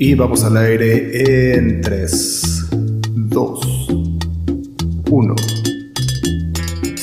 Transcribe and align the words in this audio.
Y 0.00 0.14
vamos 0.14 0.44
al 0.44 0.56
aire 0.58 1.56
en 1.56 1.80
3, 1.80 2.68
2, 3.16 3.88
1. 5.10 5.57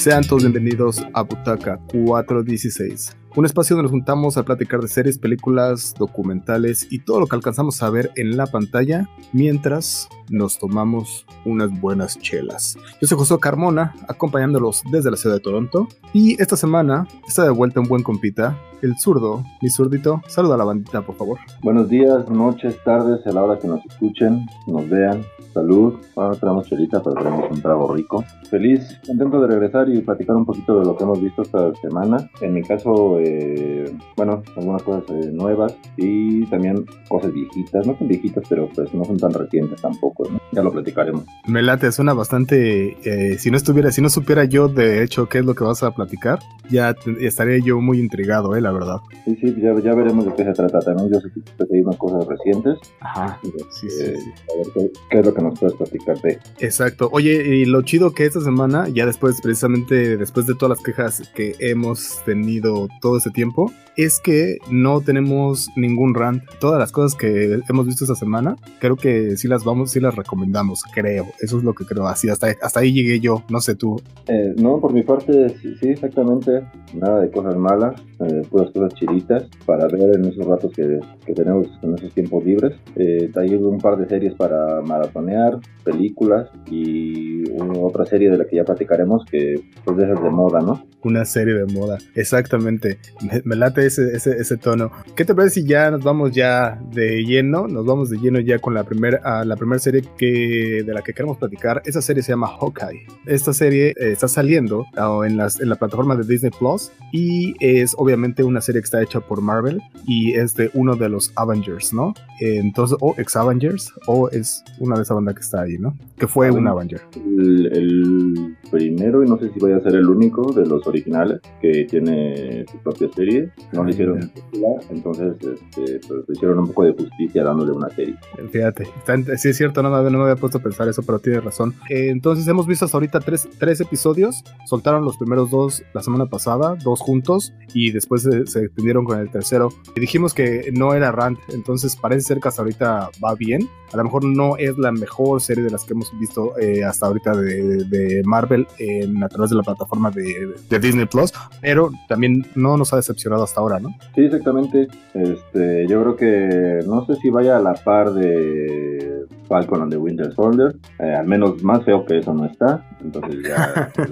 Sean 0.06 0.24
todos 0.24 0.44
bienvenidos 0.44 1.04
a 1.16 1.24
Butaca 1.24 1.80
416, 1.92 3.18
un 3.36 3.44
espacio 3.44 3.76
donde 3.76 3.86
nos 3.86 3.92
juntamos 3.92 4.38
a 4.38 4.44
platicar 4.44 4.80
de 4.80 4.88
series, 4.88 5.18
películas, 5.18 5.96
documentales 5.98 6.86
y 6.92 7.00
todo 7.00 7.20
lo 7.20 7.26
que 7.26 7.36
alcanzamos 7.36 7.82
a 7.82 7.90
ver 7.90 8.12
en 8.16 8.38
la 8.38 8.46
pantalla 8.46 9.10
mientras 9.34 10.08
nos 10.30 10.60
tomamos 10.60 11.26
unas 11.44 11.72
buenas 11.82 12.20
chelas. 12.20 12.78
Yo 13.02 13.08
soy 13.08 13.18
José 13.18 13.36
Carmona, 13.40 13.96
acompañándolos 14.08 14.84
desde 14.92 15.10
la 15.10 15.18
ciudad 15.18 15.38
de 15.38 15.42
Toronto 15.42 15.88
y 16.14 16.40
esta 16.40 16.56
semana 16.56 17.08
está 17.28 17.44
de 17.44 17.50
vuelta 17.50 17.80
un 17.80 17.88
buen 17.88 18.04
compita, 18.04 18.62
el 18.84 19.00
zurdo, 19.00 19.44
mi 19.64 19.72
zurdito. 19.72 20.22
Saluda 20.28 20.54
a 20.54 20.58
la 20.60 20.66
bandita, 20.66 21.02
por 21.02 21.16
favor. 21.16 21.40
Buenos 21.64 21.90
días, 21.90 22.30
noches, 22.30 22.78
tardes, 22.84 23.26
a 23.26 23.32
la 23.32 23.42
hora 23.42 23.60
que 23.60 23.68
nos 23.68 23.84
escuchen, 23.84 24.46
nos 24.68 24.88
vean. 24.88 25.26
Salud, 25.56 25.94
ahora 26.18 26.36
traemos 26.36 26.68
chelita, 26.68 27.02
pero 27.02 27.16
traemos 27.16 27.50
un 27.50 27.62
trago 27.62 27.94
rico. 27.96 28.26
Feliz, 28.50 29.00
contento 29.08 29.40
de 29.40 29.48
regresar 29.48 29.88
y 29.88 30.02
platicar 30.02 30.36
un 30.36 30.46
poquito 30.46 30.78
de 30.80 30.86
lo 30.86 30.98
que 30.98 31.06
hemos 31.06 31.22
visto 31.22 31.44
esta 31.44 31.74
semana. 31.76 32.30
En 32.42 32.56
mi 32.56 32.62
caso, 32.62 33.18
eh, 33.22 33.90
bueno, 34.18 34.44
algunas 34.58 34.84
cosas 34.84 35.04
eh, 35.12 35.32
nuevas 35.32 35.74
y 35.96 36.46
también 36.48 36.86
cosas 37.08 37.32
viejitas, 37.32 37.88
no 37.88 37.94
tan 37.96 38.10
viejitas, 38.10 38.44
pero 38.50 38.68
pues 38.76 38.94
no 38.94 39.06
son 39.06 39.16
tan 39.16 39.32
recientes 39.32 39.82
tampoco, 39.82 40.30
¿no? 40.30 40.42
Ya 40.52 40.62
lo 40.62 40.74
platicaremos. 40.74 41.24
Me 41.48 41.62
late, 41.62 41.90
suena 41.94 42.14
bastante, 42.14 42.98
eh, 43.06 43.38
si 43.38 43.50
no 43.50 43.56
estuviera, 43.56 43.94
si 43.94 44.02
no 44.02 44.10
supiera 44.10 44.44
yo 44.44 44.68
de 44.68 45.04
hecho 45.04 45.30
qué 45.30 45.38
es 45.38 45.46
lo 45.46 45.56
que 45.56 45.64
vas 45.64 45.84
a 45.84 45.92
platicar, 45.92 46.40
ya 46.70 46.94
estaría 47.22 47.60
yo 47.64 47.80
muy 47.80 48.00
intrigado, 48.02 48.58
eh, 48.58 48.62
la 48.62 48.74
verdad. 48.74 48.98
Sí, 49.24 49.38
sí, 49.38 49.56
ya, 49.62 49.74
ya 49.80 49.96
veremos 49.96 50.26
de 50.26 50.34
qué 50.34 50.44
se 50.44 50.52
trata. 50.52 50.80
También 50.80 51.10
yo 51.14 51.20
sé 51.22 51.30
que 51.34 51.76
hay 51.78 51.82
unas 51.82 51.96
cosas 51.96 52.26
recientes. 52.28 52.78
Ajá. 53.00 53.40
Sí, 53.42 53.52
sí, 53.70 53.88
Eh, 54.04 54.18
sí. 54.18 54.32
A 54.54 54.58
ver 54.58 54.68
qué, 54.74 54.92
qué 55.10 55.20
es 55.20 55.26
lo 55.26 55.34
que 55.34 55.45
nos 55.46 55.60
puedes 55.60 55.76
platicar 55.76 56.20
de. 56.22 56.40
Exacto. 56.60 57.10
Oye, 57.12 57.56
y 57.56 57.66
lo 57.66 57.82
chido 57.82 58.14
que 58.14 58.26
esta 58.26 58.42
semana, 58.42 58.88
ya 58.90 59.06
después, 59.06 59.42
precisamente 59.42 60.18
después 60.18 60.46
de 60.48 60.56
todas 60.56 60.78
las 60.78 60.86
quejas 60.86 61.30
que 61.36 61.56
hemos 61.60 62.24
tenido 62.26 62.88
todo 63.02 63.18
ese 63.18 63.32
tiempo, 63.32 63.72
es 63.96 64.20
que 64.20 64.58
no 64.70 65.02
tenemos 65.02 65.70
ningún 65.76 66.14
rant. 66.14 66.44
Todas 66.60 66.80
las 66.80 66.92
cosas 66.92 67.16
que 67.16 67.60
hemos 67.70 67.86
visto 67.86 68.04
esta 68.04 68.16
semana, 68.16 68.56
creo 68.80 68.96
que 68.96 69.38
sí 69.38 69.48
las 69.48 69.64
vamos, 69.64 69.92
sí 69.92 70.00
las 70.00 70.16
recomendamos, 70.16 70.84
creo. 70.94 71.28
Eso 71.40 71.58
es 71.58 71.64
lo 71.64 71.74
que 71.74 71.86
creo. 71.86 72.08
Así, 72.08 72.30
hasta, 72.30 72.48
hasta 72.62 72.80
ahí 72.80 72.94
llegué 72.94 73.20
yo, 73.20 73.44
no 73.50 73.62
sé 73.62 73.76
tú. 73.76 74.02
Eh, 74.28 74.54
no, 74.58 74.80
por 74.80 74.94
mi 74.94 75.04
parte, 75.04 75.50
sí, 75.62 75.76
sí, 75.80 75.90
exactamente. 75.90 76.64
Nada 76.94 77.22
de 77.22 77.32
cosas 77.32 77.56
malas, 77.56 78.02
eh, 78.20 78.42
puras 78.50 78.72
cosas 78.72 78.94
chiditas 78.96 79.44
para 79.66 79.88
ver 79.88 80.16
en 80.16 80.26
esos 80.26 80.46
ratos 80.46 80.72
que, 80.74 81.00
que 81.26 81.34
tenemos 81.34 81.68
en 81.82 81.96
esos 81.96 82.14
tiempos 82.14 82.44
libres. 82.44 82.74
Eh, 82.96 83.32
hay 83.36 83.56
un 83.56 83.80
par 83.80 83.98
de 83.98 84.08
series 84.08 84.34
para 84.36 84.82
maratonear, 84.82 85.35
películas 85.84 86.50
y 86.70 87.44
otra 87.80 88.06
serie 88.06 88.30
de 88.30 88.38
la 88.38 88.46
que 88.46 88.56
ya 88.56 88.64
platicaremos 88.64 89.24
que 89.26 89.62
pues 89.84 89.98
esas 89.98 90.22
de 90.22 90.30
moda, 90.30 90.60
¿no? 90.60 90.86
Una 91.04 91.24
serie 91.24 91.54
de 91.54 91.66
moda. 91.66 92.00
Exactamente. 92.16 92.98
Me, 93.22 93.42
me 93.46 93.56
late 93.56 93.86
ese, 93.86 94.16
ese, 94.16 94.32
ese 94.32 94.58
tono. 94.58 94.92
¿Qué 95.16 95.24
te 95.24 95.36
parece 95.36 95.62
si 95.62 95.68
ya 95.68 95.92
nos 95.92 96.04
vamos 96.04 96.32
ya 96.32 96.82
de 96.92 97.24
lleno? 97.24 97.68
Nos 97.68 97.86
vamos 97.86 98.10
de 98.10 98.18
lleno 98.18 98.40
ya 98.40 98.58
con 98.58 98.74
la 98.74 98.84
primera 98.84 99.46
la 99.46 99.56
primera 99.56 99.80
serie 99.80 100.04
que, 100.18 100.84
de 100.86 100.94
la 100.94 101.02
que 101.02 101.14
queremos 101.14 101.38
platicar. 101.38 101.82
Esa 101.86 102.02
serie 102.02 102.24
se 102.24 102.32
llama 102.32 102.48
Hawkeye. 102.48 103.06
Esta 103.28 103.54
serie 103.54 103.90
eh, 103.90 104.12
está 104.12 104.28
saliendo 104.28 104.86
ah, 104.98 105.22
en, 105.26 105.38
las, 105.38 105.62
en 105.62 105.70
la 105.70 105.76
plataforma 105.76 106.16
de 106.16 106.24
Disney 106.24 106.52
Plus 106.58 106.92
y 107.12 107.54
es 107.60 107.94
obviamente 107.98 108.44
una 108.44 108.62
serie 108.62 108.82
que 108.82 108.86
está 108.86 109.02
hecha 109.02 109.20
por 109.20 109.42
Marvel 109.42 109.82
y 110.08 110.34
es 110.34 110.56
de 110.56 110.72
uno 110.74 110.96
de 110.96 111.10
los 111.10 111.32
Avengers, 111.36 111.94
¿no? 111.94 112.14
Eh, 112.42 112.58
Entonces, 112.58 112.98
o 113.02 113.14
ex 113.18 113.36
Avengers, 113.36 113.94
o 114.08 114.30
es 114.30 114.64
una 114.80 114.96
de 114.96 115.04
esa 115.04 115.14
que 115.34 115.42
está 115.42 115.62
ahí, 115.62 115.78
¿no? 115.78 115.96
Que 116.18 116.28
fue 116.28 116.52
un 116.52 116.68
Avenger. 116.68 117.02
El, 117.16 117.66
el 117.74 118.56
primero, 118.72 119.24
y 119.24 119.30
no 119.30 119.38
sé 119.38 119.50
si 119.54 119.60
vaya 119.60 119.78
a 119.78 119.82
ser 119.82 119.96
el 119.96 120.08
único 120.10 120.52
de 120.54 120.66
los 120.66 120.86
originales, 120.88 121.40
que 121.62 121.86
tiene 121.86 122.66
su 122.72 122.78
propia 122.80 123.10
serie. 123.16 123.52
No 123.74 123.84
le 123.84 123.92
hicieron 123.92 124.20
Ya. 124.22 124.28
popular, 124.34 124.76
entonces 124.90 125.34
este, 125.42 126.00
pues, 126.08 126.24
le 126.28 126.34
hicieron 126.34 126.60
un 126.60 126.68
poco 126.68 126.84
de 126.84 126.94
justicia 126.94 127.44
dándole 127.44 127.72
una 127.72 127.90
serie. 127.90 128.16
Fíjate, 128.52 128.84
está 128.84 129.16
sí 129.38 129.50
es 129.50 129.58
cierto, 129.58 129.82
no, 129.84 129.90
me- 129.90 130.10
no 130.12 130.18
me 130.18 130.24
había 130.24 130.36
puesto 130.36 130.58
a 130.58 130.62
pensar 130.62 130.88
eso, 130.88 131.02
pero 131.04 131.20
tienes 131.20 131.44
razón. 131.44 131.74
Eh, 131.90 132.10
entonces 132.10 132.48
hemos 132.48 132.68
visto 132.68 132.86
hasta 132.86 132.98
ahorita 132.98 133.20
tres, 133.20 133.48
tres 133.60 133.80
episodios, 133.82 134.44
soltaron 134.68 135.04
los 135.06 135.18
primeros 135.18 135.50
dos 135.52 135.84
la 135.94 136.02
semana 136.04 136.26
pasada, 136.28 136.76
dos 136.84 137.00
juntos, 137.02 137.54
y 137.74 137.92
después 137.92 138.24
se, 138.24 138.46
se 138.48 138.66
extendieron 138.66 139.06
con 139.06 139.20
el 139.20 139.30
tercero. 139.30 139.70
Y 139.96 140.00
dijimos 140.00 140.34
que 140.34 140.72
no 140.74 140.94
era 140.94 141.12
rant, 141.12 141.40
entonces 141.54 141.96
parece 141.96 142.22
ser 142.22 142.40
que 142.40 142.48
hasta 142.48 142.62
ahorita 142.62 143.10
va 143.24 143.36
bien. 143.36 143.62
A 143.94 143.98
lo 143.98 144.04
mejor 144.04 144.26
no 144.26 144.58
es 144.58 144.78
la 144.78 144.92
mejor 144.92 145.05
serie 145.40 145.64
de 145.64 145.70
las 145.70 145.84
que 145.84 145.94
hemos 145.94 146.12
visto 146.20 146.58
eh, 146.60 146.84
hasta 146.84 147.08
ahorita 147.08 147.36
de, 147.36 147.84
de 147.86 148.22
Marvel 148.26 148.68
en, 148.80 149.24
a 149.24 149.30
través 149.30 149.50
de 149.50 149.58
la 149.58 149.64
plataforma 149.64 150.12
de, 150.12 150.56
de 150.70 150.80
Disney 150.80 151.06
Plus, 151.06 151.32
pero 151.62 151.92
también 152.08 152.46
no 152.56 152.78
nos 152.78 152.94
ha 152.94 152.98
decepcionado 152.98 153.44
hasta 153.44 153.62
ahora, 153.62 153.80
¿no? 153.80 153.90
Sí, 154.16 154.26
exactamente. 154.26 154.88
Este, 155.14 155.88
yo 155.88 156.02
creo 156.02 156.16
que 156.16 156.80
no 156.88 157.06
sé 157.06 157.16
si 157.16 157.30
vaya 157.30 157.58
a 157.58 157.62
la 157.62 157.74
par 157.74 158.14
de 158.14 159.26
Falcon 159.48 159.82
and 159.82 159.92
the 159.92 159.98
Winter 159.98 160.34
Soldier. 160.34 160.76
Eh, 161.00 161.14
al 161.14 161.28
menos 161.28 161.64
más 161.64 161.84
feo 161.84 162.06
que 162.06 162.20
eso 162.20 162.34
no 162.34 162.46
está. 162.46 162.84
Entonces 163.02 163.44
ya 163.48 163.92
pues. 163.96 164.10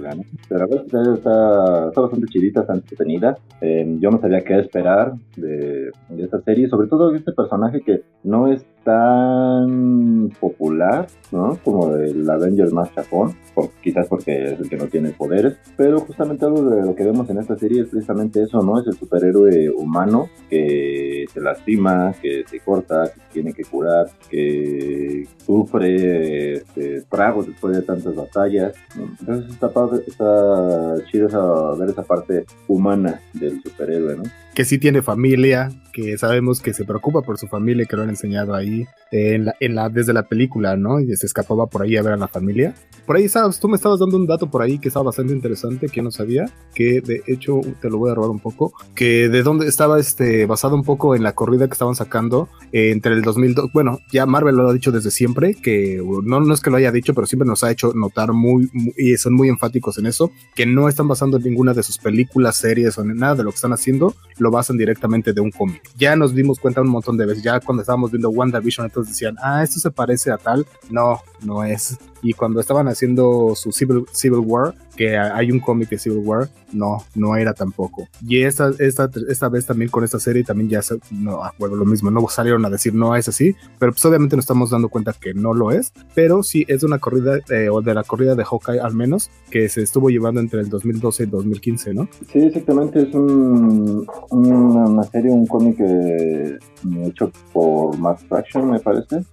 Pero 0.47 0.59
la 0.59 0.65
verdad 0.65 0.85
es 0.85 0.91
que 0.91 1.13
está, 1.13 1.87
está 1.89 2.01
bastante 2.01 2.27
chidita, 2.27 2.61
está 2.61 2.73
entretenida. 2.73 3.37
Eh, 3.61 3.97
yo 3.99 4.11
no 4.11 4.19
sabía 4.19 4.43
qué 4.43 4.59
esperar 4.59 5.13
de, 5.35 5.91
de 6.09 6.23
esta 6.23 6.41
serie. 6.41 6.69
Sobre 6.69 6.87
todo 6.87 7.11
de 7.11 7.17
este 7.17 7.31
personaje 7.31 7.81
que 7.81 8.03
no 8.23 8.51
es 8.51 8.65
tan 8.83 10.29
popular, 10.39 11.07
¿no? 11.31 11.57
Como 11.63 11.95
el 11.95 12.29
Avenger 12.29 12.71
más 12.71 12.93
chapón. 12.93 13.35
por- 13.53 13.69
quizás 13.83 14.07
porque 14.07 14.53
es 14.53 14.59
el 14.59 14.67
que 14.67 14.77
no 14.77 14.87
tiene 14.87 15.09
poderes. 15.11 15.57
Pero 15.77 15.99
justamente 15.99 16.43
algo 16.43 16.63
de 16.71 16.83
lo 16.83 16.95
que 16.95 17.03
vemos 17.05 17.29
en 17.29 17.37
esta 17.37 17.55
serie 17.55 17.81
es 17.83 17.87
precisamente 17.89 18.41
eso, 18.41 18.63
¿no? 18.63 18.79
Es 18.81 18.87
el 18.87 18.93
superhéroe 18.93 19.69
humano 19.69 20.27
que 20.49 21.25
se 21.31 21.39
lastima, 21.39 22.15
que 22.19 22.43
se 22.49 22.59
corta, 22.61 23.03
que 23.13 23.21
tiene 23.31 23.53
que 23.53 23.63
curar, 23.63 24.07
que 24.29 25.27
sufre 25.45 26.53
este, 26.53 27.01
tragos 27.03 27.45
después 27.47 27.75
de 27.75 27.83
tantas 27.83 28.15
batallas. 28.15 28.73
Entonces 29.19 29.51
está, 29.51 29.67
está 30.07 30.95
chido 31.11 31.27
esa- 31.27 31.75
ver 31.77 31.89
esa 31.89 32.01
parte 32.03 32.45
humana 32.67 33.21
del 33.33 33.61
superhéroe, 33.61 34.17
¿no? 34.17 34.23
que 34.55 34.65
sí 34.65 34.77
tiene 34.77 35.01
familia, 35.01 35.71
que 35.93 36.15
sabemos 36.15 36.61
que 36.61 36.73
se 36.75 36.85
preocupa 36.85 37.23
por 37.23 37.39
su 37.39 37.47
familia, 37.47 37.85
que 37.89 37.95
lo 37.95 38.03
han 38.03 38.09
enseñado 38.09 38.53
ahí 38.53 38.72
en 39.11 39.45
la, 39.45 39.55
en 39.59 39.75
la, 39.75 39.89
desde 39.89 40.11
la 40.13 40.23
película, 40.27 40.75
¿no? 40.75 40.99
Y 40.99 41.15
se 41.15 41.25
escapaba 41.27 41.67
por 41.67 41.83
ahí 41.83 41.95
a 41.97 42.01
ver 42.01 42.13
a 42.13 42.17
la 42.17 42.27
familia. 42.27 42.73
Por 43.05 43.17
ahí, 43.17 43.27
sabes, 43.27 43.59
tú 43.59 43.67
me 43.67 43.75
estabas 43.75 43.99
dando 43.99 44.15
un 44.17 44.25
dato 44.25 44.49
por 44.49 44.61
ahí 44.61 44.79
que 44.79 44.87
estaba 44.87 45.07
bastante 45.07 45.33
interesante, 45.33 45.87
que 45.89 46.01
no 46.01 46.09
sabía, 46.09 46.45
que 46.73 47.01
de 47.01 47.21
hecho 47.27 47.59
te 47.81 47.89
lo 47.89 47.97
voy 47.97 48.09
a 48.11 48.15
robar 48.15 48.29
un 48.31 48.39
poco, 48.39 48.73
que 48.95 49.27
de 49.27 49.43
dónde 49.43 49.67
estaba 49.67 49.99
este, 49.99 50.45
basado 50.45 50.73
un 50.75 50.83
poco 50.83 51.13
en 51.13 51.21
la 51.21 51.33
corrida 51.33 51.67
que 51.67 51.73
estaban 51.73 51.95
sacando 51.95 52.47
eh, 52.71 52.91
entre 52.91 53.13
el 53.13 53.21
2002, 53.21 53.71
bueno, 53.73 53.99
ya 54.11 54.25
Marvel 54.25 54.55
lo 54.55 54.69
ha 54.69 54.73
dicho 54.73 54.91
desde 54.93 55.11
siempre, 55.11 55.53
que 55.53 56.01
no, 56.23 56.39
no 56.39 56.53
es 56.53 56.61
que 56.61 56.69
lo 56.69 56.77
haya 56.77 56.93
dicho, 56.93 57.13
pero 57.13 57.27
siempre 57.27 57.45
nos 57.47 57.63
ha 57.65 57.71
hecho 57.71 57.91
notar 57.93 58.31
muy, 58.31 58.69
muy- 58.71 58.93
y 58.97 59.17
son 59.17 59.33
muy 59.33 59.49
enfáticos 59.49 59.97
en 59.97 60.05
eso, 60.05 60.31
que 60.55 60.65
no 60.65 60.87
están 60.87 61.09
basando 61.09 61.35
en 61.37 61.43
ninguna 61.43 61.73
de 61.73 61.83
sus 61.83 61.97
películas, 61.97 62.55
series 62.55 62.97
o 62.97 63.03
nada 63.03 63.35
de 63.35 63.43
lo 63.43 63.49
que 63.51 63.55
están 63.55 63.73
haciendo, 63.73 64.15
lo 64.37 64.49
basan 64.49 64.77
directamente 64.77 65.33
de 65.33 65.41
un 65.41 65.51
cómic. 65.51 65.81
Ya 65.97 66.15
nos 66.15 66.33
dimos 66.33 66.57
cuenta 66.57 66.79
un 66.81 66.87
montón 66.89 67.17
de 67.17 67.25
veces, 67.25 67.43
ya 67.43 67.59
cuando 67.59 67.81
estábamos 67.81 68.11
viendo 68.11 68.29
WandaVision, 68.63 68.91
decían, 69.07 69.35
ah, 69.41 69.63
esto 69.63 69.79
se 69.79 69.91
parece 69.91 70.31
a 70.31 70.37
tal. 70.37 70.65
No, 70.89 71.21
no 71.41 71.63
es. 71.63 71.97
Y 72.23 72.33
cuando 72.33 72.59
estaban 72.59 72.87
haciendo 72.87 73.53
su 73.55 73.71
Civil, 73.71 74.05
Civil 74.11 74.39
War, 74.39 74.73
que 74.95 75.17
hay 75.17 75.51
un 75.51 75.59
cómic 75.59 75.89
de 75.89 75.97
Civil 75.97 76.21
War, 76.23 76.49
no, 76.71 77.03
no 77.15 77.35
era 77.35 77.53
tampoco. 77.53 78.07
Y 78.25 78.41
esta, 78.43 78.71
esta, 78.79 79.09
esta 79.29 79.49
vez 79.49 79.65
también 79.65 79.89
con 79.89 80.03
esta 80.03 80.19
serie 80.19 80.43
también 80.43 80.69
ya 80.69 80.81
se, 80.81 80.97
no, 81.11 81.43
ah, 81.43 81.53
bueno, 81.57 81.75
lo 81.75 81.85
mismo, 81.85 82.11
no 82.11 82.27
salieron 82.27 82.65
a 82.65 82.69
decir 82.69 82.93
no 82.93 83.15
es 83.15 83.27
así, 83.27 83.55
pero 83.79 83.91
pues 83.91 84.05
obviamente 84.05 84.35
nos 84.35 84.43
estamos 84.43 84.69
dando 84.69 84.89
cuenta 84.89 85.13
que 85.13 85.33
no 85.33 85.53
lo 85.53 85.71
es, 85.71 85.93
pero 86.13 86.43
sí 86.43 86.65
es 86.67 86.81
de 86.81 86.87
una 86.87 86.99
corrida, 86.99 87.39
eh, 87.49 87.69
o 87.69 87.81
de 87.81 87.93
la 87.93 88.03
corrida 88.03 88.35
de 88.35 88.43
Hawkeye 88.43 88.79
al 88.79 88.93
menos, 88.93 89.29
que 89.49 89.69
se 89.69 89.81
estuvo 89.81 90.09
llevando 90.09 90.39
entre 90.39 90.61
el 90.61 90.69
2012 90.69 91.23
y 91.23 91.25
2015, 91.27 91.93
¿no? 91.93 92.07
Sí, 92.31 92.39
exactamente, 92.39 93.01
es 93.01 93.13
un, 93.13 94.07
una, 94.29 94.85
una 94.85 95.03
serie, 95.03 95.31
un 95.31 95.47
cómic 95.47 95.77
eh, 95.79 96.57
hecho 97.05 97.31
por 97.51 97.97
Matt 97.97 98.19
Fraction, 98.27 98.71
me 98.71 98.79
parece. 98.79 99.23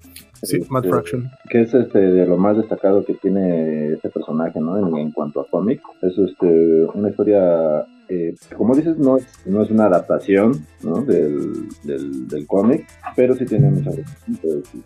Sí, 0.43 0.59
Matt 0.71 0.85
Este, 0.85 0.95
Fraction. 0.97 1.31
que 1.49 1.63
es 1.63 1.75
este 1.75 1.99
de 1.99 2.27
lo 2.27 2.37
más 2.39 2.57
destacado 2.57 3.05
que 3.05 3.15
tiene 3.15 3.93
este 3.95 4.09
personaje, 4.11 4.61
¿no? 4.61 4.79
En, 4.79 4.97
en 4.97 5.11
cuanto 5.13 5.41
a 5.41 5.47
cómic. 5.47 5.81
Es 6.03 6.17
este, 6.19 6.85
una 6.95 7.11
historia, 7.11 7.85
eh, 8.11 8.35
como 8.57 8.75
dices, 8.75 8.99
no 8.99 9.17
es, 9.17 9.25
no 9.47 9.63
es 9.63 9.71
una 9.71 9.87
adaptación, 9.87 10.67
¿no? 10.83 11.03
Del, 11.03 11.69
del, 11.85 12.29
del 12.29 12.47
cómic, 12.47 12.87
pero 13.17 13.35
sí 13.37 13.47
tiene 13.47 13.71
muchas 13.71 13.95
sí, 13.95 14.03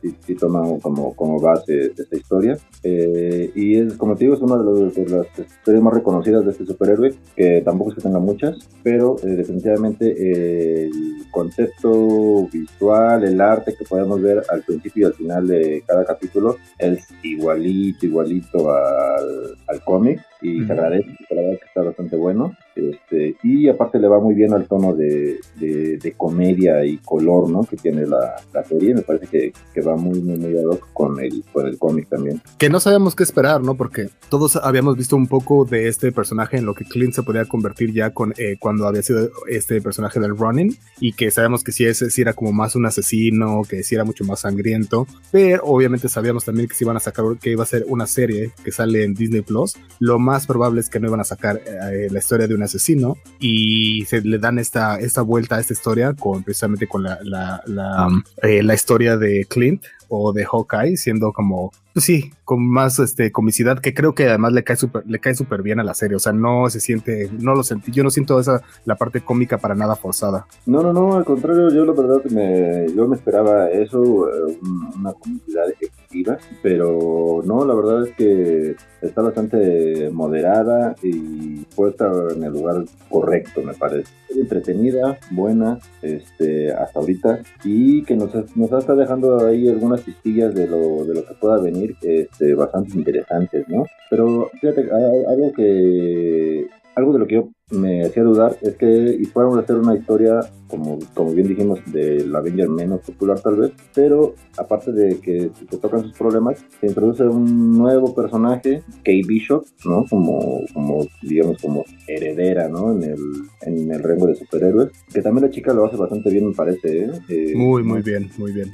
sí, 0.03 0.15
sí 0.27 0.35
toma 0.35 0.63
como, 0.83 1.15
como 1.15 1.41
base 1.41 1.93
esta 1.97 2.17
historia. 2.17 2.57
Eh, 2.83 3.51
y 3.55 3.77
es, 3.79 3.95
como 3.95 4.15
te 4.15 4.25
digo, 4.25 4.35
es 4.35 4.41
una 4.43 4.59
de, 4.59 4.65
los- 4.65 4.95
de 4.95 5.09
las 5.09 5.27
historias 5.39 5.83
más 5.83 5.95
reconocidas 5.95 6.45
de 6.45 6.51
este 6.53 6.67
superhéroe, 6.67 7.15
que 7.35 7.63
tampoco 7.65 7.91
es 7.91 7.97
que 7.97 8.03
tenga 8.03 8.19
muchas, 8.19 8.57
pero 8.83 9.17
eh, 9.23 9.27
definitivamente 9.29 10.15
eh, 10.17 10.85
el 10.87 11.25
concepto 11.31 12.47
visual, 12.53 13.25
el 13.25 13.41
arte 13.41 13.75
que 13.79 13.85
podemos 13.85 14.21
ver 14.21 14.43
al 14.51 14.63
principio 14.63 15.03
y 15.03 15.05
al 15.07 15.15
final 15.15 15.47
de 15.47 15.83
cada 15.87 16.05
capítulo 16.05 16.57
es 16.79 17.07
igualito, 17.23 18.07
igualito 18.07 18.71
al, 18.73 19.57
al 19.67 19.85
cómic 19.85 20.21
y 20.45 20.65
se 20.67 20.73
agradece, 20.73 21.09
la 21.31 21.43
verdad 21.43 21.59
que 21.59 21.67
está 21.67 21.83
bastante 21.83 22.17
bueno. 22.17 22.55
Este, 22.77 23.37
y 23.43 23.69
aparte 23.69 23.99
le 23.99 24.09
va 24.09 24.21
muy 24.21 24.35
bien 24.35 24.53
al 24.53 24.67
tono 24.67 24.95
de, 24.95 25.39
de, 25.57 26.15
comedia 26.17 26.85
y 26.85 26.99
color 26.99 27.49
¿no? 27.49 27.63
que 27.63 27.77
tiene 27.77 28.07
la, 28.07 28.37
la 28.53 28.65
serie. 28.65 28.95
Me 28.95 29.03
parece 29.03 29.27
que, 29.27 29.53
que, 29.73 29.81
va 29.81 29.97
muy, 29.97 30.21
muy, 30.21 30.37
muy 30.37 30.59
ad 30.59 30.65
hoc 30.65 30.93
con 30.93 31.19
el, 31.21 31.43
con 31.53 31.67
el 31.67 31.79
cómic 31.79 32.09
también. 32.09 32.43
Que 32.59 32.69
no 32.69 32.79
sabíamos 32.79 33.15
qué 33.15 33.23
esperar, 33.23 33.63
¿no? 33.63 33.75
Porque 33.75 34.11
todos 34.29 34.57
habíamos 34.57 34.97
visto 34.97 35.17
un 35.17 35.29
poco 35.29 35.65
de 35.65 35.89
este 35.89 36.13
personaje 36.13 36.59
en 36.59 36.67
lo 36.67 36.75
que 36.75 36.85
Clint 36.85 37.15
se 37.15 37.23
podía 37.23 37.47
convertir 37.47 37.93
ya 37.93 38.11
con, 38.11 38.35
eh, 38.37 38.57
cuando 38.59 38.87
había 38.87 39.03
sido 39.03 39.31
este 39.49 39.81
personaje 39.81 40.21
del 40.21 40.37
Running 40.37 40.77
y 41.01 41.13
que 41.13 41.31
sabíamos 41.31 41.65
que 41.65 41.73
si 41.73 41.85
ese 41.87 42.09
era 42.21 42.35
como 42.35 42.53
más 42.53 42.77
un 42.77 42.85
asesino, 42.87 43.63
que 43.69 43.83
si 43.83 43.95
era 43.95 44.05
mucho 44.05 44.25
más 44.25 44.41
sangriento, 44.41 45.07
pero 45.31 45.65
obviamente 45.65 46.09
sabíamos 46.09 46.45
también 46.45 46.69
que 46.69 46.75
si 46.75 46.85
iban 46.85 46.97
a 46.97 47.01
sacar, 47.01 47.25
que 47.41 47.51
iba 47.51 47.63
a 47.63 47.67
ser 47.67 47.85
una 47.89 48.07
serie 48.07 48.51
que 48.63 48.73
sale 48.73 49.05
en 49.05 49.15
Disney 49.15 49.43
Plus, 49.43 49.77
lo 50.01 50.19
más 50.19 50.34
probable 50.47 50.81
es 50.81 50.89
que 50.89 51.01
no 51.01 51.09
iban 51.09 51.21
a 51.21 51.25
sacar 51.25 51.61
eh, 51.65 52.09
la 52.11 52.19
historia 52.19 52.47
de 52.47 52.55
un 52.55 52.63
asesino 52.63 53.17
y 53.39 54.05
se 54.07 54.21
le 54.21 54.39
dan 54.39 54.59
esta, 54.59 54.99
esta 54.99 55.23
vuelta 55.23 55.57
a 55.57 55.61
esta 55.61 55.73
historia 55.73 56.15
con 56.15 56.43
precisamente 56.43 56.87
con 56.87 57.03
la, 57.03 57.19
la, 57.23 57.63
la, 57.67 58.09
eh, 58.43 58.63
la 58.63 58.75
historia 58.75 59.17
de 59.17 59.47
Clint 59.49 59.85
o 60.09 60.33
de 60.33 60.45
Hawkeye 60.45 60.97
siendo 60.97 61.33
como 61.33 61.73
pues 61.95 62.07
sí, 62.07 62.33
con 62.45 62.67
más 62.69 62.99
este 62.99 63.31
comicidad 63.31 63.79
que 63.79 63.95
creo 63.95 64.17
que 64.17 64.27
además 64.27 64.53
le 64.53 64.65
cae 64.65 64.75
súper 64.75 65.05
le 65.07 65.21
cae 65.21 65.37
súper 65.37 65.63
bien 65.63 65.79
a 65.79 65.85
la 65.85 65.95
serie, 65.95 66.17
o 66.17 66.19
sea, 66.19 66.33
no 66.33 66.69
se 66.69 66.81
siente, 66.81 67.31
no 67.39 67.55
lo 67.55 67.63
sentí, 67.63 67.93
yo 67.93 68.03
no 68.03 68.11
siento 68.11 68.41
esa 68.41 68.63
la 68.85 68.97
parte 68.97 69.21
cómica 69.21 69.59
para 69.59 69.77
nada 69.77 69.95
forzada. 69.95 70.47
No, 70.67 70.83
no, 70.83 70.93
no, 70.93 71.15
al 71.15 71.25
contrario, 71.25 71.71
yo 71.71 71.85
la 71.85 71.93
verdad 71.93 72.25
me 72.31 72.93
yo 72.95 73.07
me 73.07 73.15
esperaba 73.15 73.71
eso, 73.71 74.29
eh, 74.29 74.59
una 74.99 75.13
comicidad 75.13 75.67
efectiva, 76.15 76.39
pero 76.63 77.43
no, 77.45 77.65
la 77.65 77.75
verdad 77.75 78.07
es 78.07 78.15
que 78.15 78.77
está 79.03 79.23
bastante 79.23 80.11
moderada 80.11 80.95
y 81.03 81.61
puesta 81.75 82.11
en 82.35 82.45
el 82.45 82.53
lugar 82.53 82.85
correcto, 83.09 83.63
me 83.63 83.75
parece. 83.75 84.13
Entretenida, 84.35 85.19
buena, 85.31 85.79
este, 86.03 86.73
hasta 86.73 86.99
ahorita, 86.99 87.41
y 87.65 88.03
que 88.03 88.17
nos, 88.17 88.35
nos 88.57 88.73
está 88.73 88.95
dejando 88.95 89.47
ahí 89.47 89.69
algunas 89.69 90.01
pistillas 90.01 90.55
de 90.55 90.67
lo, 90.67 91.05
de 91.05 91.15
lo 91.15 91.25
que 91.25 91.35
pueda 91.35 91.59
venir 91.59 91.97
este, 92.03 92.55
bastante 92.55 92.97
interesantes, 92.99 93.69
¿no? 93.69 93.85
Pero 94.11 94.51
fíjate, 94.61 94.89
algo 94.91 95.53
que 95.53 96.67
algo 96.97 97.13
de 97.13 97.19
lo 97.19 97.27
que 97.27 97.35
yo 97.35 97.49
me 97.71 98.05
hacía 98.05 98.23
dudar 98.23 98.57
es 98.61 98.77
que 98.77 99.17
y 99.19 99.25
fueron 99.25 99.59
a 99.59 99.63
hacer 99.63 99.77
una 99.77 99.97
historia, 99.97 100.41
como, 100.69 100.99
como 101.15 101.33
bien 101.33 101.49
dijimos, 101.49 101.81
del 101.87 102.35
Avenger 102.35 102.69
menos 102.69 103.01
popular 103.01 103.41
tal 103.41 103.57
vez, 103.57 103.73
pero 103.95 104.35
aparte 104.59 104.93
de 104.93 105.19
que 105.19 105.51
se 105.59 105.79
tocan 105.79 106.03
sus 106.03 106.13
problemas, 106.13 106.63
se 106.81 106.87
introduce 106.87 107.25
un 107.25 107.79
nuevo 107.79 108.15
personaje, 108.15 108.83
Kate 108.99 109.23
Bishop, 109.27 109.65
¿no? 109.87 110.05
Como, 110.11 110.61
como 110.75 111.07
digamos, 111.23 111.61
como 111.61 111.85
heredera, 112.07 112.69
¿no? 112.69 112.93
En 112.93 113.03
el, 113.03 113.21
en 113.63 113.93
el 113.93 114.03
rango 114.03 114.27
de 114.27 114.35
superhéroes, 114.35 114.91
que 115.13 115.23
también 115.23 115.47
la 115.47 115.51
chica 115.51 115.73
lo 115.73 115.87
hace 115.87 115.97
bastante 115.97 116.31
bien, 116.31 116.49
me 116.49 116.55
parece, 116.55 117.05
¿eh? 117.05 117.11
eh 117.29 117.53
muy, 117.55 117.83
muy 117.83 118.03
bien, 118.03 118.31
muy 118.37 118.53
bien. 118.53 118.73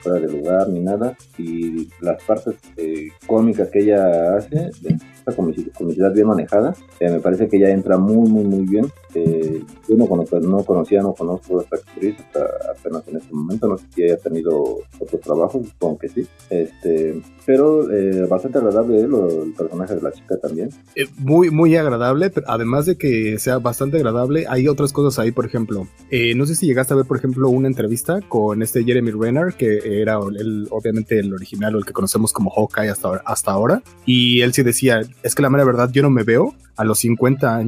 Fuera 0.00 0.20
de 0.20 0.32
lugar 0.32 0.68
ni 0.70 0.80
nada, 0.80 1.16
y 1.38 1.88
las 2.00 2.22
partes 2.24 2.54
eh, 2.76 3.08
cómicas 3.26 3.68
que 3.68 3.80
ella 3.80 4.36
hace, 4.36 4.70
esta 5.26 5.32
comicidad 5.32 6.12
bien 6.12 6.26
manejada, 6.26 6.74
eh, 7.00 7.10
me 7.10 7.20
parece 7.20 7.48
que 7.48 7.58
ya 7.58 7.73
entra 7.74 7.98
muy, 7.98 8.28
muy, 8.28 8.44
muy 8.44 8.66
bien. 8.66 8.86
Eh, 9.14 9.62
yo 9.88 9.96
no, 9.96 10.06
conozco, 10.06 10.40
no 10.40 10.64
conocía, 10.64 11.00
no 11.00 11.14
conozco 11.14 11.60
a 11.60 11.62
esta 11.62 11.76
actriz 11.76 12.16
hasta 12.18 12.40
apenas 12.72 13.06
en 13.08 13.16
este 13.16 13.32
momento. 13.32 13.68
No 13.68 13.78
sé 13.78 13.84
si 13.94 14.02
haya 14.02 14.16
tenido 14.16 14.80
otros 14.98 15.20
trabajos, 15.20 15.68
supongo 15.68 15.98
que 15.98 16.08
sí. 16.08 16.26
Este, 16.50 17.22
pero 17.46 17.90
eh, 17.92 18.26
bastante 18.26 18.58
agradable 18.58 19.00
eh, 19.00 19.42
el 19.44 19.52
personaje 19.52 19.94
de 19.94 20.02
la 20.02 20.12
chica 20.12 20.36
también. 20.38 20.70
muy, 21.18 21.50
muy 21.50 21.76
agradable, 21.76 22.30
pero 22.30 22.46
además 22.48 22.86
de 22.86 22.96
que 22.96 23.38
sea 23.38 23.58
bastante 23.58 23.98
agradable, 23.98 24.46
hay 24.48 24.68
otras 24.68 24.92
cosas 24.92 25.18
ahí, 25.18 25.30
por 25.30 25.46
ejemplo. 25.46 25.86
no 26.36 26.46
sé 26.46 26.54
si 26.54 26.66
llegaste 26.66 26.94
a 26.94 26.96
ver, 26.96 27.06
por 27.06 27.16
ejemplo, 27.16 27.48
una 27.48 27.68
entrevista 27.68 28.20
con 28.28 28.62
este 28.62 28.84
Jeremy 28.84 29.12
Renner, 29.12 29.54
que 29.54 30.00
era 30.00 30.18
el, 30.18 30.66
obviamente 30.70 31.18
el 31.18 31.32
original 31.32 31.74
o 31.76 31.78
el 31.78 31.84
que 31.84 31.92
conocemos 31.92 32.32
como 32.32 32.50
Hawkeye 32.50 32.90
hasta, 32.90 33.22
hasta 33.24 33.52
ahora. 33.52 33.82
Y 34.06 34.40
él 34.40 34.52
sí 34.52 34.62
decía, 34.62 35.02
es 35.22 35.34
que 35.34 35.42
la 35.42 35.50
mera 35.50 35.64
verdad, 35.64 35.90
yo 35.92 36.02
no 36.02 36.10
me 36.10 36.24
veo 36.24 36.54
a 36.76 36.84
los 36.84 36.98
50 36.98 37.63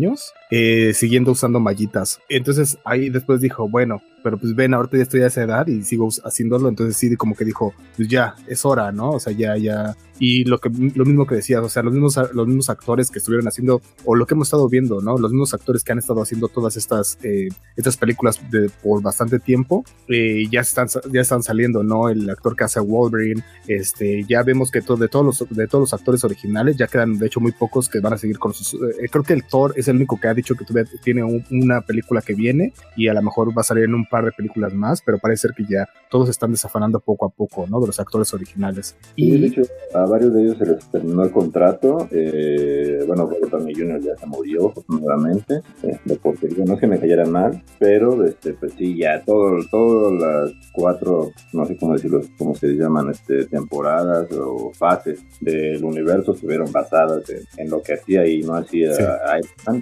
eh, 0.51 0.93
siguiendo 0.95 1.33
usando 1.33 1.61
mallitas. 1.61 2.21
Entonces 2.29 2.79
ahí 2.85 3.11
después 3.11 3.41
dijo, 3.41 3.69
bueno, 3.69 4.03
pero 4.27 4.39
pues 4.39 4.57
ven, 4.57 4.75
ahorita 4.75 4.97
ya 4.97 5.05
estoy 5.05 5.21
a 5.21 5.29
esa 5.29 5.45
edad 5.45 5.69
y 5.69 5.85
sigo 5.85 6.09
haciéndolo, 6.25 6.69
entonces 6.69 6.97
sí, 6.97 7.15
como 7.15 7.37
que 7.37 7.45
dijo, 7.45 7.73
pues 7.97 8.09
ya, 8.09 8.35
es 8.49 8.65
hora, 8.65 8.91
¿no? 8.91 9.11
O 9.11 9.21
sea, 9.21 9.33
ya, 9.33 9.57
ya. 9.57 9.97
Y 10.19 10.45
lo, 10.45 10.59
que, 10.59 10.69
lo 10.69 11.05
mismo 11.05 11.27
que 11.27 11.37
decías, 11.37 11.63
o 11.63 11.69
sea, 11.69 11.85
los 11.85 11.93
mismos, 11.93 12.19
los 12.33 12.47
mismos 12.49 12.69
actores 12.69 13.11
que 13.11 13.21
estuvieron 13.21 13.47
haciendo, 13.47 13.81
o 14.05 14.17
lo 14.17 14.27
que 14.27 14.35
hemos 14.35 14.49
estado 14.49 14.69
viendo, 14.69 15.01
¿no? 15.01 15.17
Los 15.17 15.31
mismos 15.31 15.55
actores 15.55 15.85
que 15.85 15.93
han 15.93 15.99
estado 15.99 16.23
haciendo 16.23 16.49
todas 16.49 16.77
estas, 16.77 17.19
eh, 17.23 17.51
estas 17.77 17.97
películas 17.97 18.41
de, 18.51 18.69
por 18.83 19.01
bastante 19.01 19.39
tiempo, 19.39 19.85
eh, 20.09 20.49
ya, 20.51 20.63
están, 20.63 20.89
ya 21.13 21.21
están 21.21 21.45
saliendo, 21.45 21.85
¿no? 21.85 22.09
El 22.09 22.29
actor 22.29 22.57
que 22.57 22.65
hace 22.65 22.81
Wolverine, 22.81 23.45
este, 23.69 24.25
ya 24.29 24.43
vemos 24.43 24.73
que 24.73 24.83
todo, 24.83 24.97
de, 24.97 25.07
todos 25.07 25.25
los, 25.25 25.51
de 25.51 25.69
todos 25.69 25.83
los 25.83 25.95
actores 25.95 26.25
originales, 26.25 26.77
ya 26.77 26.89
quedan 26.89 27.17
de 27.19 27.27
hecho 27.27 27.39
muy 27.39 27.53
pocos 27.53 27.89
que 27.89 28.01
van 28.01 28.15
a 28.15 28.19
seguir 28.19 28.41
con 28.41 28.53
sus... 28.55 28.75
Eh, 28.75 29.09
creo 29.09 29.23
que 29.23 29.35
el 29.35 29.45
Thor 29.45 29.75
es 29.77 29.87
el 29.87 29.97
único 29.97 30.19
que 30.19 30.27
ha 30.27 30.35
dicho 30.35 30.57
que 30.57 30.65
tiene 31.05 31.23
una 31.23 31.83
película 31.83 32.23
que 32.23 32.35
viene 32.35 32.73
y 32.97 33.09
a 33.09 33.15
lo 33.15 33.23
mejor 33.23 33.57
va 33.57 33.61
a 33.61 33.65
salir 33.65 33.85
en 33.85 33.95
un 33.95 34.07
par 34.07 34.16
de 34.25 34.33
películas 34.33 34.73
más, 34.75 35.03
pero 35.03 35.19
parece 35.19 35.49
ser 35.49 35.53
que 35.57 35.65
ya 35.69 35.89
todos 36.11 36.29
están 36.29 36.51
desafanando 36.51 37.01
poco 37.01 37.27
a 37.27 37.29
poco, 37.29 37.67
¿no? 37.69 37.81
De 37.81 37.87
los 37.87 38.01
actores 38.01 38.33
originales. 38.35 38.97
y 39.17 39.39
de 39.39 39.47
hecho, 39.47 39.63
a 39.95 40.05
varios 40.07 40.33
de 40.35 40.43
ellos 40.43 40.59
se 40.59 40.67
les 40.67 40.85
terminó 40.91 41.23
el 41.25 41.31
contrato. 41.31 42.09
Eh, 42.11 43.05
bueno, 43.07 43.27
Robert 43.27 43.51
Downey 43.51 43.75
Jr. 43.75 44.01
ya 44.01 44.17
se 44.17 44.27
murió, 44.27 44.73
nuevamente, 44.89 45.61
eh, 45.83 45.99
porque 46.23 46.49
no 46.65 46.75
es 46.75 46.81
que 46.81 46.87
me 46.87 46.99
cayera 46.99 47.25
mal, 47.25 47.63
pero 47.79 48.25
este, 48.25 48.55
pues 48.55 48.73
sí, 48.79 48.97
ya 48.97 49.23
todo, 49.25 49.59
todas 49.71 50.13
las 50.21 50.53
cuatro, 50.73 51.31
no 51.53 51.65
sé 51.65 51.77
cómo 51.77 51.95
decirlo, 51.95 52.21
cómo 52.39 52.55
se 52.55 52.69
llaman, 52.69 53.11
este, 53.11 53.47
temporadas 53.47 54.31
o 54.33 54.73
fases 54.73 55.21
del 55.41 55.85
universo 55.85 56.33
estuvieron 56.33 56.71
basadas 56.73 57.25
en, 57.57 57.71
lo 57.71 57.83
que 57.83 57.95
hacía 57.95 58.27
y 58.27 58.43
no 58.43 58.55
hacía 58.55 58.95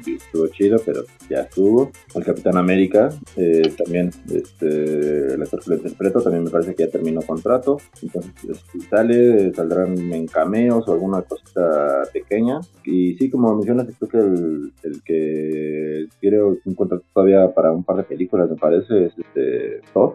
sí. 0.03 0.17
estuvo 0.17 0.47
chido, 0.49 0.79
pero 0.85 1.03
ya 1.29 1.43
estuvo. 1.43 1.91
El 2.15 2.25
Capitán 2.25 2.57
América 2.57 3.11
eh, 3.37 3.73
también 3.77 4.11
este, 4.31 5.35
el 5.35 5.43
actor 5.43 5.61
que 5.61 5.71
lo 5.71 5.77
interpreto 5.77 6.21
también 6.21 6.45
me 6.45 6.51
parece 6.51 6.75
que 6.75 6.85
ya 6.85 6.91
terminó 6.91 7.21
contrato. 7.23 7.79
Entonces, 8.03 8.33
si 8.73 8.81
sale, 8.83 9.53
saldrán 9.55 9.97
en 9.99 10.27
cameos 10.27 10.87
o 10.89 10.93
alguna 10.93 11.23
cosita 11.23 12.03
pequeña. 12.13 12.61
Y 12.85 13.15
sí, 13.17 13.31
como 13.31 13.55
mencionas, 13.55 13.89
creo 13.99 14.09
que 14.09 14.19
el, 14.19 14.73
el 14.83 15.03
que 15.03 16.07
quiere 16.21 16.43
un 16.43 16.75
contrato 16.75 17.05
todavía 17.13 17.53
para 17.55 17.73
un 17.73 17.85
par 17.85 17.97
de 17.97 18.05
películas, 18.05 18.51
me 18.51 18.57
parece, 18.57 19.07
es 19.07 19.13
este 19.19 19.81
Thor. 19.93 20.15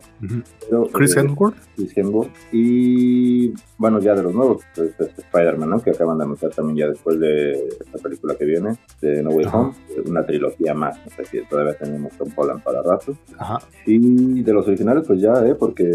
Chris 0.93 1.15
eh, 1.15 1.19
Hemsworth. 1.19 1.57
Chris 1.75 1.98
Hemsworth. 1.98 2.31
Y 2.51 3.53
bueno, 3.79 4.00
ya 4.00 4.13
de 4.13 4.21
los 4.24 4.33
nuevos, 4.33 4.62
pues, 4.75 4.89
este 5.00 5.21
Spider-Man, 5.21 5.69
¿no? 5.69 5.81
Que 5.81 5.91
acaban 5.91 6.17
de 6.17 6.25
anunciar 6.25 6.51
también 6.51 6.77
ya 6.77 6.88
después 6.88 7.17
de 7.17 7.53
esta 7.53 7.98
película 8.03 8.36
que 8.36 8.43
viene, 8.43 8.77
de 9.01 9.24
No 9.24 9.29
Way 9.29 9.48
Home, 9.53 9.74
una 10.05 10.25
trilogía 10.25 10.74
más. 10.74 10.98
No 11.05 11.12
sé 11.15 11.25
si 11.25 11.45
todavía 11.48 11.74
tenemos 11.75 12.12
Tom 12.17 12.29
Holland 12.36 12.62
para 12.62 12.81
rato. 12.83 13.17
Ajá. 13.38 13.59
Y 13.86 14.43
de 14.43 14.53
los 14.53 14.67
originales, 14.67 15.05
pues 15.07 15.21
ya, 15.21 15.33
¿eh? 15.48 15.55
Porque 15.55 15.86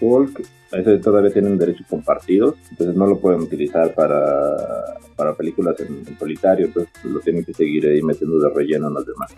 Hulk 0.00 0.42
ese 0.72 0.98
todavía 0.98 1.30
tienen 1.30 1.58
derechos 1.58 1.86
compartidos, 1.88 2.54
entonces 2.70 2.96
no 2.96 3.06
lo 3.06 3.18
pueden 3.18 3.40
utilizar 3.40 3.94
para, 3.94 4.56
para 5.16 5.34
películas 5.34 5.76
en, 5.80 6.18
solitario, 6.18 6.66
entonces 6.66 6.92
lo 7.04 7.20
tienen 7.20 7.44
que 7.44 7.52
seguir 7.52 7.86
ahí 7.86 8.02
metiendo 8.02 8.38
de 8.38 8.48
relleno 8.50 8.88
en 8.88 8.94
los 8.94 9.06
demás. 9.06 9.34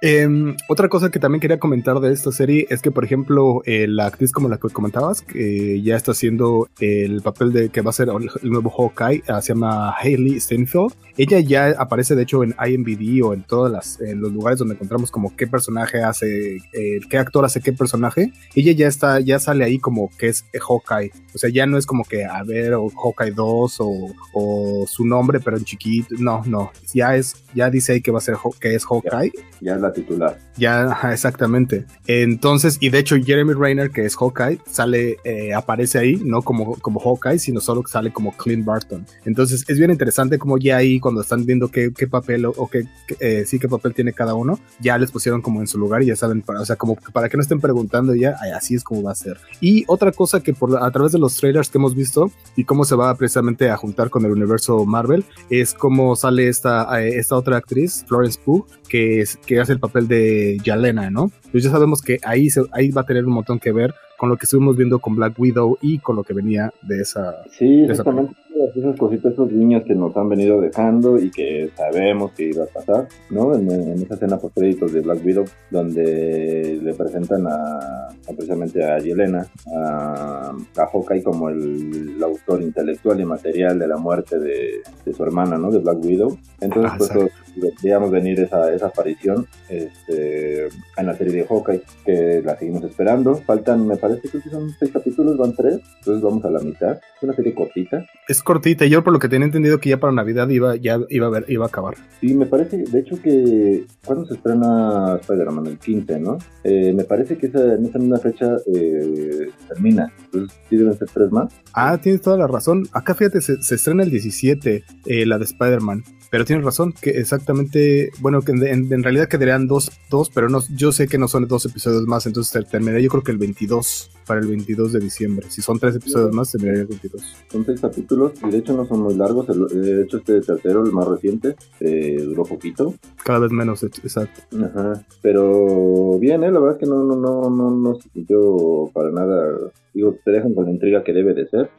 Em, 0.00 0.56
otra 0.68 0.88
cosa 0.88 1.10
que 1.10 1.18
también 1.18 1.40
quería 1.40 1.58
comentar 1.58 2.00
de 2.00 2.12
esta 2.12 2.32
serie 2.32 2.66
es 2.68 2.82
que, 2.82 2.90
por 2.90 3.04
ejemplo, 3.04 3.62
eh, 3.64 3.86
la 3.88 4.06
actriz 4.06 4.32
como 4.32 4.48
la 4.48 4.58
que 4.58 4.68
comentabas, 4.68 5.22
que 5.22 5.80
ya 5.82 5.96
está 5.96 6.12
haciendo 6.12 6.68
el 7.04 7.22
papel 7.22 7.52
de 7.52 7.68
que 7.68 7.80
va 7.80 7.90
a 7.90 7.92
ser 7.92 8.08
el 8.08 8.50
nuevo 8.50 8.70
Hawkeye, 8.70 9.22
ah, 9.28 9.40
se 9.40 9.54
llama 9.54 9.94
Hailey 9.98 10.40
Steinfeld. 10.40 10.92
Ella 11.16 11.40
ya 11.40 11.74
aparece, 11.78 12.14
de 12.14 12.22
hecho, 12.22 12.44
en 12.44 12.54
IMDb 12.64 13.24
o 13.24 13.34
en 13.34 13.42
todos 13.42 13.98
los 14.00 14.32
lugares 14.32 14.58
donde 14.58 14.74
encontramos 14.74 15.10
como 15.10 15.34
qué 15.36 15.46
personaje 15.46 16.02
hace, 16.02 16.56
eh, 16.72 17.00
qué 17.10 17.18
actor 17.18 17.44
hace 17.44 17.60
qué 17.60 17.72
personaje. 17.72 18.32
Ella 18.54 18.72
ya 18.72 18.86
está, 18.86 19.20
ya 19.20 19.38
sale 19.38 19.64
ahí 19.64 19.78
como 19.78 20.10
que 20.16 20.28
es 20.28 20.44
Hawkeye. 20.52 21.10
O 21.34 21.38
sea, 21.38 21.50
ya 21.50 21.66
no 21.66 21.76
es 21.76 21.86
como 21.86 22.04
que, 22.04 22.24
a 22.24 22.42
ver, 22.42 22.74
o 22.74 22.88
Hawkeye 22.88 23.32
2 23.32 23.78
o, 23.80 24.84
su 24.86 25.04
nombre, 25.04 25.40
pero 25.40 25.56
en 25.56 25.64
chiquito. 25.64 26.14
No, 26.18 26.42
no. 26.46 26.70
Ya 26.94 27.16
es, 27.16 27.44
ya 27.54 27.70
dice 27.70 27.92
ahí 27.92 28.00
que 28.00 28.10
va 28.10 28.18
a 28.18 28.22
ser 28.22 28.36
que 28.60 28.74
es 28.74 28.84
Hawkeye. 28.84 29.32
Ya, 29.60 29.74
es 29.74 29.80
la 29.80 29.92
titular. 29.92 30.38
Ya, 30.56 30.96
exactamente. 31.12 31.84
Entonces, 32.06 32.78
y 32.80 32.90
de 32.90 32.98
hecho, 32.98 33.16
Jeremy 33.16 33.54
Rayner, 33.54 33.90
que 33.90 34.04
es 34.04 34.16
Hawkeye, 34.16 34.60
sale, 34.70 35.18
eh, 35.24 35.54
aparece 35.54 35.98
ahí, 35.98 36.16
no 36.24 36.42
como, 36.42 36.76
como 36.88 37.00
Hawkeye, 37.00 37.38
sino 37.38 37.60
solo 37.60 37.82
sale 37.86 38.10
como 38.10 38.32
Clint 38.32 38.64
Barton. 38.64 39.04
Entonces, 39.26 39.62
es 39.68 39.78
bien 39.78 39.90
interesante 39.90 40.38
como 40.38 40.56
ya 40.56 40.78
ahí, 40.78 40.98
cuando 40.98 41.20
están 41.20 41.44
viendo 41.44 41.68
qué, 41.68 41.90
papel 42.10 42.46
o, 42.46 42.66
qué, 42.70 42.86
eh, 43.20 43.44
sí 43.46 43.58
qué 43.58 43.68
papel 43.68 43.92
tiene 43.92 44.14
cada 44.14 44.32
uno, 44.32 44.58
ya 44.80 44.96
les 44.96 45.10
pusieron 45.10 45.42
como 45.42 45.60
en 45.60 45.66
su 45.66 45.76
lugar 45.78 46.02
y 46.02 46.06
ya 46.06 46.16
saben, 46.16 46.42
o 46.46 46.64
sea, 46.64 46.76
como 46.76 46.96
para 47.12 47.28
que 47.28 47.36
no 47.36 47.42
estén 47.42 47.60
preguntando 47.60 48.14
ya, 48.14 48.38
así 48.56 48.74
es 48.74 48.82
como 48.82 49.02
va 49.02 49.12
a 49.12 49.14
ser. 49.14 49.36
Y 49.60 49.84
otra 49.86 50.12
cosa 50.12 50.40
que 50.42 50.54
por 50.54 50.82
a 50.82 50.90
través 50.90 51.12
de 51.12 51.18
los 51.18 51.36
trailers 51.36 51.68
que 51.68 51.76
hemos 51.76 51.94
visto 51.94 52.30
y 52.56 52.64
cómo 52.64 52.86
se 52.86 52.94
va 52.94 53.14
precisamente 53.14 53.68
a 53.68 53.76
juntar 53.76 54.08
con 54.08 54.24
el 54.24 54.32
universo 54.32 54.86
Marvel 54.86 55.26
es 55.50 55.74
cómo 55.74 56.16
sale 56.16 56.48
esta, 56.48 57.02
eh, 57.02 57.18
esta 57.18 57.36
otra 57.36 57.58
actriz, 57.58 58.02
Florence 58.08 58.40
Pugh, 58.42 58.66
que, 58.88 59.20
es, 59.20 59.36
que 59.36 59.60
hace 59.60 59.72
el 59.72 59.80
papel 59.80 60.08
de 60.08 60.58
Yalena, 60.64 61.10
¿no? 61.10 61.30
Pues 61.52 61.64
ya 61.64 61.70
sabemos 61.70 62.02
que 62.02 62.18
ahí, 62.24 62.50
se, 62.50 62.62
ahí 62.72 62.90
va 62.90 63.02
a 63.02 63.06
tener 63.06 63.24
un 63.24 63.32
montón 63.32 63.58
que 63.58 63.72
ver 63.72 63.94
con 64.16 64.28
lo 64.28 64.36
que 64.36 64.44
estuvimos 64.44 64.76
viendo 64.76 64.98
con 64.98 65.14
Black 65.14 65.38
Widow 65.38 65.78
y 65.80 65.98
con 65.98 66.16
lo 66.16 66.24
que 66.24 66.34
venía 66.34 66.72
de 66.82 67.00
esa. 67.00 67.42
Sí, 67.52 67.84
exactamente. 67.88 68.34
Esas 68.74 68.96
cositas, 68.98 69.32
esos 69.32 69.50
niños 69.52 69.84
que 69.86 69.94
nos 69.94 70.16
han 70.16 70.28
venido 70.28 70.60
dejando 70.60 71.18
y 71.18 71.30
que 71.30 71.70
sabemos 71.76 72.32
que 72.32 72.50
iba 72.50 72.64
a 72.64 72.66
pasar, 72.66 73.08
¿no? 73.30 73.54
En, 73.54 73.68
esa 74.02 74.14
escena 74.14 74.38
post 74.38 74.54
créditos 74.56 74.92
de 74.92 75.00
Black 75.00 75.24
Widow, 75.24 75.44
donde 75.70 76.78
le 76.82 76.94
presentan 76.94 77.46
a, 77.46 78.08
precisamente 78.26 78.84
a 78.84 78.98
Yelena, 78.98 79.46
a, 79.76 80.52
a 80.76 80.86
Hawkeye 80.86 81.22
como 81.22 81.48
el, 81.48 82.16
autor 82.22 82.60
intelectual 82.60 83.20
y 83.20 83.24
material 83.24 83.78
de 83.78 83.86
la 83.86 83.96
muerte 83.96 84.38
de, 84.38 84.82
su 85.16 85.22
hermana, 85.22 85.56
¿no? 85.56 85.70
De 85.70 85.78
Black 85.78 86.04
Widow. 86.04 86.36
Entonces, 86.60 87.10
ah, 87.10 87.14
pues, 87.56 87.74
veíamos 87.82 88.10
venir 88.10 88.38
esa, 88.40 88.72
esa 88.72 88.88
aparición 88.88 89.46
este, 89.68 90.66
en 90.66 91.06
la 91.06 91.16
serie 91.16 91.32
de 91.32 91.46
Hawkeye, 91.46 91.82
que 92.04 92.42
la 92.44 92.56
seguimos 92.58 92.84
esperando. 92.84 93.36
Faltan, 93.36 93.86
me 93.86 93.96
parece 93.96 94.08
parece 94.08 94.42
que 94.42 94.50
son 94.50 94.70
seis 94.78 94.90
capítulos, 94.92 95.36
van 95.36 95.54
tres, 95.54 95.80
entonces 95.98 96.22
vamos 96.22 96.44
a 96.44 96.50
la 96.50 96.60
mitad. 96.60 96.92
Es 96.92 97.22
una 97.22 97.34
serie 97.34 97.54
cortita. 97.54 98.04
Es 98.26 98.42
cortita, 98.48 98.86
yo 98.86 99.04
por 99.04 99.12
lo 99.12 99.18
que 99.18 99.28
tenía 99.28 99.44
entendido 99.44 99.78
que 99.78 99.90
ya 99.90 100.00
para 100.00 100.10
Navidad 100.10 100.48
iba, 100.48 100.74
ya 100.74 100.98
iba 101.10 101.26
a 101.26 101.30
ver, 101.30 101.44
iba 101.48 101.66
a 101.66 101.68
acabar. 101.68 101.96
Sí, 102.18 102.32
me 102.32 102.46
parece, 102.46 102.78
de 102.78 102.98
hecho 102.98 103.20
que 103.20 103.84
¿cuándo 104.06 104.24
se 104.24 104.36
estrena 104.36 105.18
Spider-Man? 105.20 105.66
El 105.66 105.78
15, 105.78 106.18
¿no? 106.18 106.38
Eh, 106.64 106.94
me 106.94 107.04
parece 107.04 107.36
que 107.36 107.48
esa, 107.48 107.74
en 107.74 107.84
esa 107.84 107.98
misma 107.98 108.16
fecha 108.16 108.56
eh, 108.74 109.50
termina. 109.68 110.10
Entonces 110.24 110.58
sí 110.70 110.76
deben 110.78 110.94
ser 110.94 111.08
tres 111.12 111.30
más. 111.30 111.52
Ah, 111.74 111.98
tienes 112.02 112.22
toda 112.22 112.38
la 112.38 112.46
razón. 112.46 112.88
Acá 112.92 113.14
fíjate, 113.14 113.42
se, 113.42 113.52
estrena 113.74 114.02
el 114.02 114.10
17, 114.10 114.82
eh, 115.04 115.26
la 115.26 115.36
de 115.36 115.44
Spider-Man. 115.44 116.02
Pero 116.30 116.44
tienes 116.44 116.64
razón, 116.64 116.92
que 116.92 117.10
exactamente, 117.10 118.10
bueno, 118.20 118.42
que 118.42 118.52
en, 118.52 119.02
realidad 119.02 119.28
quedarían 119.28 119.66
dos, 119.66 119.90
dos, 120.10 120.30
pero 120.30 120.48
no, 120.48 120.60
yo 120.74 120.92
sé 120.92 121.08
que 121.08 121.16
no 121.16 121.26
son 121.26 121.48
dos 121.48 121.64
episodios 121.64 122.06
más, 122.06 122.26
entonces 122.26 122.66
terminaría 122.68 123.02
yo 123.02 123.08
creo 123.10 123.22
que 123.22 123.32
el 123.32 123.38
22, 123.38 124.10
para 124.26 124.40
el 124.40 124.46
22 124.46 124.92
de 124.92 125.00
diciembre. 125.00 125.46
Si 125.48 125.62
son 125.62 125.78
tres 125.78 125.96
episodios 125.96 126.32
más, 126.34 126.52
terminaría 126.52 126.82
el 126.82 126.88
22. 126.88 127.36
Son 127.50 127.64
seis 127.64 127.80
capítulos 127.80 128.32
y 128.46 128.50
de 128.50 128.58
hecho 128.58 128.76
no 128.76 128.84
son 128.84 129.00
muy 129.00 129.14
largos. 129.14 129.46
de 129.46 130.02
hecho, 130.02 130.18
este 130.18 130.40
tercero, 130.42 130.84
el 130.84 130.92
más 130.92 131.08
reciente, 131.08 131.56
eh, 131.80 132.20
duró 132.22 132.44
poquito. 132.44 132.94
Cada 133.24 133.38
vez 133.38 133.50
menos, 133.50 133.82
exacto. 133.82 134.42
Ajá. 134.62 135.02
Pero 135.22 136.18
bien, 136.18 136.44
¿eh? 136.44 136.50
la 136.50 136.60
verdad 136.60 136.76
es 136.76 136.80
que 136.80 136.90
no, 136.90 137.04
no, 137.04 137.16
no, 137.16 137.48
no, 137.48 137.70
no 137.70 137.94
se 137.94 138.10
sintió 138.10 138.90
para 138.92 139.10
nada. 139.10 139.56
Digo, 139.94 140.16
te 140.24 140.30
dejan 140.30 140.54
con 140.54 140.66
la 140.66 140.72
intriga 140.72 141.02
que 141.02 141.12
debe 141.14 141.32
de 141.32 141.48
ser 141.48 141.70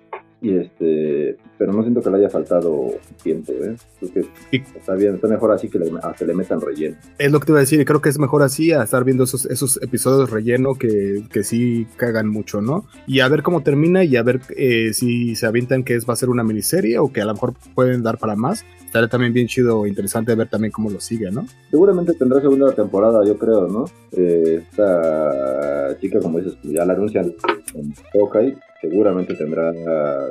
y 0.41 0.55
este 0.55 1.37
pero 1.59 1.73
no 1.73 1.83
siento 1.83 2.01
que 2.01 2.09
le 2.09 2.17
haya 2.17 2.29
faltado 2.29 2.87
tiempo 3.21 3.51
¿eh? 3.51 3.75
creo 3.99 4.11
que 4.49 4.79
está 4.79 4.95
bien 4.95 5.15
está 5.15 5.27
mejor 5.27 5.51
así 5.51 5.69
que 5.69 5.77
le, 5.77 5.91
a 6.01 6.13
que 6.13 6.25
le 6.25 6.33
metan 6.33 6.61
relleno 6.61 6.95
es 7.17 7.31
lo 7.31 7.39
que 7.39 7.45
te 7.45 7.51
iba 7.51 7.59
a 7.59 7.61
decir 7.61 7.79
y 7.79 7.85
creo 7.85 8.01
que 8.01 8.09
es 8.09 8.17
mejor 8.17 8.41
así 8.41 8.71
a 8.71 8.81
estar 8.81 9.03
viendo 9.03 9.25
esos, 9.25 9.45
esos 9.45 9.79
episodios 9.83 10.31
relleno 10.31 10.73
que, 10.73 11.25
que 11.31 11.43
sí 11.43 11.85
cagan 11.97 12.29
mucho 12.29 12.61
no 12.61 12.85
y 13.05 13.19
a 13.19 13.27
ver 13.27 13.43
cómo 13.43 13.61
termina 13.61 14.03
y 14.05 14.15
a 14.15 14.23
ver 14.23 14.39
eh, 14.55 14.93
si 14.93 15.35
se 15.35 15.45
avientan 15.45 15.83
que 15.83 15.95
es 15.95 16.09
va 16.09 16.13
a 16.13 16.17
ser 16.17 16.29
una 16.29 16.43
miniserie 16.43 16.97
o 16.97 17.11
que 17.11 17.21
a 17.21 17.25
lo 17.25 17.33
mejor 17.33 17.53
pueden 17.75 18.01
dar 18.01 18.17
para 18.17 18.37
más 18.37 18.65
estaría 18.89 19.07
también 19.07 19.33
bien 19.33 19.47
chido 19.47 19.79
o 19.79 19.87
interesante 19.87 20.33
ver 20.35 20.49
también 20.49 20.71
cómo 20.71 20.89
lo 20.89 20.99
sigue, 20.99 21.29
¿no? 21.31 21.45
Seguramente 21.69 22.13
tendrá 22.13 22.41
segunda 22.41 22.71
temporada, 22.73 23.23
yo 23.23 23.37
creo, 23.37 23.67
¿no? 23.67 23.85
Eh, 24.11 24.63
esta 24.69 25.95
chica, 25.99 26.19
como 26.19 26.39
dices, 26.39 26.57
ya 26.63 26.85
la 26.85 26.93
anuncian 26.93 27.33
en 27.75 27.93
Hawkeye, 28.13 28.57
seguramente 28.81 29.35
tendrá 29.35 29.71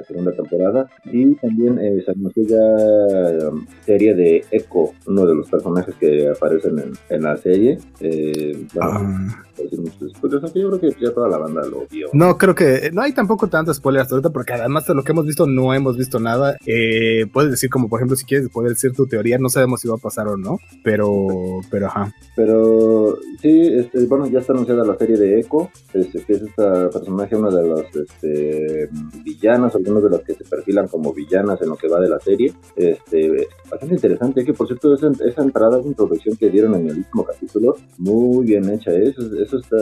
segunda 0.07 0.33
temporada. 0.33 0.91
Y 1.05 1.18
también 1.41 1.79
eh, 1.79 2.05
anunció 2.07 2.43
ya 2.45 3.49
um, 3.49 3.67
serie 3.85 4.15
de 4.15 4.45
Echo, 4.51 4.93
uno 5.07 5.27
de 5.27 5.35
los 5.35 5.49
personajes 5.49 5.95
que 5.97 6.29
aparecen 6.29 6.79
en, 6.79 6.93
en 7.09 7.23
la 7.23 7.37
serie. 7.37 7.79
Eh, 8.01 8.67
ah. 8.81 9.45
Yo 10.55 10.71
creo 10.71 10.81
que 10.81 10.91
ya 11.01 11.13
toda 11.13 11.29
la 11.29 11.39
banda 11.39 11.63
lo 11.67 11.87
vio. 11.91 12.09
No, 12.13 12.37
creo 12.37 12.55
que 12.55 12.91
no 12.93 13.03
hay 13.03 13.13
tampoco 13.13 13.49
tantas 13.49 13.77
spoilers 13.77 14.11
ahorita, 14.11 14.31
porque 14.31 14.55
además 14.55 14.87
de 14.87 14.95
lo 14.95 15.03
que 15.03 15.13
hemos 15.13 15.27
visto, 15.27 15.47
no 15.47 15.75
hemos 15.75 15.97
visto 15.97 16.21
nada. 16.21 16.57
Eh, 16.67 17.27
puedes 17.33 17.51
decir, 17.51 17.71
como 17.71 17.89
por 17.89 18.01
ejemplo, 18.01 18.17
si 18.17 18.25
quieres 18.25 18.49
poder 18.49 18.71
decir 18.71 18.93
tu 18.93 19.07
teoría, 19.07 19.39
no 19.39 19.49
sabemos 19.49 19.81
si 19.81 19.89
va 19.89 19.95
a 19.95 19.99
pasar 19.99 20.29
o 20.29 20.37
no, 20.37 20.59
pero, 20.83 21.61
pero 21.71 21.87
ajá. 21.87 22.13
Pero 22.37 23.19
sí, 23.41 23.61
este, 23.75 24.05
bueno, 24.07 24.27
ya 24.27 24.41
está 24.41 24.53
anunciada 24.53 24.85
la 24.85 24.97
serie 24.97 25.17
de 25.17 25.41
Echo, 25.41 25.71
este, 25.93 26.23
que 26.23 26.33
es 26.35 26.43
esta 26.43 26.91
personaje, 26.91 27.37
una 27.37 27.51
de 27.51 27.67
los 27.67 27.85
este, 27.95 28.89
villanas, 29.25 29.75
algunos 29.75 30.03
de 30.03 30.11
los 30.11 30.21
que 30.23 30.35
se 30.35 30.45
perfilan 30.45 30.89
como 30.89 31.13
villanas 31.13 31.61
en 31.63 31.69
lo 31.69 31.77
que 31.77 31.89
va 31.89 32.01
de 32.01 32.09
la 32.09 32.21
serie. 32.21 32.53
Este, 32.77 33.49
bastante 33.71 33.95
interesante, 33.95 34.45
que 34.45 34.55
por 34.55 34.67
cierto, 34.67 34.95
esa, 34.95 35.11
esa 35.25 35.43
entrada, 35.43 35.79
esa 35.79 35.89
introducción 35.89 36.37
que 36.37 36.51
dieron 36.51 36.75
en 36.75 36.89
el 36.89 36.99
último 36.99 37.25
capítulo, 37.25 37.77
muy 37.99 38.47
bien 38.47 38.69
hecha, 38.71 38.93
¿eh? 38.93 39.15
eso, 39.43 39.48
eso 39.49 39.59
está, 39.59 39.77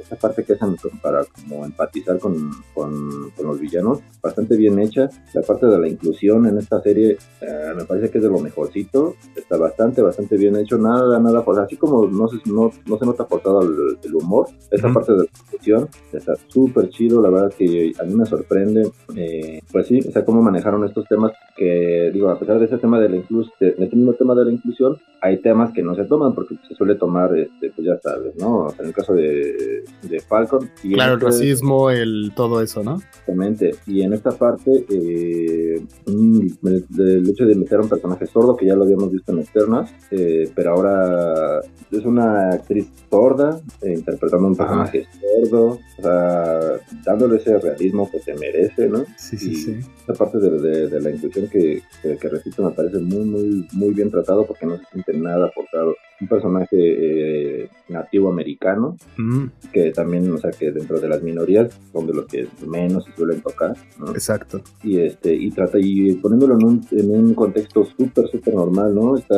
esa 0.00 0.16
parte 0.16 0.44
que 0.44 0.54
hacen 0.54 0.76
para 1.00 1.24
como 1.24 1.64
empatizar 1.64 2.18
con, 2.18 2.50
con, 2.74 3.32
los 3.42 3.60
villanos, 3.60 4.00
bastante 4.22 4.56
bien 4.56 4.78
hecha. 4.78 5.08
La 5.32 5.42
parte 5.42 5.66
de 5.66 5.78
la 5.78 5.88
inclusión 5.88 6.46
en 6.46 6.58
esta 6.58 6.80
serie 6.80 7.16
eh, 7.40 7.72
me 7.76 7.84
parece 7.84 8.10
que 8.10 8.18
es 8.18 8.24
de 8.24 8.30
lo 8.30 8.40
mejorcito, 8.40 9.14
está 9.36 9.56
bastante, 9.56 10.02
bastante 10.02 10.36
bien 10.36 10.56
hecho, 10.56 10.78
nada, 10.78 11.18
nada, 11.20 11.44
pues 11.44 11.58
así 11.58 11.76
como 11.76 12.06
no 12.06 12.26
se, 12.28 12.36
no, 12.50 12.70
no 12.86 12.98
se 12.98 13.06
nota 13.06 13.26
forzado 13.26 13.62
el, 13.62 13.98
el 14.02 14.14
humor, 14.14 14.48
esta 14.70 14.92
parte 14.92 15.12
de 15.12 15.18
la 15.18 15.24
inclusión 15.24 15.88
está 16.12 16.34
súper 16.48 16.88
chido, 16.88 17.22
la 17.22 17.30
verdad 17.30 17.52
que 17.56 17.92
a 17.98 18.04
mí 18.04 18.14
me 18.14 18.26
sorprende, 18.26 18.90
eh, 19.16 19.60
pues 19.70 19.86
sí, 19.86 20.00
o 20.00 20.10
sea, 20.10 20.24
cómo 20.24 20.42
manejaron 20.42 20.84
estos 20.84 21.06
temas 21.06 21.32
que, 21.56 22.10
digo, 22.12 22.30
a 22.30 22.38
pesar 22.38 22.58
de 22.58 22.66
ese 22.66 22.78
tema 22.78 22.98
de 23.00 23.08
la 23.08 23.16
inclusión, 23.16 23.54
de, 23.60 23.74
mismo 23.92 24.14
tema 24.14 24.34
de 24.34 24.44
la 24.44 24.52
inclusión, 24.52 24.96
hay 25.20 25.38
temas 25.38 25.72
que 25.72 25.82
no 25.82 25.94
se 25.94 26.04
toman 26.04 26.34
porque 26.34 26.56
se 26.68 26.74
suele 26.74 26.96
tomar, 26.96 27.36
este, 27.36 27.70
pues 27.70 27.86
ya 27.86 27.98
sabes, 28.00 28.34
¿no? 28.36 28.63
En 28.78 28.86
el 28.86 28.92
caso 28.92 29.14
de, 29.14 29.84
de 30.02 30.20
Falcon. 30.20 30.70
Y 30.82 30.94
claro, 30.94 31.14
el 31.14 31.18
este 31.18 31.26
racismo, 31.26 31.90
el 31.90 32.32
todo 32.34 32.60
eso, 32.62 32.82
¿no? 32.82 32.96
Exactamente. 32.96 33.72
Y 33.86 34.02
en 34.02 34.12
esta 34.12 34.30
parte, 34.32 34.84
eh, 34.88 35.82
mm, 36.06 36.46
el, 36.66 37.28
hecho 37.28 37.46
de 37.46 37.54
meter 37.54 37.78
a 37.78 37.82
un 37.82 37.88
personaje 37.88 38.26
sordo, 38.26 38.56
que 38.56 38.66
ya 38.66 38.74
lo 38.74 38.84
habíamos 38.84 39.10
visto 39.10 39.32
en 39.32 39.40
Eternas, 39.40 39.92
eh, 40.10 40.50
pero 40.54 40.74
ahora 40.74 41.60
es 41.90 42.04
una 42.04 42.50
actriz 42.50 42.88
sorda, 43.10 43.60
eh, 43.82 43.94
interpretando 43.94 44.48
un 44.48 44.56
personaje 44.56 45.06
sordo, 45.20 45.78
o 45.98 46.02
sea, 46.02 46.80
dándole 47.04 47.36
ese 47.36 47.58
realismo 47.58 48.10
que 48.10 48.20
se 48.20 48.34
merece, 48.34 48.88
¿no? 48.88 49.04
Sí, 49.16 49.36
sí, 49.38 49.54
sí. 49.54 49.78
Esta 50.00 50.12
parte 50.14 50.38
de, 50.38 50.88
de, 50.88 51.00
la 51.00 51.10
inclusión 51.10 51.48
que, 51.48 51.82
que, 52.02 52.16
que, 52.18 52.62
me 52.62 52.70
parece 52.70 52.98
muy, 52.98 53.24
muy, 53.24 53.68
muy 53.72 53.94
bien 53.94 54.10
tratado 54.10 54.44
porque 54.46 54.66
no 54.66 54.76
se 54.76 54.84
siente 54.92 55.14
nada 55.14 55.50
forzado 55.54 55.94
un 56.20 56.28
personaje 56.28 56.68
eh, 56.72 57.68
nativo 58.14 58.30
americano, 58.30 58.96
mm. 59.16 59.44
que 59.72 59.90
también, 59.90 60.30
o 60.32 60.38
sea, 60.38 60.50
que 60.52 60.70
dentro 60.70 61.00
de 61.00 61.08
las 61.08 61.22
minorías 61.22 61.74
son 61.92 62.06
de 62.06 62.14
los 62.14 62.26
que 62.26 62.46
menos 62.66 63.04
se 63.04 63.12
suelen 63.12 63.40
tocar, 63.40 63.76
Exacto. 64.10 64.60
Y 64.82 65.00
este, 65.00 65.34
y 65.34 65.50
trata, 65.50 65.78
y 65.80 66.12
poniéndolo 66.14 66.54
en 66.54 66.64
un, 66.64 66.86
en 66.92 67.10
un 67.10 67.34
contexto 67.34 67.84
súper, 67.84 68.28
súper 68.28 68.54
normal, 68.54 68.94
¿no? 68.94 69.16
Esta 69.16 69.36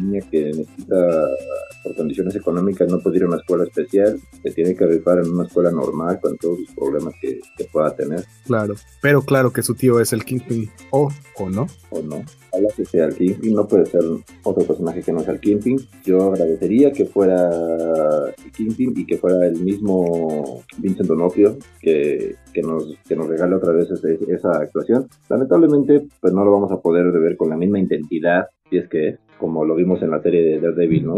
niña 0.00 0.20
que 0.30 0.44
necesita, 0.46 1.28
por 1.82 1.96
condiciones 1.96 2.34
económicas, 2.36 2.90
no 2.90 3.00
puede 3.00 3.18
ir 3.18 3.24
a 3.24 3.28
una 3.28 3.36
escuela 3.36 3.64
especial, 3.64 4.18
que 4.42 4.50
tiene 4.52 4.74
que 4.74 4.86
rifar 4.86 5.18
en 5.18 5.30
una 5.32 5.44
escuela 5.44 5.70
normal 5.70 6.18
con 6.20 6.36
todos 6.38 6.58
los 6.60 6.70
problemas 6.74 7.14
que, 7.20 7.40
que 7.58 7.64
pueda 7.64 7.94
tener. 7.94 8.24
Claro, 8.46 8.74
pero 9.02 9.22
claro 9.22 9.52
que 9.52 9.62
su 9.62 9.74
tío 9.74 10.00
es 10.00 10.12
el 10.12 10.24
Kingpin, 10.24 10.70
o, 10.90 11.10
o 11.36 11.50
no. 11.50 11.66
O 11.90 12.02
no 12.02 12.24
que 12.76 12.84
sea 12.84 13.06
el 13.06 13.14
Kingpin, 13.14 13.54
no 13.54 13.66
puede 13.66 13.86
ser 13.86 14.02
otro 14.42 14.64
personaje 14.64 15.02
que 15.02 15.12
no 15.12 15.20
sea 15.20 15.34
el 15.34 15.40
Kingpin. 15.40 15.80
Yo 16.04 16.32
agradecería 16.32 16.92
que 16.92 17.04
fuera 17.04 17.50
Kingpin 18.56 18.92
y 18.96 19.06
que 19.06 19.18
fuera 19.18 19.46
el 19.46 19.60
mismo 19.60 20.62
Vincent 20.78 21.08
Donofrio 21.08 21.56
que, 21.80 22.36
que, 22.52 22.62
nos, 22.62 22.96
que 23.08 23.16
nos 23.16 23.28
regale 23.28 23.56
otra 23.56 23.72
vez 23.72 23.88
esa 23.90 24.58
actuación. 24.58 25.08
Lamentablemente, 25.28 26.06
pues 26.20 26.32
no 26.32 26.44
lo 26.44 26.52
vamos 26.52 26.72
a 26.72 26.80
poder 26.80 27.10
ver 27.12 27.36
con 27.36 27.50
la 27.50 27.56
misma 27.56 27.78
intensidad, 27.78 28.46
si 28.68 28.78
es 28.78 28.88
que 28.88 29.18
como 29.38 29.64
lo 29.64 29.74
vimos 29.74 30.02
en 30.02 30.10
la 30.10 30.22
serie 30.22 30.42
de 30.42 30.60
Daredevil, 30.60 31.06
¿no? 31.06 31.16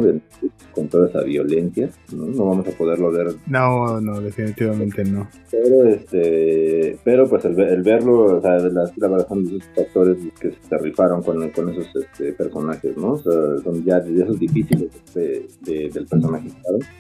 con 0.72 0.88
toda 0.88 1.08
esa 1.08 1.22
violencia, 1.22 1.88
¿no? 2.14 2.26
No 2.26 2.46
vamos 2.46 2.68
a 2.68 2.70
poderlo 2.70 3.10
ver. 3.10 3.28
No, 3.48 4.00
no, 4.00 4.20
definitivamente 4.20 5.04
no. 5.04 5.28
Pero, 5.50 5.84
este, 5.88 6.96
pero 7.04 7.28
pues 7.28 7.44
el, 7.44 7.82
verlo, 7.82 8.36
o 8.36 8.40
sea, 8.40 8.58
la, 8.58 8.90
la 8.96 9.08
verdad 9.08 9.28
son 9.28 9.46
esos 9.46 9.64
factores 9.74 10.18
que 10.40 10.52
se 10.52 10.78
rifaron 10.78 11.22
con, 11.22 11.50
con 11.50 11.68
esos 11.70 11.88
este, 11.96 12.32
personajes, 12.32 12.96
¿no? 12.96 13.12
O 13.12 13.18
sea, 13.18 13.32
son 13.64 13.84
ya 13.84 14.00
de 14.00 14.22
esos 14.22 14.38
difíciles 14.38 14.90
del 15.14 16.06
personaje, 16.08 16.48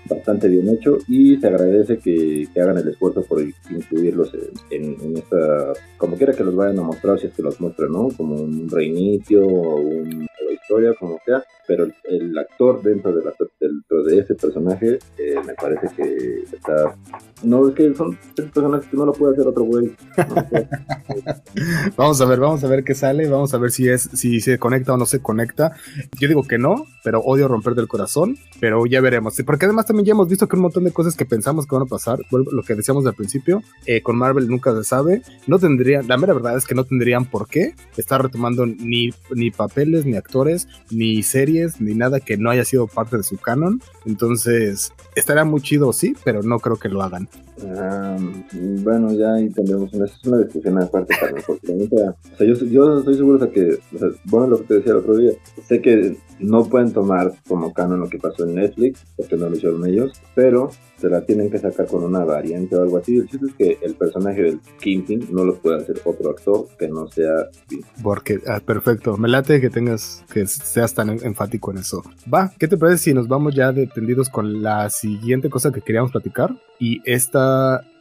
Bastante 0.08 0.48
bien 0.48 0.68
hecho 0.68 0.98
y 1.06 1.36
se 1.36 1.46
agradece 1.46 1.98
que, 1.98 2.48
que 2.52 2.60
hagan 2.60 2.78
el 2.78 2.88
esfuerzo 2.88 3.22
por 3.22 3.40
incluirlos 3.42 4.32
en, 4.70 4.96
en, 5.00 5.16
esta, 5.16 5.72
como 5.96 6.16
quiera 6.16 6.32
que 6.32 6.44
los 6.44 6.54
vayan 6.54 6.78
a 6.78 6.82
mostrar, 6.82 7.18
si 7.18 7.26
es 7.26 7.34
que 7.34 7.42
los 7.42 7.60
muestran, 7.60 7.92
¿no? 7.92 8.08
Como 8.16 8.36
un 8.36 8.68
reinicio 8.68 9.46
o 9.46 9.80
un 9.80 10.26
historia, 10.52 10.94
como 10.98 11.18
sea, 11.24 11.42
pero 11.66 11.86
el, 12.04 12.38
actor 12.38 12.82
dentro 12.82 13.12
de, 13.14 13.24
la, 13.24 13.34
dentro 13.60 14.02
de 14.04 14.20
ese 14.20 14.34
personaje 14.34 14.98
eh, 15.18 15.34
me 15.46 15.54
parece 15.54 15.88
que 15.94 16.44
está... 16.52 16.96
No, 17.42 17.68
es 17.68 17.74
que 17.74 17.94
son 17.94 18.18
personajes 18.34 18.88
que 18.88 18.96
no 18.96 19.06
lo 19.06 19.12
puede 19.12 19.34
hacer 19.34 19.46
otro 19.46 19.64
güey. 19.64 19.94
vamos 21.96 22.20
a 22.20 22.24
ver, 22.24 22.40
vamos 22.40 22.64
a 22.64 22.68
ver 22.68 22.82
qué 22.82 22.94
sale, 22.94 23.28
vamos 23.28 23.54
a 23.54 23.58
ver 23.58 23.70
si 23.70 23.88
es 23.88 24.08
si 24.14 24.40
se 24.40 24.58
conecta 24.58 24.94
o 24.94 24.96
no 24.96 25.06
se 25.06 25.20
conecta. 25.20 25.72
Yo 26.18 26.26
digo 26.26 26.42
que 26.42 26.58
no, 26.58 26.86
pero 27.04 27.20
odio 27.20 27.46
romper 27.46 27.74
del 27.74 27.86
corazón, 27.86 28.36
pero 28.60 28.86
ya 28.86 29.00
veremos. 29.00 29.40
Porque 29.46 29.66
además 29.66 29.86
también 29.86 30.06
ya 30.06 30.12
hemos 30.12 30.28
visto 30.28 30.48
que 30.48 30.56
un 30.56 30.62
montón 30.62 30.84
de 30.84 30.92
cosas 30.92 31.16
que 31.16 31.24
pensamos 31.26 31.66
que 31.66 31.76
van 31.76 31.84
a 31.84 31.86
pasar, 31.86 32.18
lo 32.30 32.62
que 32.62 32.74
decíamos 32.74 33.06
al 33.06 33.14
principio, 33.14 33.62
eh, 33.86 34.02
con 34.02 34.16
Marvel 34.16 34.48
nunca 34.48 34.74
se 34.74 34.84
sabe, 34.84 35.22
no 35.46 35.58
tendrían, 35.58 36.08
la 36.08 36.16
mera 36.16 36.34
verdad 36.34 36.56
es 36.56 36.66
que 36.66 36.74
no 36.74 36.84
tendrían 36.84 37.24
por 37.24 37.48
qué 37.48 37.74
estar 37.96 38.22
retomando 38.22 38.66
ni, 38.66 39.10
ni 39.34 39.50
papeles, 39.50 40.06
ni 40.06 40.16
actores, 40.16 40.37
ni 40.90 41.22
series 41.22 41.80
ni 41.80 41.94
nada 41.94 42.20
que 42.20 42.36
no 42.36 42.50
haya 42.50 42.64
sido 42.64 42.86
parte 42.86 43.16
de 43.16 43.22
su 43.22 43.36
canon. 43.36 43.80
Entonces, 44.06 44.92
estará 45.14 45.44
muy 45.44 45.60
chido, 45.60 45.92
sí, 45.92 46.16
pero 46.24 46.42
no 46.42 46.58
creo 46.58 46.76
que 46.76 46.88
lo 46.88 47.02
hagan. 47.02 47.28
Bueno, 48.82 49.12
ya 49.12 49.34
ahí 49.34 49.48
tendremos 49.50 49.92
una, 49.92 50.06
es 50.06 50.24
una 50.24 50.38
discusión 50.38 50.82
aparte 50.82 51.14
para 51.18 51.32
nosotros. 51.32 51.60
O 51.70 52.36
sea, 52.36 52.46
yo, 52.46 52.54
yo 52.66 52.98
estoy 52.98 53.14
seguro 53.14 53.38
de 53.38 53.50
que, 53.50 53.78
bueno, 54.24 54.46
lo 54.48 54.58
que 54.58 54.64
te 54.64 54.74
decía 54.74 54.92
el 54.92 54.98
otro 54.98 55.16
día, 55.16 55.32
sé 55.66 55.80
que 55.80 56.16
no 56.40 56.64
pueden 56.64 56.92
tomar 56.92 57.32
como 57.46 57.72
canon 57.72 58.00
lo 58.00 58.08
que 58.08 58.18
pasó 58.18 58.44
en 58.46 58.54
Netflix, 58.54 59.04
porque 59.16 59.36
no 59.36 59.48
lo 59.48 59.56
hicieron 59.56 59.86
ellos, 59.86 60.12
pero 60.34 60.70
se 60.98 61.08
la 61.08 61.24
tienen 61.24 61.50
que 61.50 61.58
sacar 61.58 61.86
con 61.86 62.02
una 62.02 62.24
variante 62.24 62.76
o 62.76 62.82
algo 62.82 62.98
así. 62.98 63.16
El 63.16 63.28
chiste 63.28 63.46
es 63.46 63.54
que 63.54 63.78
el 63.82 63.94
personaje 63.94 64.42
del 64.42 64.60
Kingpin 64.80 65.28
no 65.30 65.44
lo 65.44 65.54
puede 65.56 65.78
hacer 65.78 66.00
otro 66.04 66.30
actor 66.30 66.66
que 66.78 66.88
no 66.88 67.08
sea 67.08 67.48
Porque, 68.02 68.40
ah, 68.46 68.60
perfecto, 68.64 69.16
me 69.16 69.28
late 69.28 69.60
que 69.60 69.70
tengas, 69.70 70.24
que 70.32 70.46
seas 70.46 70.94
tan 70.94 71.10
enfático 71.10 71.70
en 71.70 71.78
eso. 71.78 72.02
Va, 72.32 72.52
¿qué 72.58 72.66
te 72.66 72.76
parece 72.76 73.04
si 73.04 73.14
nos 73.14 73.28
vamos 73.28 73.54
ya 73.54 73.72
detendidos 73.72 74.28
con 74.28 74.62
la 74.62 74.90
siguiente 74.90 75.48
cosa 75.50 75.70
que 75.72 75.80
queríamos 75.80 76.10
platicar? 76.10 76.56
Y 76.80 77.00
esta 77.04 77.47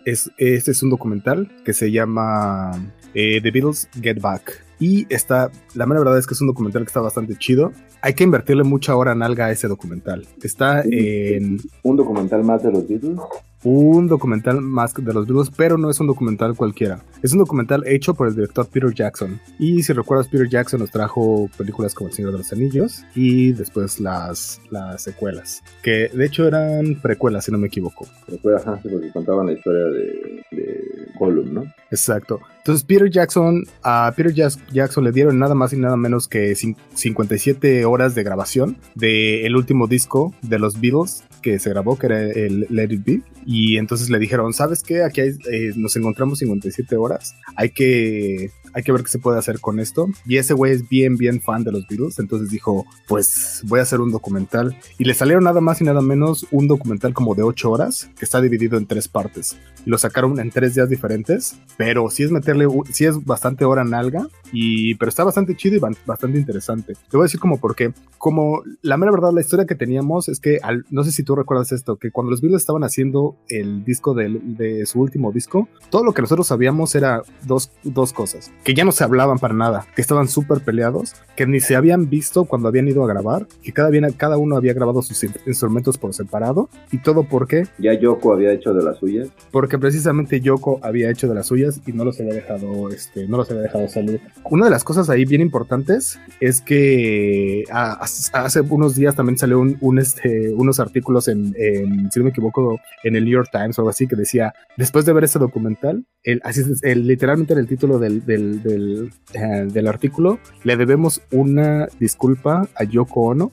es, 0.06 0.32
este 0.38 0.72
es 0.72 0.84
un 0.84 0.90
documental 0.90 1.50
que 1.66 1.74
se 1.74 1.92
llama 1.92 2.72
eh, 3.14 3.42
The 3.42 3.52
Beatles 3.52 3.90
Get 4.02 4.20
Back. 4.22 4.67
Y 4.80 5.12
está, 5.14 5.52
la 5.74 5.86
mera 5.86 6.02
verdad 6.02 6.18
es 6.18 6.28
que 6.28 6.34
es 6.34 6.42
un 6.42 6.48
documental 6.48 6.84
que 6.84 6.88
está 6.88 7.02
bastante 7.02 7.36
chido. 7.36 7.72
Hay 8.02 8.14
que 8.14 8.24
invertirle 8.24 8.64
mucha 8.64 8.96
hora 8.96 9.14
en 9.14 9.24
alga 9.24 9.48
a 9.48 9.52
ese 9.52 9.68
documental. 9.68 10.28
Está 10.44 10.84
en... 10.84 11.58
¿Un 11.84 11.96
documental 11.96 12.44
más 12.44 12.64
de 12.64 12.72
los 12.72 12.88
Beatles? 12.88 13.20
un 13.64 14.08
documental 14.08 14.62
más 14.62 14.94
de 14.94 15.14
los 15.14 15.28
Beatles, 15.28 15.52
pero 15.56 15.78
no 15.78 15.90
es 15.90 16.00
un 16.00 16.08
documental 16.08 16.56
cualquiera. 16.56 17.00
Es 17.22 17.34
un 17.34 17.40
documental 17.40 17.84
hecho 17.88 18.14
por 18.14 18.28
el 18.28 18.36
director 18.36 18.68
Peter 18.68 18.94
Jackson. 18.94 19.40
Y 19.60 19.84
si 19.84 19.94
recuerdas, 19.94 20.28
Peter 20.28 20.48
Jackson 20.48 20.80
nos 20.80 20.92
trajo 20.92 21.50
películas 21.58 21.94
como 21.94 22.10
El 22.10 22.16
Señor 22.16 22.32
de 22.32 22.38
los 22.40 22.54
Anillos 22.54 23.04
y 23.16 23.52
después 23.54 24.00
las, 24.00 24.62
las 24.70 25.02
secuelas, 25.02 25.64
que 25.82 26.10
de 26.14 26.26
hecho 26.26 26.48
eran 26.48 27.00
precuelas, 27.02 27.46
si 27.46 27.52
no 27.52 27.58
me 27.58 27.68
equivoco. 27.68 28.08
Precuelas, 28.26 28.64
porque 28.64 29.12
contaban 29.12 29.48
la 29.48 29.54
historia 29.54 29.86
de, 29.86 30.44
de 30.52 31.08
Gollum, 31.20 31.54
¿no? 31.54 31.64
Exacto. 31.92 32.40
Entonces 32.58 32.84
Peter 32.84 33.10
Jackson, 33.10 33.64
a 33.82 34.12
Peter 34.16 34.34
Jackson 34.34 34.62
le 35.02 35.12
dieron 35.12 35.40
nada 35.40 35.56
más 35.56 35.74
y 35.74 35.78
nada 35.78 35.98
menos 35.98 36.28
que 36.28 36.56
57 36.56 37.86
horas 37.86 38.16
de 38.16 38.24
grabación 38.24 38.78
del 38.96 39.56
último 39.56 39.88
disco 39.88 40.34
de 40.42 40.60
los 40.60 40.80
Beatles 40.80 41.24
que 41.42 41.60
se 41.60 41.70
grabó, 41.70 41.98
que 41.98 42.08
era 42.08 42.22
el 42.22 42.68
Let 42.70 42.94
It 42.94 43.06
Be. 43.06 43.22
Y 43.46 43.78
entonces 43.78 44.10
le 44.10 44.20
dijeron, 44.20 44.54
¿sabes 44.54 44.84
qué? 44.84 45.04
Aquí 45.04 45.22
eh, 45.22 45.72
nos 45.76 45.96
encontramos 45.96 46.40
57 46.40 46.96
horas. 46.98 47.36
Hay 47.56 47.70
que, 47.70 48.52
hay 48.78 48.84
que 48.84 48.92
ver 48.92 49.02
qué 49.02 49.10
se 49.10 49.18
puede 49.18 49.40
hacer 49.40 49.60
con 49.60 49.80
esto. 49.80 50.08
Y 50.28 50.38
ese 50.38 50.54
güey 50.54 50.72
es 50.72 50.88
bien, 50.88 51.18
bien 51.18 51.42
fan 51.42 51.64
de 51.64 51.72
los 51.72 51.88
Beatles. 51.88 52.20
Entonces 52.20 52.52
dijo, 52.52 52.86
pues 53.08 53.64
voy 53.66 53.80
a 53.80 53.82
hacer 53.82 54.02
un 54.02 54.12
documental. 54.12 54.78
Y 55.00 55.06
le 55.06 55.16
salieron 55.16 55.46
nada 55.46 55.62
más 55.62 55.82
y 55.82 55.84
nada 55.84 56.00
menos 56.00 56.46
un 56.52 56.68
documental 56.68 57.16
como 57.16 57.34
de 57.34 57.42
8 57.42 57.72
horas, 57.72 58.12
que 58.20 58.24
está 58.24 58.40
dividido 58.40 58.78
en 58.78 58.86
tres 58.86 59.08
partes. 59.08 59.58
Lo 59.86 59.98
sacaron 59.98 60.40
en 60.40 60.52
tres 60.52 60.76
días 60.76 60.90
diferentes. 60.90 61.56
Pero 61.76 62.12
sí 62.12 62.22
es 62.22 62.30
meterle, 62.30 62.68
sí 62.92 63.06
es 63.06 63.26
bastante 63.26 63.66
hora 63.66 63.84
nalga. 63.84 64.28
Y, 64.52 64.94
pero 64.96 65.10
está 65.10 65.24
bastante 65.24 65.56
chido 65.56 65.76
y 65.76 65.96
bastante 66.06 66.38
interesante. 66.38 66.94
Te 66.94 67.18
voy 67.18 67.24
a 67.24 67.26
decir 67.26 67.40
como 67.40 67.60
porque, 67.60 67.94
como 68.20 68.62
la 68.84 68.98
mera 68.98 69.12
verdad, 69.12 69.32
la 69.34 69.42
historia 69.42 69.66
que 69.66 69.74
teníamos 69.74 70.30
es 70.30 70.40
que, 70.40 70.60
no 70.92 71.04
sé 71.04 71.12
si 71.12 71.24
tú 71.24 71.36
recuerdas 71.36 71.72
esto, 71.72 71.98
que 71.98 72.12
cuando 72.12 72.30
los 72.30 72.42
Beatles 72.42 72.62
estaban 72.62 72.84
haciendo 72.84 73.36
el 73.50 73.84
disco 73.84 74.14
de, 74.14 74.86
su 74.86 75.02
último 75.02 75.32
disco, 75.32 75.68
todo 75.90 76.04
lo 76.04 76.14
que 76.14 76.22
nosotros 76.22 76.48
sabíamos 76.48 76.94
era 76.96 77.24
dos, 77.46 77.72
dos 77.84 78.14
cosas, 78.14 78.52
que 78.68 78.74
ya 78.74 78.84
no 78.84 78.92
se 78.92 79.06
hablaban 79.06 79.40
para 79.40 79.54
nada, 79.54 79.88
que 79.96 80.02
estaban 80.02 80.28
súper 80.28 80.60
peleados, 80.60 81.16
que 81.38 81.48
ni 81.48 81.62
se 81.62 81.78
habían 81.78 82.10
visto 82.10 82.44
cuando 82.44 82.68
habían 82.68 82.90
ido 82.90 83.02
a 83.02 83.08
grabar, 83.08 83.48
que 83.64 83.72
cada, 83.72 83.90
bien, 83.90 84.12
cada 84.18 84.36
uno 84.38 84.58
había 84.58 84.74
grabado 84.74 85.02
sus 85.02 85.24
instrumentos 85.24 85.98
por 85.98 86.14
separado, 86.14 86.68
y 86.92 86.98
todo 86.98 87.24
porque... 87.24 87.64
Ya 87.78 87.94
Yoko 87.94 88.34
había 88.34 88.52
hecho 88.52 88.74
de 88.74 88.84
las 88.84 88.98
suyas. 88.98 89.30
Porque 89.52 89.80
precisamente 89.80 90.42
Yoko 90.42 90.82
había 90.84 91.10
hecho 91.10 91.30
de 91.30 91.36
las 91.36 91.48
suyas 91.48 91.80
y 91.88 91.94
no 91.94 92.04
los 92.04 92.20
había 92.20 92.34
dejado, 92.34 92.90
este, 92.90 93.26
no 93.30 93.38
los 93.38 93.50
había 93.50 93.64
dejado 93.64 93.88
salir. 93.88 94.20
Una 94.44 94.66
de 94.66 94.72
las 94.72 94.84
cosas 94.84 95.10
ahí 95.10 95.24
bien 95.24 95.40
importantes 95.40 96.20
es 96.42 96.60
que 96.60 97.64
hace 97.72 98.60
unos 98.60 98.96
días 98.96 99.16
también 99.16 99.38
salió 99.38 99.62
un, 99.62 99.98
este, 99.98 100.52
unos 100.52 100.82
artículos 100.82 101.30
en, 101.30 101.56
en, 101.58 102.12
si 102.12 102.20
no 102.20 102.26
me 102.26 102.32
equivoco, 102.32 102.82
en 103.06 103.16
el 103.16 103.24
New 103.24 103.32
York 103.32 103.48
Times 103.50 103.80
o 103.80 103.84
algo 103.84 103.92
así, 103.92 104.08
que 104.08 104.18
decía, 104.18 104.54
después 104.76 105.06
de 105.06 105.14
ver 105.14 105.24
ese 105.24 105.40
documental, 105.40 106.06
el, 106.24 106.42
así 106.44 106.64
el, 106.82 107.08
literalmente 107.08 107.54
en 107.54 107.60
el 107.60 107.68
título 107.68 107.98
del, 107.98 108.26
del, 108.26 108.57
del, 108.62 109.12
eh, 109.34 109.68
del 109.68 109.88
artículo, 109.88 110.40
le 110.64 110.78
debemos 110.78 111.22
una 111.32 111.88
disculpa 112.00 112.68
a 112.76 112.84
Yoko 112.84 113.22
Ono 113.22 113.52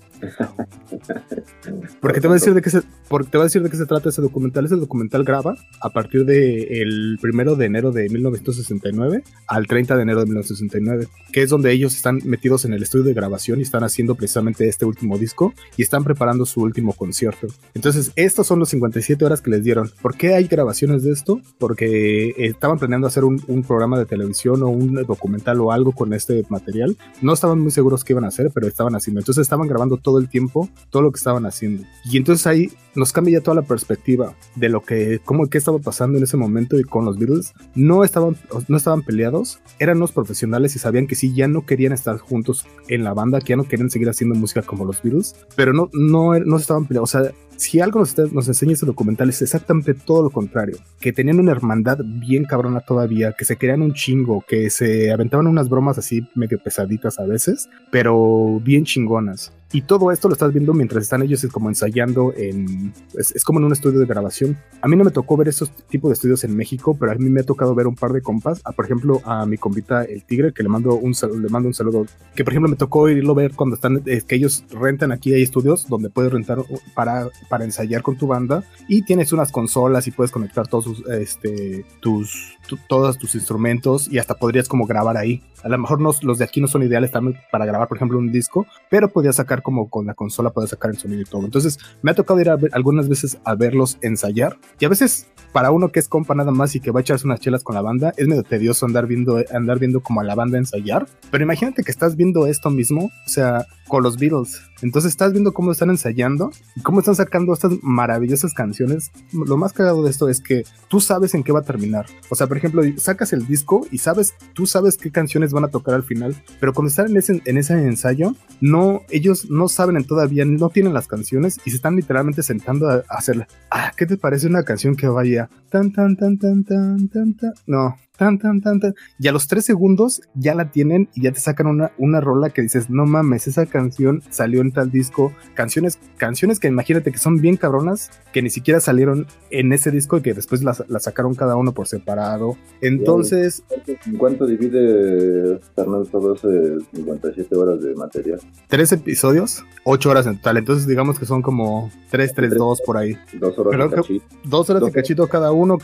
porque 2.01 2.21
te 2.21 2.27
voy 2.27 2.35
a 2.35 2.39
decir 2.39 2.55
de 2.55 2.63
qué 2.63 2.71
se, 2.71 2.83
porque 3.09 3.31
te 3.31 3.39
voy 3.39 3.45
a 3.45 3.47
decir 3.47 3.63
de 3.63 3.71
qué 3.71 3.77
se 3.77 3.87
trata 3.87 4.09
ese 4.09 4.23
documental. 4.23 4.65
Ese 4.65 4.77
documental 4.77 5.25
graba 5.25 5.57
a 5.81 5.91
partir 5.91 6.25
el 6.29 7.19
primero 7.21 7.57
de 7.57 7.67
enero 7.67 7.93
de 7.93 8.09
1969 8.09 9.25
al 9.49 9.67
30 9.67 9.97
de 9.97 10.03
enero 10.03 10.21
de 10.21 10.27
1969, 10.27 11.09
que 11.33 11.43
es 11.43 11.51
donde 11.51 11.73
ellos 11.73 11.95
están 11.95 12.21
metidos 12.25 12.65
en 12.65 12.73
el 12.73 12.83
estudio 12.83 13.05
de 13.05 13.15
grabación 13.15 13.59
y 13.59 13.63
están 13.63 13.85
haciendo 13.85 14.15
precisamente 14.15 14.69
este 14.69 14.85
último 14.85 15.19
disco 15.19 15.55
y 15.77 15.83
están 15.83 16.05
preparando 16.05 16.47
su 16.47 16.61
último 16.61 16.93
concierto. 16.93 17.49
Entonces, 17.75 18.13
estos 18.17 18.47
son 18.47 18.59
los 18.59 18.69
57 18.71 19.25
horas 19.25 19.41
que 19.41 19.51
les 19.51 19.65
dieron. 19.65 19.91
¿Por 20.03 20.17
qué 20.17 20.35
hay 20.35 20.47
grabaciones 20.47 21.03
de 21.03 21.13
esto? 21.13 21.41
Porque 21.59 22.35
estaban 22.39 22.79
planeando 22.79 23.07
hacer 23.07 23.25
un, 23.25 23.43
un 23.49 23.63
programa 23.63 23.99
de 23.99 24.07
televisión 24.07 24.63
o 24.63 24.69
un 24.69 24.95
documental 24.95 25.61
o 25.61 25.73
algo 25.73 25.93
con 25.93 26.13
este 26.13 26.45
material. 26.49 26.97
No 27.23 27.33
estaban 27.33 27.59
muy 27.61 27.71
seguros 27.71 28.05
qué 28.05 28.13
iban 28.13 28.25
a 28.25 28.29
hacer, 28.29 28.51
pero 28.53 28.67
estaban 28.67 28.95
haciendo. 28.95 29.21
Entonces 29.21 29.43
estaban 29.43 29.69
grabando 29.69 29.97
todo 29.97 30.14
el 30.19 30.29
tiempo 30.29 30.69
todo 30.91 31.03
lo 31.03 31.13
que 31.13 31.19
estaban 31.19 31.47
haciendo. 31.47 31.85
Y 32.05 32.17
entonces 32.17 32.47
ahí 32.47 32.71
nos 32.95 33.13
cambia 33.13 33.39
ya 33.39 33.43
toda 33.43 33.57
la 33.57 33.63
perspectiva 33.63 34.35
de 34.55 34.69
lo 34.69 34.83
que, 34.83 35.21
cómo, 35.25 35.49
qué 35.49 35.59
estaba 35.59 35.79
pasando 35.79 36.19
en 36.19 36.25
ese 36.25 36.37
momento 36.37 36.79
y 36.79 36.85
con 36.85 37.05
los 37.05 37.19
Beatles. 37.19 37.53
No 37.75 38.05
estaban, 38.05 38.37
no 38.69 38.77
estaban 38.77 39.03
peleados, 39.03 39.61
eran 39.79 39.99
los 39.99 40.13
profesionales 40.13 40.77
y 40.77 40.79
sabían 40.79 41.07
que 41.07 41.15
sí, 41.15 41.35
ya 41.35 41.49
no 41.49 41.67
querían 41.67 41.93
estar 41.93 42.19
juntos 42.19 42.67
en 42.89 43.05
la 43.05 43.15
banda, 43.15 43.41
que 43.41 43.51
ya 43.51 43.57
no 43.57 43.65
querían 43.65 43.91
seguir 43.91 44.09
haciendo 44.09 44.35
música 44.35 44.63
como 44.63 44.85
los 44.85 45.03
Beatles, 45.03 45.35
pero 45.57 45.73
no, 45.73 45.91
no, 45.93 46.39
no 46.39 46.57
estaban 46.57 46.87
peleados. 46.87 47.15
O 47.15 47.19
sea, 47.19 47.33
si 47.57 47.81
algo 47.81 48.01
nos, 48.01 48.17
nos 48.33 48.49
enseña 48.49 48.73
ese 48.73 48.87
documental 48.87 49.29
es 49.29 49.43
exactamente 49.43 49.95
todo 49.95 50.23
lo 50.23 50.31
contrario, 50.31 50.79
que 51.01 51.13
tenían 51.13 51.41
una 51.41 51.53
hermandad 51.53 51.99
bien 52.03 52.45
cabrona 52.45 52.81
todavía, 52.81 53.33
que 53.33 53.45
se 53.45 53.57
querían 53.57 53.83
un 53.83 53.95
chingo, 53.95 54.45
que 54.47 54.71
se 54.71 55.13
aventaban 55.13 55.47
unas 55.47 55.69
bromas 55.69 55.99
así 55.99 56.27
medio 56.35 56.59
pesaditas 56.63 57.19
a 57.19 57.25
veces, 57.25 57.69
pero 57.91 58.61
bien 58.61 58.85
chingonas. 58.85 59.53
Y 59.75 59.83
todo 59.83 60.13
esto 60.13 60.29
lo 60.29 60.35
estás 60.35 60.53
viendo 60.53 60.73
mientras 60.73 61.03
están 61.03 61.23
ellos 61.23 61.45
como 61.51 61.69
ensayando 61.69 62.33
en... 62.37 62.93
Es, 63.15 63.43
como 63.43 63.59
en 63.59 63.65
un 63.65 63.73
estudio 63.73 63.99
de 63.99 64.07
grabación. 64.07 64.57
A 64.81 64.87
mí 64.87 64.95
no 64.95 65.03
me 65.03 65.11
tocó 65.11 65.37
ver 65.37 65.49
esos 65.49 65.69
tipos 65.89 66.11
de 66.11 66.13
estudios 66.13 66.45
en 66.45 66.55
México, 66.55 66.97
pero 66.97 67.11
a 67.11 67.17
mí 67.17 67.29
me 67.29 67.41
ha 67.41 67.45
tocado 67.45 67.75
ver 67.75 67.89
un 67.89 67.97
par 67.97 68.13
de 68.13 68.23
compas. 68.23 68.61
A, 68.65 68.71
por 68.71 68.85
ejemplo, 68.85 69.21
a 69.25 69.45
mi 69.47 69.59
compita 69.59 70.05
El 70.05 70.23
Tigre, 70.23 70.53
que 70.53 70.63
le 70.63 70.69
mando 70.69 70.95
un, 70.95 71.13
le 71.43 71.49
mando 71.49 71.67
un 71.67 71.75
saludo. 71.75 72.07
Que 72.37 72.45
por 72.45 72.53
ejemplo 72.53 72.71
me 72.71 72.77
tocó 72.77 73.09
irlo 73.09 73.35
ver 73.35 73.55
cuando 73.57 73.75
están... 73.75 74.01
Es 74.07 74.23
que 74.23 74.37
ellos 74.37 74.65
rentan 74.71 75.11
aquí, 75.11 75.35
hay 75.35 75.43
estudios 75.43 75.89
donde 75.89 76.09
puedes 76.09 76.33
rentar 76.33 76.59
para, 76.95 77.29
para 77.49 77.65
ensayar 77.65 78.03
con 78.03 78.17
tu 78.17 78.27
banda. 78.27 78.65
Y 78.89 79.03
tienes 79.03 79.33
unas 79.33 79.53
consolas 79.53 80.07
y 80.07 80.11
puedes 80.11 80.31
conectar 80.31 80.67
todos 80.67 80.85
sus, 80.85 81.07
este, 81.09 81.85
tus, 82.01 82.59
todos 82.89 83.19
tus 83.19 83.35
instrumentos 83.35 84.09
y 84.11 84.19
hasta 84.19 84.35
podrías 84.35 84.69
como 84.69 84.87
grabar 84.87 85.17
ahí. 85.17 85.43
A 85.63 85.69
lo 85.69 85.79
mejor 85.79 86.01
los 86.01 86.39
de 86.39 86.45
aquí 86.45 86.61
no 86.61 86.67
son 86.67 86.83
ideales 86.83 87.11
también 87.11 87.39
para 87.51 87.65
grabar, 87.65 87.89
por 87.89 87.97
ejemplo, 87.97 88.19
un 88.19 88.31
disco, 88.31 88.67
pero 88.91 89.09
podías 89.09 89.37
sacar 89.37 89.63
como 89.63 89.89
con 89.89 90.07
la 90.07 90.15
consola 90.15 90.51
puedes 90.51 90.71
sacar 90.71 90.91
el 90.91 90.99
sonido 90.99 91.23
y 91.23 91.25
todo. 91.25 91.45
Entonces 91.45 91.79
me 92.03 92.11
ha 92.11 92.15
tocado 92.15 92.41
ir 92.41 92.51
algunas 92.73 93.09
veces 93.09 93.39
a 93.45 93.55
verlos 93.55 93.99
ensayar 94.03 94.59
y 94.79 94.85
a 94.85 94.89
veces 94.91 95.29
para 95.55 95.71
uno 95.71 95.91
que 95.91 96.01
es 96.01 96.09
compa 96.09 96.35
nada 96.35 96.51
más 96.51 96.75
y 96.75 96.81
que 96.81 96.91
va 96.91 96.99
a 96.99 97.03
echarse 97.03 97.27
unas 97.27 97.39
chelas 97.39 97.63
con 97.63 97.77
la 97.77 97.81
banda, 97.81 98.13
es 98.17 98.27
medio 98.27 98.43
tedioso 98.43 98.87
andar 98.87 99.07
viendo, 99.07 99.41
andar 99.53 99.79
viendo 99.79 100.03
como 100.03 100.21
a 100.21 100.25
la 100.25 100.35
banda 100.35 100.59
ensayar. 100.59 101.07
Pero 101.31 101.45
imagínate 101.45 101.85
que 101.85 101.93
estás 101.93 102.17
viendo 102.17 102.47
esto 102.47 102.71
mismo, 102.71 103.05
o 103.05 103.29
sea, 103.29 103.65
con 103.89 104.03
los 104.03 104.17
Beatles. 104.17 104.61
Entonces 104.83 105.11
estás 105.11 105.33
viendo 105.33 105.55
cómo 105.55 105.73
están 105.73 105.91
ensayando 105.91 106.51
y 106.77 106.83
cómo 106.83 107.01
están 107.01 107.15
sacando 107.15 107.53
estas 107.53 107.73
maravillosas 107.83 108.53
canciones. 108.53 109.13
Lo 109.33 109.57
más 109.57 109.73
cagado 109.73 110.03
de 110.03 110.11
esto 110.11 110.29
es 110.29 110.41
que 110.41 110.65
tú 110.89 111.01
sabes 111.01 111.35
en 111.35 111.43
qué 111.43 111.53
va 111.53 111.61
a 111.61 111.65
terminar. 111.65 112.07
O 112.29 112.35
sea, 112.35 112.47
por 112.47 112.57
ejemplo, 112.57 112.83
sacas 112.97 113.33
el 113.33 113.47
disco 113.47 113.87
y 113.91 113.99
sabes, 113.99 114.35
tú 114.53 114.67
sabes 114.67 114.97
qué 114.97 115.11
canciones 115.11 115.53
van 115.53 115.65
a 115.65 115.69
tocar 115.69 115.95
al 115.95 116.03
final, 116.03 116.37
pero 116.61 116.73
cuando 116.73 116.91
están 116.91 117.11
en 117.11 117.17
ese, 117.17 117.41
en 117.45 117.57
ese 117.57 117.75
ensayo, 117.75 118.35
no, 118.61 119.03
ellos 119.11 119.51
no 119.51 119.69
saben 119.69 120.03
todavía, 120.05 120.45
no 120.45 120.69
tienen 120.71 120.93
las 120.93 121.07
canciones 121.07 121.59
y 121.65 121.71
se 121.71 121.77
están 121.77 121.97
literalmente 121.97 122.43
sentando 122.43 122.89
a, 122.89 123.05
a. 123.09 123.25
Ah, 123.71 123.93
¿qué 123.97 124.07
te 124.07 124.17
parece 124.17 124.47
una 124.47 124.65
canción 124.65 124.97
que 124.97 125.09
vaya 125.09 125.49
tan, 125.71 125.93
tan, 125.93 126.17
tan, 126.17 126.39
tan, 126.39 126.65
tan, 126.65 127.09
tan, 127.09 127.35
tan? 127.35 127.55
No, 127.67 127.97
tan, 128.17 128.39
tan, 128.39 128.61
tan, 128.61 128.81
tan. 128.81 128.95
Y 129.19 129.29
a 129.29 129.33
los 129.33 129.49
tres 129.49 129.65
segundos 129.65 130.23
ya 130.35 130.55
la 130.55 130.71
tienen 130.71 131.09
y 131.15 131.23
ya 131.23 131.33
te 131.33 131.41
sacan 131.41 131.67
una, 131.67 131.93
una 131.99 132.21
rola 132.21 132.51
que 132.51 132.63
dices, 132.63 132.89
no 132.89 133.07
mames, 133.07 133.49
esa 133.49 133.67
canción 133.67 134.23
salió 134.31 134.61
en 134.61 134.73
tal 134.73 134.91
disco. 134.91 135.33
Canciones, 135.55 135.99
canciones 136.17 136.61
que 136.61 136.69
imagínate 136.69 137.11
que 137.11 137.19
son 137.19 137.41
bien 137.41 137.57
cabronas, 137.57 138.11
que 138.33 138.43
ni 138.43 138.51
siquiera 138.51 138.81
salieron 138.81 139.27
en 139.51 139.73
ese 139.73 139.91
disco 139.91 140.19
y 140.19 140.23
que 140.23 140.33
después 140.35 140.63
las, 140.63 140.85
sacaron 141.01 141.35
cada 141.35 141.57
uno 141.57 141.73
por 141.73 141.89
separado. 141.89 142.57
Entonces... 142.81 143.65
¿En 144.07 144.17
cuánto 144.17 144.47
divide 144.47 145.59
Fernando 145.75 146.05
todo 146.05 146.35
ese 146.35 146.85
57 146.95 147.57
horas 147.57 147.83
de 147.83 147.95
material? 147.95 148.41
Tres 148.69 148.93
episodios, 148.93 149.65
ocho 149.85 150.11
horas 150.11 150.27
en 150.27 150.37
total. 150.37 150.59
Entonces 150.59 150.87
digamos 150.87 151.19
que 151.19 151.27
son 151.27 151.43
como 151.43 151.91
tres, 152.11 152.33
tres, 152.33 152.55
dos 152.55 152.81
por 152.83 152.97
ahí. 152.97 153.17
Dos 153.33 153.59
horas 153.59 153.91
de 153.91 153.97
cachito. 153.97 154.27
Dos 154.45 154.71
horas 154.71 154.85
de 154.85 154.93
cachito 154.93 155.27
cada 155.29 155.53
uno. 155.53 155.79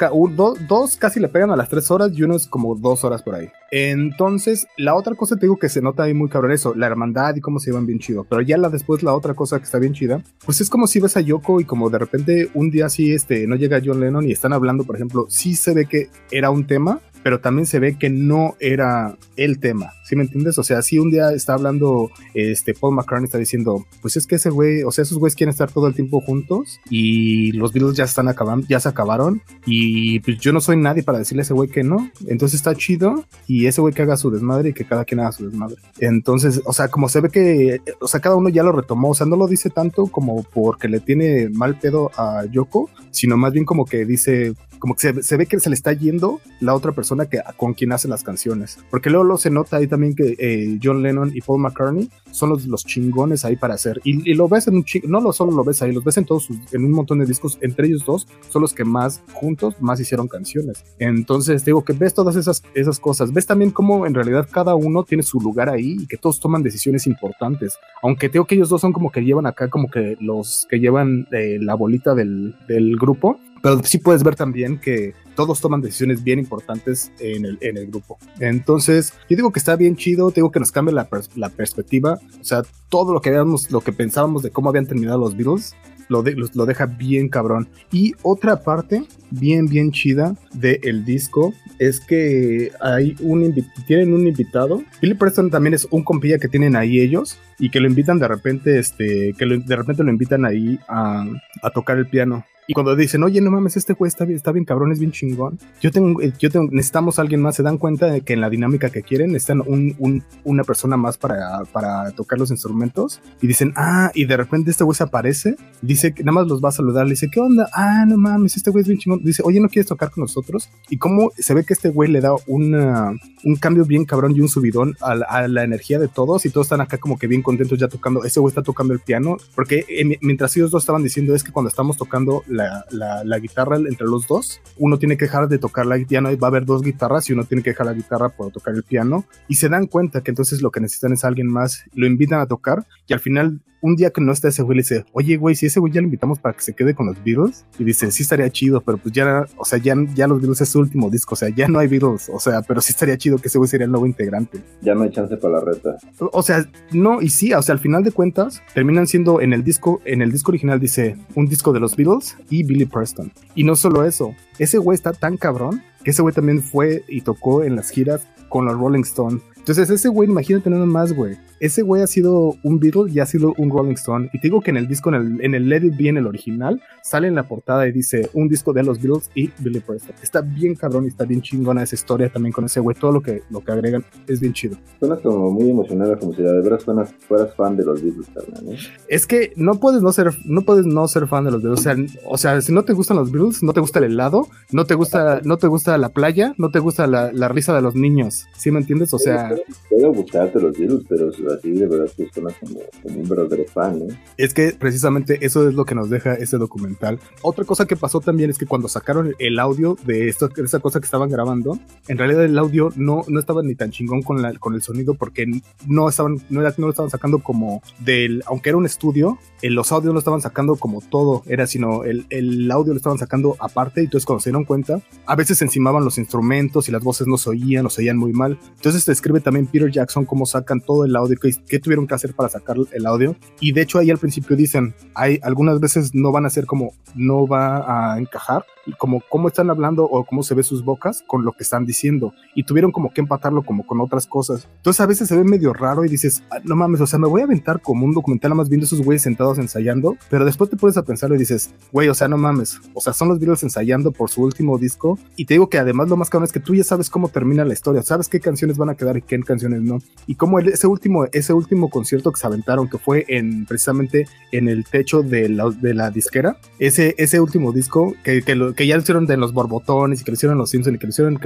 dos 0.68 0.96
casi 0.96 1.18
le 1.18 1.28
pegan 1.28 1.50
a 1.50 1.56
las 1.56 1.68
tres 1.68 1.90
horas 1.90 2.12
y 2.20 2.24
uno 2.24 2.36
es 2.36 2.46
como 2.46 2.74
dos 2.74 3.04
horas 3.04 3.22
por 3.22 3.34
ahí. 3.34 3.48
Entonces, 3.70 4.66
la 4.76 4.94
otra 4.94 5.14
cosa 5.14 5.36
te 5.36 5.42
digo 5.42 5.56
que 5.56 5.68
se 5.68 5.80
nota 5.80 6.02
ahí 6.02 6.14
muy 6.14 6.28
cabrón 6.28 6.52
eso, 6.52 6.74
la 6.74 6.86
hermandad 6.86 7.36
y 7.36 7.40
cómo 7.40 7.58
se 7.58 7.70
llevan 7.70 7.86
bien 7.86 7.98
chido. 7.98 8.24
Pero 8.24 8.42
ya 8.42 8.58
la 8.58 8.68
después 8.68 9.02
la 9.02 9.14
otra 9.14 9.34
cosa 9.34 9.58
que 9.58 9.64
está 9.64 9.78
bien 9.78 9.92
chida, 9.92 10.22
pues 10.44 10.60
es 10.60 10.68
como 10.68 10.86
si 10.86 11.00
ves 11.00 11.16
a 11.16 11.20
Yoko 11.20 11.60
y 11.60 11.64
como 11.64 11.88
de 11.90 11.98
repente 11.98 12.50
un 12.54 12.70
día 12.70 12.86
así 12.86 13.12
este 13.12 13.46
no 13.46 13.56
llega 13.56 13.80
John 13.84 14.00
Lennon 14.00 14.28
y 14.28 14.32
están 14.32 14.52
hablando, 14.52 14.84
por 14.84 14.96
ejemplo, 14.96 15.26
sí 15.28 15.54
se 15.54 15.74
ve 15.74 15.86
que 15.86 16.08
era 16.30 16.50
un 16.50 16.66
tema, 16.66 17.00
pero 17.22 17.40
también 17.40 17.66
se 17.66 17.78
ve 17.78 17.98
que 17.98 18.10
no 18.10 18.56
era 18.60 19.16
el 19.36 19.58
tema. 19.58 19.92
¿Sí 20.04 20.16
me 20.16 20.22
entiendes? 20.22 20.58
O 20.58 20.64
sea, 20.64 20.82
si 20.82 20.98
un 20.98 21.10
día 21.10 21.32
está 21.32 21.54
hablando, 21.54 22.10
este, 22.34 22.74
Paul 22.74 22.94
McCartney 22.94 23.26
está 23.26 23.38
diciendo, 23.38 23.86
pues 24.02 24.16
es 24.16 24.26
que 24.26 24.36
ese 24.36 24.50
güey, 24.50 24.82
o 24.82 24.90
sea, 24.90 25.02
esos 25.02 25.18
güeyes 25.18 25.36
quieren 25.36 25.50
estar 25.50 25.70
todo 25.70 25.86
el 25.86 25.94
tiempo 25.94 26.20
juntos 26.20 26.80
y 26.90 27.52
los 27.52 27.72
Beatles 27.72 27.96
ya 27.96 28.04
están 28.04 28.28
acabando, 28.28 28.66
ya 28.68 28.80
se 28.80 28.88
acabaron 28.88 29.42
y 29.66 30.20
pues 30.20 30.38
yo 30.38 30.52
no 30.52 30.60
soy 30.60 30.76
nadie 30.76 31.02
para 31.02 31.18
decirle 31.18 31.42
a 31.42 31.44
ese 31.44 31.54
güey 31.54 31.68
que 31.68 31.82
no. 31.82 32.10
Entonces 32.26 32.56
está 32.56 32.74
chido 32.74 33.24
y 33.46 33.66
ese 33.66 33.80
güey 33.80 33.94
que 33.94 34.02
haga 34.02 34.16
su 34.16 34.30
desmadre 34.30 34.70
y 34.70 34.72
que 34.72 34.84
cada 34.84 35.04
quien 35.04 35.20
haga 35.20 35.32
su 35.32 35.48
desmadre. 35.48 35.76
Entonces, 35.98 36.60
o 36.64 36.72
sea, 36.72 36.88
como 36.88 37.08
se 37.08 37.20
ve 37.20 37.30
que, 37.30 37.80
o 38.00 38.08
sea, 38.08 38.20
cada 38.20 38.36
uno 38.36 38.48
ya 38.48 38.62
lo 38.62 38.72
retomó, 38.72 39.10
o 39.10 39.14
sea, 39.14 39.26
no 39.26 39.36
lo 39.36 39.46
dice 39.46 39.70
tanto 39.70 40.06
como 40.06 40.42
porque 40.42 40.88
le 40.88 41.00
tiene 41.00 41.48
mal 41.50 41.78
pedo 41.78 42.10
a 42.16 42.44
Yoko, 42.46 42.90
sino 43.10 43.36
más 43.36 43.52
bien 43.52 43.64
como 43.64 43.84
que 43.84 44.04
dice, 44.04 44.54
como 44.80 44.96
que 44.96 45.22
se, 45.22 45.36
ve 45.36 45.46
que 45.46 45.60
se 45.60 45.68
le 45.68 45.74
está 45.74 45.92
yendo 45.92 46.40
la 46.58 46.74
otra 46.74 46.92
persona 46.92 47.26
que, 47.26 47.40
con 47.56 47.74
quien 47.74 47.92
hace 47.92 48.08
las 48.08 48.24
canciones. 48.24 48.78
Porque 48.90 49.10
luego, 49.10 49.36
se 49.38 49.50
nota 49.50 49.76
ahí 49.76 49.86
también 49.86 50.14
que 50.14 50.34
eh, 50.38 50.78
John 50.82 51.02
Lennon 51.02 51.30
y 51.34 51.40
Paul 51.42 51.60
McCartney 51.60 52.10
son 52.30 52.50
los, 52.50 52.66
los 52.66 52.84
chingones 52.84 53.44
ahí 53.44 53.56
para 53.56 53.74
hacer. 53.74 54.00
Y, 54.04 54.34
lo 54.34 54.48
ves 54.48 54.66
en 54.68 54.76
un 54.76 54.84
ching 54.84 55.02
no 55.06 55.20
lo 55.20 55.32
solo 55.32 55.52
lo 55.52 55.64
ves 55.64 55.82
ahí, 55.82 55.92
los 55.92 56.02
ves 56.02 56.16
en 56.16 56.24
todos 56.24 56.48
en 56.72 56.84
un 56.84 56.92
montón 56.92 57.18
de 57.18 57.26
discos. 57.26 57.58
Entre 57.60 57.86
ellos 57.86 58.04
dos 58.04 58.26
son 58.48 58.62
los 58.62 58.72
que 58.72 58.84
más 58.84 59.22
juntos 59.32 59.76
más 59.80 60.00
hicieron 60.00 60.28
canciones. 60.28 60.84
Entonces 60.98 61.64
digo 61.64 61.84
que 61.84 61.92
ves 61.92 62.14
todas 62.14 62.36
esas, 62.36 62.62
esas 62.74 62.98
cosas. 62.98 63.32
Ves 63.32 63.46
también 63.46 63.70
cómo 63.70 64.06
en 64.06 64.14
realidad 64.14 64.48
cada 64.50 64.74
uno 64.74 65.04
tiene 65.04 65.22
su 65.22 65.40
lugar 65.40 65.68
ahí 65.68 65.98
y 66.00 66.06
que 66.06 66.16
todos 66.16 66.40
toman 66.40 66.62
decisiones 66.62 67.06
importantes. 67.06 67.78
Aunque 68.02 68.30
tengo 68.30 68.46
que 68.46 68.54
ellos 68.54 68.70
dos 68.70 68.80
son 68.80 68.92
como 68.92 69.12
que 69.12 69.20
llevan 69.20 69.46
acá 69.46 69.68
como 69.68 69.90
que 69.90 70.16
los 70.20 70.66
que 70.70 70.80
llevan 70.80 71.28
eh, 71.32 71.58
la 71.60 71.74
bolita 71.74 72.14
del, 72.14 72.56
del 72.66 72.96
grupo 72.96 73.38
pero 73.62 73.82
sí 73.84 73.98
puedes 73.98 74.22
ver 74.22 74.36
también 74.36 74.78
que 74.78 75.14
todos 75.34 75.60
toman 75.60 75.80
decisiones 75.80 76.22
bien 76.22 76.38
importantes 76.38 77.12
en 77.18 77.44
el, 77.44 77.58
en 77.60 77.76
el 77.76 77.86
grupo. 77.86 78.18
Entonces, 78.38 79.12
yo 79.28 79.36
digo 79.36 79.52
que 79.52 79.58
está 79.58 79.76
bien 79.76 79.96
chido, 79.96 80.30
digo 80.30 80.50
que 80.50 80.60
nos 80.60 80.72
cambia 80.72 80.94
la, 80.94 81.08
la 81.36 81.48
perspectiva, 81.48 82.18
o 82.40 82.44
sea, 82.44 82.62
todo 82.88 83.12
lo 83.12 83.20
que 83.20 83.30
habíamos, 83.30 83.70
lo 83.70 83.80
que 83.80 83.92
pensábamos 83.92 84.42
de 84.42 84.50
cómo 84.50 84.68
habían 84.68 84.86
terminado 84.86 85.18
los 85.18 85.36
Beatles, 85.36 85.74
lo, 86.10 86.24
lo, 86.54 86.66
deja 86.66 86.86
bien 86.86 87.28
cabrón. 87.28 87.68
Y 87.92 88.14
otra 88.22 88.62
parte 88.62 89.04
bien, 89.30 89.66
bien 89.66 89.92
chida 89.92 90.34
del 90.52 91.04
disco 91.04 91.54
es 91.78 92.00
que 92.00 92.72
hay 92.80 93.16
un 93.20 93.54
tienen 93.86 94.12
un 94.12 94.26
invitado. 94.26 94.82
Billy 95.00 95.14
Preston 95.14 95.50
también 95.50 95.74
es 95.74 95.86
un 95.90 96.02
compilla 96.02 96.38
que 96.38 96.48
tienen 96.48 96.74
ahí 96.74 97.00
ellos 97.00 97.38
y 97.58 97.70
que 97.70 97.80
lo 97.80 97.86
invitan 97.86 98.18
de 98.18 98.26
repente, 98.26 98.78
este, 98.78 99.32
que 99.38 99.46
de 99.46 99.76
repente 99.76 100.02
lo 100.02 100.10
invitan 100.10 100.44
ahí 100.44 100.78
a, 100.88 101.24
a 101.62 101.70
tocar 101.70 101.96
el 101.96 102.08
piano. 102.08 102.44
Y 102.70 102.72
cuando 102.72 102.94
dicen, 102.94 103.24
oye, 103.24 103.40
no 103.40 103.50
mames, 103.50 103.76
este 103.76 103.94
güey 103.94 104.08
está 104.08 104.24
bien, 104.24 104.36
está 104.36 104.52
bien 104.52 104.64
cabrón, 104.64 104.92
es 104.92 105.00
bien 105.00 105.10
chingón. 105.10 105.58
Yo 105.80 105.90
tengo, 105.90 106.22
eh, 106.22 106.32
yo 106.38 106.50
tengo, 106.50 106.68
necesitamos 106.70 107.18
a 107.18 107.22
alguien 107.22 107.42
más. 107.42 107.56
Se 107.56 107.64
dan 107.64 107.78
cuenta 107.78 108.06
de 108.06 108.20
que 108.20 108.32
en 108.32 108.40
la 108.40 108.48
dinámica 108.48 108.90
que 108.90 109.02
quieren 109.02 109.32
necesitan 109.32 109.60
un, 109.66 109.96
un, 109.98 110.22
una 110.44 110.62
persona 110.62 110.96
más 110.96 111.18
para, 111.18 111.64
para 111.72 112.12
tocar 112.12 112.38
los 112.38 112.52
instrumentos. 112.52 113.20
Y 113.42 113.48
dicen, 113.48 113.72
ah, 113.74 114.12
y 114.14 114.24
de 114.24 114.36
repente 114.36 114.70
este 114.70 114.84
güey 114.84 114.94
se 114.94 115.02
aparece. 115.02 115.56
Dice 115.82 116.14
nada 116.20 116.30
más 116.30 116.46
los 116.46 116.62
va 116.62 116.68
a 116.68 116.72
saludar. 116.72 117.06
Le 117.06 117.14
dice, 117.14 117.28
¿qué 117.28 117.40
onda? 117.40 117.68
Ah, 117.74 118.04
no 118.06 118.16
mames, 118.16 118.56
este 118.56 118.70
güey 118.70 118.82
es 118.82 118.86
bien 118.86 119.00
chingón. 119.00 119.20
Dice, 119.24 119.42
oye, 119.44 119.58
¿no 119.58 119.68
quieres 119.68 119.88
tocar 119.88 120.12
con 120.12 120.22
nosotros? 120.22 120.70
Y 120.88 120.98
cómo 120.98 121.32
se 121.36 121.54
ve 121.54 121.64
que 121.64 121.72
este 121.72 121.88
güey 121.88 122.08
le 122.08 122.20
da 122.20 122.34
una, 122.46 123.12
un 123.42 123.56
cambio 123.56 123.84
bien 123.84 124.04
cabrón 124.04 124.30
y 124.36 124.42
un 124.42 124.48
subidón 124.48 124.94
a 125.00 125.16
la, 125.16 125.26
a 125.26 125.48
la, 125.48 125.64
energía 125.64 125.98
de 125.98 126.06
todos. 126.06 126.46
Y 126.46 126.50
todos 126.50 126.66
están 126.66 126.82
acá 126.82 126.98
como 126.98 127.18
que 127.18 127.26
bien 127.26 127.42
contentos 127.42 127.80
ya 127.80 127.88
tocando. 127.88 128.22
Ese 128.22 128.38
güey 128.38 128.52
está 128.52 128.62
tocando 128.62 128.94
el 128.94 129.00
piano. 129.00 129.38
Porque 129.56 129.84
eh, 129.88 130.18
mientras 130.20 130.56
ellos 130.56 130.70
dos 130.70 130.84
estaban 130.84 131.02
diciendo 131.02 131.34
es 131.34 131.42
que 131.42 131.50
cuando 131.50 131.68
estamos 131.68 131.96
tocando 131.96 132.44
la 132.46 132.59
la, 132.90 133.38
guitarra 133.38 133.76
entre 133.76 134.06
los 134.06 134.26
dos. 134.26 134.60
Uno 134.78 134.98
tiene 134.98 135.16
que 135.16 135.26
dejar 135.26 135.48
de 135.48 135.58
tocar 135.58 135.86
la 135.86 135.98
y 135.98 136.04
va 136.04 136.46
a 136.46 136.50
haber 136.50 136.64
dos 136.64 136.82
guitarras 136.82 137.28
y 137.28 137.32
uno 137.32 137.44
tiene 137.44 137.62
que 137.62 137.70
dejar 137.70 137.86
la 137.86 137.92
guitarra 137.92 138.28
para 138.30 138.50
tocar 138.50 138.74
el 138.74 138.82
piano. 138.82 139.24
Y 139.48 139.54
se 139.56 139.68
dan 139.68 139.86
cuenta 139.86 140.22
que 140.22 140.30
entonces 140.30 140.62
lo 140.62 140.70
que 140.70 140.80
necesitan 140.80 141.12
es 141.12 141.24
alguien 141.24 141.46
más. 141.46 141.84
Lo 141.94 142.06
invitan 142.06 142.40
a 142.40 142.46
tocar 142.46 142.86
y 143.06 143.12
al 143.12 143.20
final 143.20 143.60
un 143.80 143.96
día 143.96 144.10
que 144.10 144.20
no 144.20 144.32
está 144.32 144.48
ese 144.48 144.62
güey 144.62 144.76
le 144.76 144.82
dice, 144.82 145.04
oye 145.12 145.36
güey, 145.36 145.54
si 145.54 145.66
ese 145.66 145.80
güey 145.80 145.92
ya 145.92 146.00
lo 146.00 146.06
invitamos 146.06 146.38
para 146.38 146.54
que 146.54 146.62
se 146.62 146.74
quede 146.74 146.94
con 146.94 147.06
los 147.06 147.22
Beatles. 147.24 147.64
Y 147.78 147.84
dice, 147.84 148.10
sí 148.10 148.22
estaría 148.22 148.50
chido, 148.50 148.80
pero 148.80 148.98
pues 148.98 149.14
ya, 149.14 149.46
o 149.56 149.64
sea, 149.64 149.78
ya, 149.78 149.94
ya 150.14 150.26
los 150.26 150.40
Beatles 150.40 150.60
es 150.60 150.68
su 150.68 150.78
último 150.78 151.10
disco, 151.10 151.34
o 151.34 151.36
sea, 151.36 151.48
ya 151.48 151.68
no 151.68 151.78
hay 151.78 151.88
Beatles, 151.88 152.30
o 152.32 152.38
sea, 152.38 152.62
pero 152.62 152.80
sí 152.80 152.92
estaría 152.92 153.16
chido 153.16 153.38
que 153.38 153.48
ese 153.48 153.58
güey 153.58 153.68
sería 153.68 153.86
el 153.86 153.90
nuevo 153.90 154.06
integrante. 154.06 154.62
Ya 154.82 154.94
no 154.94 155.02
hay 155.02 155.10
chance 155.10 155.36
para 155.36 155.54
la 155.54 155.60
reta. 155.60 155.96
O, 156.18 156.42
sea, 156.42 156.68
no, 156.92 157.20
y 157.20 157.30
sí, 157.30 157.52
o 157.52 157.62
sea, 157.62 157.74
al 157.74 157.78
final 157.78 158.04
de 158.04 158.12
cuentas, 158.12 158.62
terminan 158.74 159.06
siendo 159.06 159.40
en 159.40 159.52
el 159.52 159.64
disco, 159.64 160.00
en 160.04 160.22
el 160.22 160.32
disco 160.32 160.50
original 160.50 160.80
dice 160.80 161.16
un 161.34 161.46
disco 161.46 161.72
de 161.72 161.80
los 161.80 161.96
Beatles 161.96 162.36
y 162.48 162.64
Billy 162.64 162.86
Preston. 162.86 163.32
Y 163.54 163.64
no 163.64 163.76
solo 163.76 164.04
eso, 164.04 164.34
ese 164.58 164.78
güey 164.78 164.94
está 164.94 165.12
tan 165.12 165.36
cabrón 165.36 165.82
que 166.04 166.10
ese 166.12 166.22
güey 166.22 166.34
también 166.34 166.62
fue 166.62 167.04
y 167.08 167.20
tocó 167.20 167.62
en 167.62 167.76
las 167.76 167.90
giras 167.90 168.26
con 168.48 168.64
los 168.64 168.74
Rolling 168.74 169.02
Stones. 169.02 169.42
Entonces 169.56 169.90
ese 169.90 170.08
güey, 170.08 170.28
imagínate 170.28 170.70
nada 170.70 170.86
más, 170.86 171.12
güey 171.12 171.36
ese 171.60 171.82
güey 171.82 172.02
ha 172.02 172.06
sido 172.06 172.56
un 172.62 172.80
Beatle 172.80 173.12
y 173.12 173.20
ha 173.20 173.26
sido 173.26 173.54
un 173.58 173.70
Rolling 173.70 173.94
Stone. 173.94 174.30
Y 174.32 174.40
te 174.40 174.48
digo 174.48 174.62
que 174.62 174.70
en 174.70 174.78
el 174.78 174.88
disco, 174.88 175.10
en 175.10 175.14
el, 175.14 175.44
en 175.44 175.54
el 175.54 175.68
Let 175.68 175.84
It 175.84 175.96
Be, 175.96 176.08
en 176.08 176.16
el 176.16 176.26
original, 176.26 176.82
sale 177.02 177.28
en 177.28 177.34
la 177.34 177.44
portada 177.44 177.86
y 177.86 177.92
dice 177.92 178.30
un 178.32 178.48
disco 178.48 178.72
de 178.72 178.82
los 178.82 179.00
Beatles 179.00 179.30
y 179.34 179.50
Billy 179.58 179.80
Preston. 179.80 180.14
Está 180.22 180.40
bien 180.40 180.74
cabrón 180.74 181.04
y 181.04 181.08
está 181.08 181.24
bien 181.24 181.42
chingona 181.42 181.82
esa 181.82 181.94
historia 181.94 182.30
también 182.30 182.52
con 182.52 182.64
ese 182.64 182.80
güey. 182.80 182.96
Todo 182.98 183.12
lo 183.12 183.20
que, 183.20 183.42
lo 183.50 183.60
que 183.62 183.72
agregan 183.72 184.04
es 184.26 184.40
bien 184.40 184.52
chido. 184.52 184.76
Suenas 184.98 185.20
como 185.20 185.50
muy 185.50 185.70
emocionada, 185.70 186.18
como 186.18 186.32
si 186.32 186.42
de 186.42 186.52
verdad 186.52 186.80
fueras, 186.80 187.14
fueras 187.28 187.54
fan 187.54 187.76
de 187.76 187.84
los 187.84 188.02
Beatles, 188.02 188.26
también, 188.28 188.76
Es 189.08 189.26
que 189.26 189.52
no 189.56 189.74
puedes 189.74 190.02
no 190.02 190.12
ser, 190.12 190.30
no 190.46 190.62
puedes 190.62 190.86
no 190.86 191.06
ser 191.08 191.26
fan 191.26 191.44
de 191.44 191.50
los 191.50 191.62
Beatles. 191.62 191.80
O 191.80 191.82
sea, 191.82 191.96
o 192.24 192.38
sea, 192.38 192.60
si 192.62 192.72
no 192.72 192.84
te 192.84 192.94
gustan 192.94 193.18
los 193.18 193.30
Beatles, 193.30 193.62
no 193.62 193.74
te 193.74 193.80
gusta 193.80 193.98
el 193.98 194.06
helado, 194.06 194.48
no 194.72 194.86
te 194.86 194.94
gusta, 194.94 195.40
no 195.44 195.58
te 195.58 195.66
gusta 195.66 195.98
la 195.98 196.08
playa, 196.08 196.54
no 196.56 196.70
te 196.70 196.78
gusta 196.78 197.06
la, 197.06 197.32
la 197.32 197.48
risa 197.48 197.74
de 197.74 197.82
los 197.82 197.94
niños. 197.94 198.46
¿Sí 198.56 198.70
me 198.70 198.80
entiendes? 198.80 199.12
O 199.12 199.18
sea. 199.18 199.54
Puede 199.90 200.08
gustarte 200.08 200.58
los 200.58 200.76
Beatles, 200.78 201.04
pero 201.08 201.30
así 201.50 201.70
de 201.70 201.86
verdad 201.86 202.10
que 202.16 202.28
como, 202.32 202.80
un 203.04 203.28
verdadero 203.28 203.64
fan, 203.66 204.00
Es 204.36 204.54
que 204.54 204.72
precisamente 204.78 205.38
eso 205.44 205.68
es 205.68 205.74
lo 205.74 205.84
que 205.84 205.94
nos 205.94 206.10
deja 206.10 206.34
ese 206.34 206.58
documental. 206.58 207.18
Otra 207.42 207.64
cosa 207.64 207.86
que 207.86 207.96
pasó 207.96 208.20
también 208.20 208.50
es 208.50 208.58
que 208.58 208.66
cuando 208.66 208.88
sacaron 208.88 209.34
el 209.38 209.58
audio 209.58 209.96
de 210.04 210.28
esto, 210.28 210.50
esa 210.56 210.80
cosa 210.80 211.00
que 211.00 211.04
estaban 211.04 211.30
grabando, 211.30 211.78
en 212.08 212.18
realidad 212.18 212.44
el 212.44 212.58
audio 212.58 212.90
no, 212.96 213.22
no 213.28 213.40
estaba 213.40 213.62
ni 213.62 213.74
tan 213.74 213.90
chingón 213.90 214.22
con, 214.22 214.42
la, 214.42 214.54
con 214.54 214.74
el 214.74 214.82
sonido 214.82 215.14
porque 215.14 215.46
no 215.86 216.08
estaban, 216.08 216.38
no, 216.48 216.60
era, 216.60 216.74
no 216.76 216.86
lo 216.86 216.90
estaban 216.90 217.10
sacando 217.10 217.40
como 217.40 217.82
del, 217.98 218.42
aunque 218.46 218.70
era 218.70 218.78
un 218.78 218.86
estudio, 218.86 219.38
en 219.62 219.74
los 219.74 219.92
audios 219.92 220.12
no 220.12 220.18
estaban 220.18 220.40
sacando 220.40 220.76
como 220.76 221.00
todo, 221.00 221.42
era 221.46 221.66
sino 221.66 222.04
el, 222.04 222.26
el 222.30 222.70
audio 222.70 222.92
lo 222.92 222.96
estaban 222.96 223.18
sacando 223.18 223.56
aparte 223.58 224.00
y 224.00 224.04
entonces 224.04 224.26
cuando 224.26 224.40
se 224.40 224.50
dieron 224.50 224.64
cuenta, 224.64 225.00
a 225.26 225.36
veces 225.36 225.60
encimaban 225.62 226.04
los 226.04 226.18
instrumentos 226.18 226.88
y 226.88 226.92
las 226.92 227.02
voces 227.02 227.26
no 227.26 227.36
se 227.36 227.50
oían, 227.50 227.84
no 227.84 227.90
se 227.90 228.02
oían 228.02 228.16
muy 228.16 228.32
mal. 228.32 228.58
Entonces 228.76 229.04
te 229.04 229.12
escribe 229.12 229.40
también 229.40 229.66
Peter 229.66 229.90
Jackson 229.90 230.24
cómo 230.24 230.46
sacan 230.46 230.80
todo 230.80 231.04
el 231.04 231.14
audio 231.16 231.36
qué 231.40 231.78
tuvieron 231.78 232.06
que 232.06 232.14
hacer 232.14 232.34
para 232.34 232.48
sacar 232.48 232.76
el 232.92 233.06
audio. 233.06 233.36
Y 233.60 233.72
de 233.72 233.82
hecho 233.82 233.98
ahí 233.98 234.10
al 234.10 234.18
principio 234.18 234.56
dicen, 234.56 234.94
hay 235.14 235.40
algunas 235.42 235.80
veces 235.80 236.14
no 236.14 236.32
van 236.32 236.46
a 236.46 236.50
ser 236.50 236.66
como, 236.66 236.92
no 237.14 237.46
va 237.46 238.12
a 238.12 238.18
encajar 238.18 238.64
como 238.98 239.22
cómo 239.28 239.48
están 239.48 239.70
hablando 239.70 240.04
o 240.04 240.24
cómo 240.24 240.42
se 240.42 240.54
ve 240.54 240.62
sus 240.62 240.84
bocas 240.84 241.22
con 241.26 241.44
lo 241.44 241.52
que 241.52 241.62
están 241.62 241.86
diciendo 241.86 242.32
y 242.54 242.64
tuvieron 242.64 242.92
como 242.92 243.12
que 243.12 243.20
empatarlo 243.20 243.62
como 243.62 243.86
con 243.86 244.00
otras 244.00 244.26
cosas. 244.26 244.68
Entonces 244.76 245.00
a 245.00 245.06
veces 245.06 245.28
se 245.28 245.36
ve 245.36 245.44
medio 245.44 245.72
raro 245.72 246.04
y 246.04 246.08
dices, 246.08 246.42
ah, 246.50 246.58
no 246.64 246.76
mames, 246.76 247.00
o 247.00 247.06
sea, 247.06 247.18
me 247.18 247.28
voy 247.28 247.40
a 247.40 247.44
aventar 247.44 247.80
como 247.80 248.04
un 248.04 248.14
documental 248.14 248.54
más 248.54 248.68
viendo 248.68 248.86
esos 248.86 249.02
güeyes 249.02 249.22
sentados 249.22 249.58
ensayando, 249.58 250.16
pero 250.28 250.44
después 250.44 250.70
te 250.70 250.76
pones 250.76 250.96
a 250.96 251.04
pensarlo 251.04 251.36
y 251.36 251.38
dices, 251.38 251.74
güey, 251.92 252.08
o 252.08 252.14
sea, 252.14 252.28
no 252.28 252.38
mames, 252.38 252.80
o 252.94 253.00
sea, 253.00 253.12
son 253.12 253.28
los 253.28 253.38
Beatles 253.38 253.62
ensayando 253.62 254.12
por 254.12 254.30
su 254.30 254.42
último 254.42 254.78
disco 254.78 255.18
y 255.36 255.44
te 255.44 255.54
digo 255.54 255.68
que 255.68 255.78
además 255.78 256.08
lo 256.08 256.16
más 256.16 256.30
cabrón 256.30 256.44
es 256.44 256.52
que 256.52 256.60
tú 256.60 256.74
ya 256.74 256.84
sabes 256.84 257.10
cómo 257.10 257.28
termina 257.28 257.64
la 257.64 257.72
historia, 257.72 258.02
sabes 258.02 258.28
qué 258.28 258.40
canciones 258.40 258.76
van 258.76 258.90
a 258.90 258.94
quedar 258.94 259.16
y 259.16 259.22
qué 259.22 259.38
canciones 259.40 259.82
no. 259.82 259.98
Y 260.26 260.34
como 260.34 260.58
ese 260.58 260.86
último 260.86 261.26
ese 261.32 261.52
último 261.52 261.88
concierto 261.90 262.32
que 262.32 262.40
se 262.40 262.46
aventaron 262.46 262.88
que 262.88 262.98
fue 262.98 263.24
en 263.28 263.66
precisamente 263.66 264.26
en 264.52 264.68
el 264.68 264.84
techo 264.84 265.22
de 265.22 265.48
la, 265.48 265.70
de 265.70 265.94
la 265.94 266.10
disquera, 266.10 266.58
ese 266.78 267.14
ese 267.18 267.40
último 267.40 267.72
disco 267.72 268.14
que, 268.22 268.42
lo, 268.54 268.74
que 268.74 268.79
ya 268.86 268.96
hicieron 268.96 269.26
de 269.26 269.36
los 269.36 269.52
borbotones 269.52 270.20
y 270.20 270.24
que 270.24 270.30
lo 270.30 270.34
hicieron 270.34 270.58
los 270.58 270.70
Simpsons 270.70 270.96
y 270.96 270.98
que 270.98 271.06
lo 271.06 271.10
hicieron 271.10 271.34
en 271.34 271.40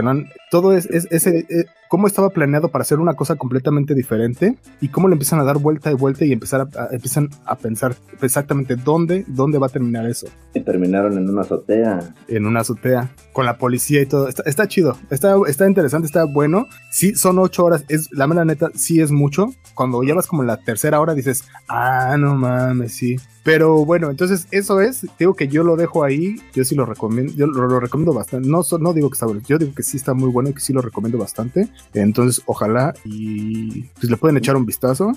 todo 0.50 0.76
es, 0.76 0.86
ese, 0.86 1.46
eh, 1.48 1.66
cómo 1.94 2.08
estaba 2.08 2.30
planeado 2.30 2.70
para 2.70 2.82
hacer 2.82 2.98
una 2.98 3.14
cosa 3.14 3.36
completamente 3.36 3.94
diferente 3.94 4.58
y 4.80 4.88
cómo 4.88 5.06
le 5.06 5.12
empiezan 5.12 5.38
a 5.38 5.44
dar 5.44 5.58
vuelta 5.58 5.92
y 5.92 5.94
vuelta 5.94 6.24
y 6.24 6.32
empezar 6.32 6.62
a, 6.62 6.88
empiezan 6.90 7.30
a 7.44 7.54
pensar 7.56 7.94
exactamente 8.20 8.74
dónde, 8.74 9.24
dónde 9.28 9.58
va 9.58 9.68
a 9.68 9.70
terminar 9.70 10.04
eso. 10.06 10.26
Y 10.54 10.60
terminaron 10.62 11.16
en 11.16 11.30
una 11.30 11.42
azotea. 11.42 12.00
En 12.26 12.46
una 12.46 12.62
azotea, 12.62 13.10
con 13.32 13.46
la 13.46 13.58
policía 13.58 14.02
y 14.02 14.06
todo. 14.06 14.26
Está, 14.26 14.66
chido, 14.66 14.98
está, 15.08 15.36
está 15.46 15.68
interesante, 15.68 16.06
está 16.06 16.24
bueno. 16.24 16.66
Sí, 16.90 17.14
son 17.14 17.38
ocho 17.38 17.64
horas, 17.64 17.84
es 17.88 18.10
la 18.10 18.26
mera 18.26 18.44
neta, 18.44 18.72
sí 18.74 19.00
es 19.00 19.12
mucho. 19.12 19.54
Cuando 19.76 20.02
llevas 20.02 20.26
como 20.26 20.42
la 20.42 20.56
tercera 20.56 20.98
hora 20.98 21.14
dices, 21.14 21.44
ah, 21.68 22.16
no 22.18 22.34
mames, 22.34 22.92
sí. 22.92 23.18
Pero 23.44 23.84
bueno, 23.84 24.08
entonces 24.08 24.48
eso 24.50 24.80
es, 24.80 25.06
digo 25.18 25.34
que 25.34 25.48
yo 25.48 25.64
lo 25.64 25.76
dejo 25.76 26.02
ahí, 26.02 26.36
yo 26.54 26.64
sí 26.64 26.74
lo 26.74 26.86
recomiendo, 26.86 27.30
yo 27.34 27.46
lo, 27.46 27.78
recomiendo 27.78 28.14
bastante, 28.14 28.48
no, 28.48 28.62
no 28.80 28.92
digo 28.94 29.10
que 29.10 29.14
está 29.14 29.26
bueno, 29.26 29.42
yo 29.46 29.58
digo 29.58 29.74
que 29.74 29.82
sí 29.82 29.98
está 29.98 30.14
muy 30.14 30.30
bueno 30.30 30.48
y 30.48 30.54
que 30.54 30.60
sí 30.60 30.72
lo 30.72 30.80
recomiendo 30.80 31.18
bastante, 31.18 31.68
entonces 31.92 32.42
ojalá 32.46 32.94
y 33.04 33.82
pues 33.94 34.10
le 34.10 34.16
pueden 34.16 34.36
echar 34.36 34.56
un 34.56 34.66
vistazo. 34.66 35.12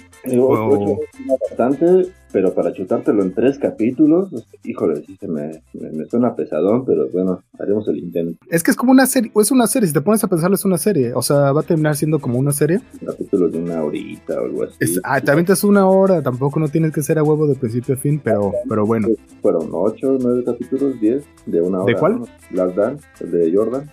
Bastante, 1.49 2.11
pero 2.31 2.53
para 2.53 2.73
chutártelo 2.73 3.23
en 3.23 3.33
tres 3.33 3.57
capítulos, 3.57 4.29
híjole, 4.63 5.03
sí 5.05 5.17
se 5.19 5.27
me, 5.27 5.61
me, 5.73 6.05
suena 6.05 6.35
pesadón, 6.35 6.85
pero 6.85 7.07
bueno, 7.11 7.41
haremos 7.57 7.87
el 7.87 7.97
intento. 7.97 8.37
Es 8.49 8.63
que 8.63 8.71
es 8.71 8.77
como 8.77 8.91
una 8.91 9.05
serie, 9.05 9.31
es 9.35 9.51
una 9.51 9.67
serie, 9.67 9.87
si 9.87 9.93
te 9.93 10.01
pones 10.01 10.23
a 10.23 10.27
pensarlo 10.27 10.55
es 10.55 10.65
una 10.65 10.77
serie, 10.77 11.13
o 11.13 11.21
sea, 11.21 11.51
va 11.51 11.61
a 11.61 11.63
terminar 11.63 11.95
siendo 11.95 12.19
como 12.19 12.37
una 12.37 12.51
serie. 12.51 12.79
Capítulos 13.05 13.51
de 13.51 13.59
una 13.59 13.83
horita 13.83 14.39
o 14.41 14.45
algo 14.45 14.63
así. 14.63 14.99
ah, 15.03 15.21
también 15.21 15.45
te 15.45 15.53
es 15.53 15.63
una 15.63 15.87
hora, 15.87 16.21
tampoco 16.21 16.59
no 16.59 16.67
tienes 16.67 16.91
que 16.91 17.01
ser 17.01 17.17
a 17.17 17.23
huevo 17.23 17.47
de 17.47 17.55
principio 17.55 17.95
a 17.95 17.97
fin, 17.97 18.21
pero, 18.23 18.51
pero 18.67 18.85
bueno. 18.85 19.07
Fueron 19.41 19.69
ocho, 19.71 20.17
nueve 20.21 20.43
capítulos, 20.45 20.99
diez, 20.99 21.23
de 21.45 21.61
una 21.61 21.81
hora. 21.81 21.93
¿De 21.93 21.99
cuál? 21.99 22.21
Last 22.51 22.75
Dance, 22.75 23.25
de 23.25 23.51
Jordan. 23.55 23.89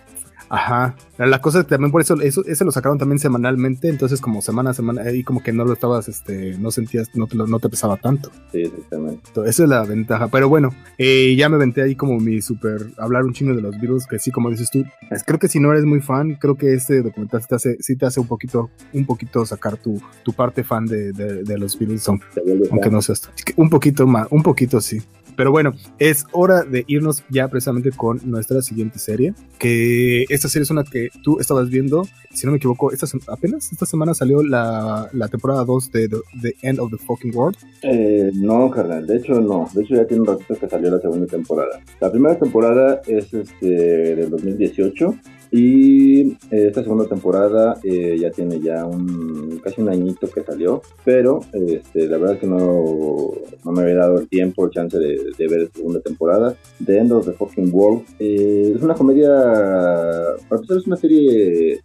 Ajá. 0.49 0.95
La 1.17 1.41
cosa 1.41 1.59
es 1.59 1.65
que 1.65 1.71
también 1.71 1.91
por 1.91 2.01
eso, 2.01 2.19
eso, 2.21 2.43
ese 2.45 2.65
lo 2.65 2.71
sacaron 2.71 2.97
también 2.97 3.19
semanalmente, 3.19 3.87
entonces 3.89 4.19
como 4.19 4.41
semana 4.41 4.71
a 4.71 4.73
semana, 4.73 5.01
ahí 5.01 5.23
como 5.23 5.41
que 5.41 5.53
no 5.53 5.63
lo 5.63 5.73
estabas, 5.73 6.07
este, 6.07 6.57
no 6.57 6.71
sentías, 6.71 7.09
no 7.15 7.27
te, 7.27 7.37
no 7.37 7.59
te 7.59 7.69
pesaba 7.69 7.97
tanto. 7.97 8.31
Sí, 8.51 8.63
exactamente. 8.63 9.21
esa 9.45 9.63
es 9.63 9.69
la 9.69 9.83
ventaja. 9.83 10.27
Pero 10.27 10.49
bueno, 10.49 10.73
eh, 10.97 11.35
ya 11.37 11.49
me 11.49 11.57
venté 11.57 11.81
ahí 11.81 11.95
como 11.95 12.19
mi 12.19 12.41
super, 12.41 12.87
hablar 12.97 13.23
un 13.23 13.33
chingo 13.33 13.55
de 13.55 13.61
los 13.61 13.79
virus, 13.79 14.05
que 14.05 14.19
sí, 14.19 14.31
como 14.31 14.49
dices 14.49 14.69
tú, 14.69 14.83
creo 15.25 15.39
que 15.39 15.47
si 15.47 15.59
no 15.59 15.71
eres 15.71 15.85
muy 15.85 16.01
fan, 16.01 16.35
creo 16.35 16.55
que 16.55 16.73
este 16.73 17.01
documental 17.01 17.45
te 17.47 17.55
hace, 17.55 17.77
sí 17.79 17.95
te 17.95 18.05
hace 18.05 18.19
un 18.19 18.27
poquito, 18.27 18.69
un 18.93 19.05
poquito 19.05 19.45
sacar 19.45 19.77
tu, 19.77 20.01
tu 20.23 20.33
parte 20.33 20.63
fan 20.63 20.85
de, 20.85 21.11
de, 21.13 21.57
los 21.57 21.77
virus, 21.79 22.07
aunque 22.09 22.89
no 22.91 23.01
seas, 23.01 23.29
un 23.55 23.69
poquito 23.69 24.05
más, 24.05 24.27
un 24.29 24.43
poquito 24.43 24.81
sí. 24.81 25.01
Pero 25.35 25.51
bueno, 25.51 25.73
es 25.99 26.25
hora 26.31 26.63
de 26.63 26.83
irnos 26.87 27.23
ya 27.29 27.47
precisamente 27.47 27.91
con 27.91 28.19
nuestra 28.23 28.61
siguiente 28.61 28.99
serie, 28.99 29.33
que 29.59 30.25
esta 30.29 30.47
serie 30.47 30.63
es 30.63 30.71
una 30.71 30.83
que 30.83 31.09
tú 31.23 31.39
estabas 31.39 31.69
viendo, 31.69 32.03
si 32.31 32.45
no 32.45 32.51
me 32.51 32.57
equivoco, 32.57 32.91
esta, 32.91 33.07
apenas 33.27 33.71
esta 33.71 33.85
semana 33.85 34.13
salió 34.13 34.43
la, 34.43 35.09
la 35.13 35.27
temporada 35.27 35.63
2 35.65 35.91
de 35.91 36.09
The, 36.41 36.55
End 36.61 36.79
of 36.79 36.91
the 36.91 36.97
Fucking 36.97 37.35
World. 37.35 37.57
Eh, 37.81 38.31
no, 38.35 38.69
carnal, 38.71 39.05
de 39.05 39.17
hecho 39.17 39.39
no, 39.41 39.69
de 39.73 39.83
hecho 39.83 39.95
ya 39.95 40.05
tiene 40.05 40.21
un 40.21 40.27
ratito 40.27 40.55
que 40.55 40.69
salió 40.69 40.91
la 40.91 40.99
segunda 40.99 41.27
temporada. 41.27 41.81
La 41.99 42.11
primera 42.11 42.37
temporada 42.37 43.01
es 43.07 43.33
este 43.33 43.67
del 43.67 44.29
2018 44.29 45.15
y 45.51 46.31
eh, 46.31 46.67
esta 46.67 46.83
segunda 46.83 47.07
temporada 47.07 47.77
eh, 47.83 48.17
ya 48.19 48.31
tiene 48.31 48.59
ya 48.59 48.85
un 48.85 49.59
casi 49.63 49.81
un 49.81 49.89
añito 49.89 50.29
que 50.29 50.43
salió, 50.43 50.81
pero 51.03 51.39
este, 51.53 52.07
la 52.07 52.17
verdad 52.17 52.35
es 52.35 52.41
que 52.41 52.47
no, 52.47 53.31
no 53.63 53.71
me 53.71 53.81
había 53.81 53.95
dado 53.95 54.19
el 54.19 54.27
tiempo, 54.27 54.65
el 54.65 54.71
chance 54.71 54.97
de, 54.97 55.47
ver 55.47 55.61
la 55.61 55.69
segunda 55.73 55.99
temporada. 56.01 56.55
The 56.85 56.97
End 56.97 57.11
of 57.11 57.25
the 57.25 57.33
Fucking 57.33 57.69
World 57.73 58.03
eh, 58.19 58.73
es 58.75 58.81
una 58.81 58.95
comedia, 58.95 59.29
para 59.29 60.61
empezar 60.61 60.77
es 60.77 60.87
una 60.87 60.97
serie 60.97 61.81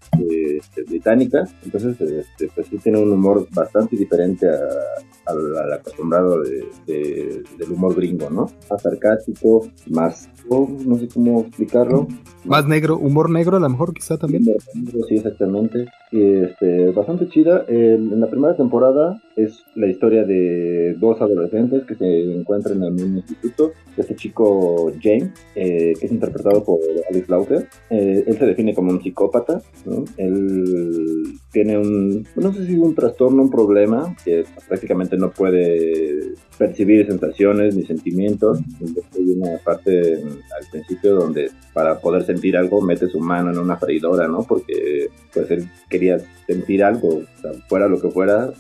este, 0.59 0.83
británica, 0.85 1.45
entonces 1.65 2.01
este, 2.01 2.51
pues 2.55 2.67
sí 2.69 2.79
tiene 2.79 2.99
un 2.99 3.13
humor 3.13 3.47
bastante 3.53 3.97
diferente 3.97 4.47
al 5.27 5.73
acostumbrado 5.73 6.43
de, 6.43 7.43
del 7.59 7.73
humor 7.73 7.95
gringo, 7.95 8.31
¿no? 8.31 8.51
Más 8.71 8.83
sarcástico, 8.83 9.69
más, 9.89 10.29
no 10.49 10.99
sé 10.99 11.09
cómo 11.09 11.43
explicarlo. 11.43 12.09
Más 12.45 12.67
negro, 12.67 12.97
humor 12.97 13.31
negro 13.31 13.50
a 13.55 13.61
lo 13.61 13.69
mejor 13.69 13.93
quizá 13.95 14.17
también. 14.17 14.45
Sí, 14.45 15.17
exactamente. 15.17 15.87
Este, 16.11 16.91
bastante 16.91 17.29
chida. 17.29 17.65
en 17.69 18.21
la 18.21 18.29
primera 18.29 18.57
temporada 18.57 19.21
es 19.45 19.65
la 19.75 19.87
historia 19.87 20.25
de 20.25 20.95
dos 20.99 21.21
adolescentes 21.21 21.85
que 21.85 21.95
se 21.95 22.35
encuentran 22.35 22.83
en 22.83 23.03
un 23.03 23.17
instituto. 23.17 23.73
Este 23.97 24.15
chico 24.15 24.93
James, 25.03 25.31
eh, 25.55 25.95
que 25.99 26.07
es 26.07 26.13
interpretado 26.13 26.65
por 26.65 26.79
Alex 27.11 27.29
Lauter, 27.29 27.69
eh, 27.91 28.25
él 28.27 28.39
se 28.39 28.47
define 28.47 28.75
como 28.75 28.91
un 28.91 29.03
psicópata. 29.03 29.61
Él 30.17 31.25
tiene 31.53 31.79
un, 31.79 32.27
no 32.37 32.53
sé 32.53 32.67
si 32.67 32.75
un 32.75 32.95
trastorno, 32.95 33.43
un 33.43 33.51
problema, 33.51 34.15
que 34.25 34.45
prácticamente 34.69 35.17
no 35.17 35.31
puede 35.31 36.35
percibir 36.59 37.07
sensaciones 37.07 37.75
ni 37.75 37.85
sentimientos. 37.85 38.61
Hay 39.15 39.31
una 39.31 39.59
parte 39.59 40.15
al 40.15 40.71
principio 40.71 41.15
donde 41.15 41.51
para 41.73 41.99
poder 41.99 42.25
sentir 42.25 42.57
algo 42.57 42.81
mete 42.81 43.09
su 43.09 43.21
mano 43.21 43.51
en 43.51 43.59
una 43.59 43.77
freidora, 43.77 44.29
¿no? 44.29 44.43
Porque 44.43 45.09
pues 45.33 45.51
él 45.51 45.69
quería 45.89 46.19
sentir 46.47 46.83
algo, 46.83 47.23
fuera 47.69 47.89
lo 47.89 48.01
que 48.01 48.11
fuera, 48.11 48.53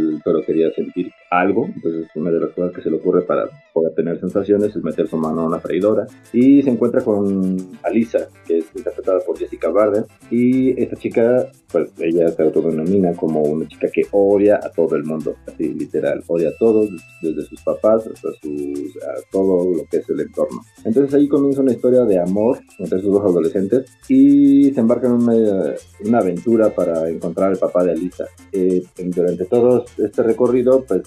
él 0.00 0.20
solo 0.24 0.44
quería 0.44 0.70
sentir 0.72 1.12
algo, 1.30 1.66
entonces 1.66 2.08
una 2.16 2.30
de 2.30 2.40
las 2.40 2.50
cosas 2.50 2.72
que 2.74 2.82
se 2.82 2.90
le 2.90 2.96
ocurre 2.96 3.22
para 3.22 3.48
poder 3.72 3.94
tener 3.94 4.18
sensaciones 4.18 4.74
es 4.74 4.82
meter 4.82 5.06
su 5.06 5.16
mano 5.16 5.42
en 5.42 5.46
una 5.46 5.60
freidora 5.60 6.06
y 6.32 6.60
se 6.62 6.70
encuentra 6.70 7.02
con 7.02 7.56
Alisa, 7.84 8.28
que 8.46 8.58
es 8.58 8.66
interpretada 8.74 9.20
por 9.20 9.38
Jessica 9.38 9.70
Barden 9.70 10.04
y 10.30 10.80
esta 10.82 10.96
chica, 10.96 11.46
pues 11.70 11.90
ella 12.00 12.28
se 12.30 12.42
autodenomina 12.42 13.12
como 13.14 13.42
una 13.42 13.68
chica 13.68 13.88
que 13.92 14.02
odia 14.10 14.56
a 14.56 14.70
todo 14.70 14.96
el 14.96 15.04
mundo, 15.04 15.36
así 15.46 15.72
literal, 15.72 16.22
odia 16.26 16.48
a 16.48 16.58
todos, 16.58 16.90
desde 17.22 17.42
sus 17.42 17.62
papás 17.62 18.06
hasta 18.08 18.28
sus, 18.42 18.96
a 18.96 19.14
todo 19.30 19.72
lo 19.72 19.84
que 19.88 19.98
es 19.98 20.10
el 20.10 20.20
entorno. 20.20 20.62
Entonces 20.84 21.14
ahí 21.14 21.28
comienza 21.28 21.60
una 21.60 21.72
historia 21.72 22.02
de 22.04 22.18
amor 22.18 22.58
entre 22.78 23.00
sus 23.00 23.12
dos 23.12 23.24
adolescentes 23.24 23.98
y 24.08 24.72
se 24.72 24.80
embarcan 24.80 25.12
en 25.12 25.22
una, 25.22 25.74
una 26.04 26.18
aventura 26.18 26.70
para 26.70 27.08
encontrar 27.08 27.50
al 27.50 27.58
papá 27.58 27.84
de 27.84 27.92
Alisa. 27.92 28.24
Eh, 28.50 28.82
durante 28.96 29.44
todo 29.44 29.84
este 29.98 30.22
recorrido, 30.22 30.84
pues 30.84 31.02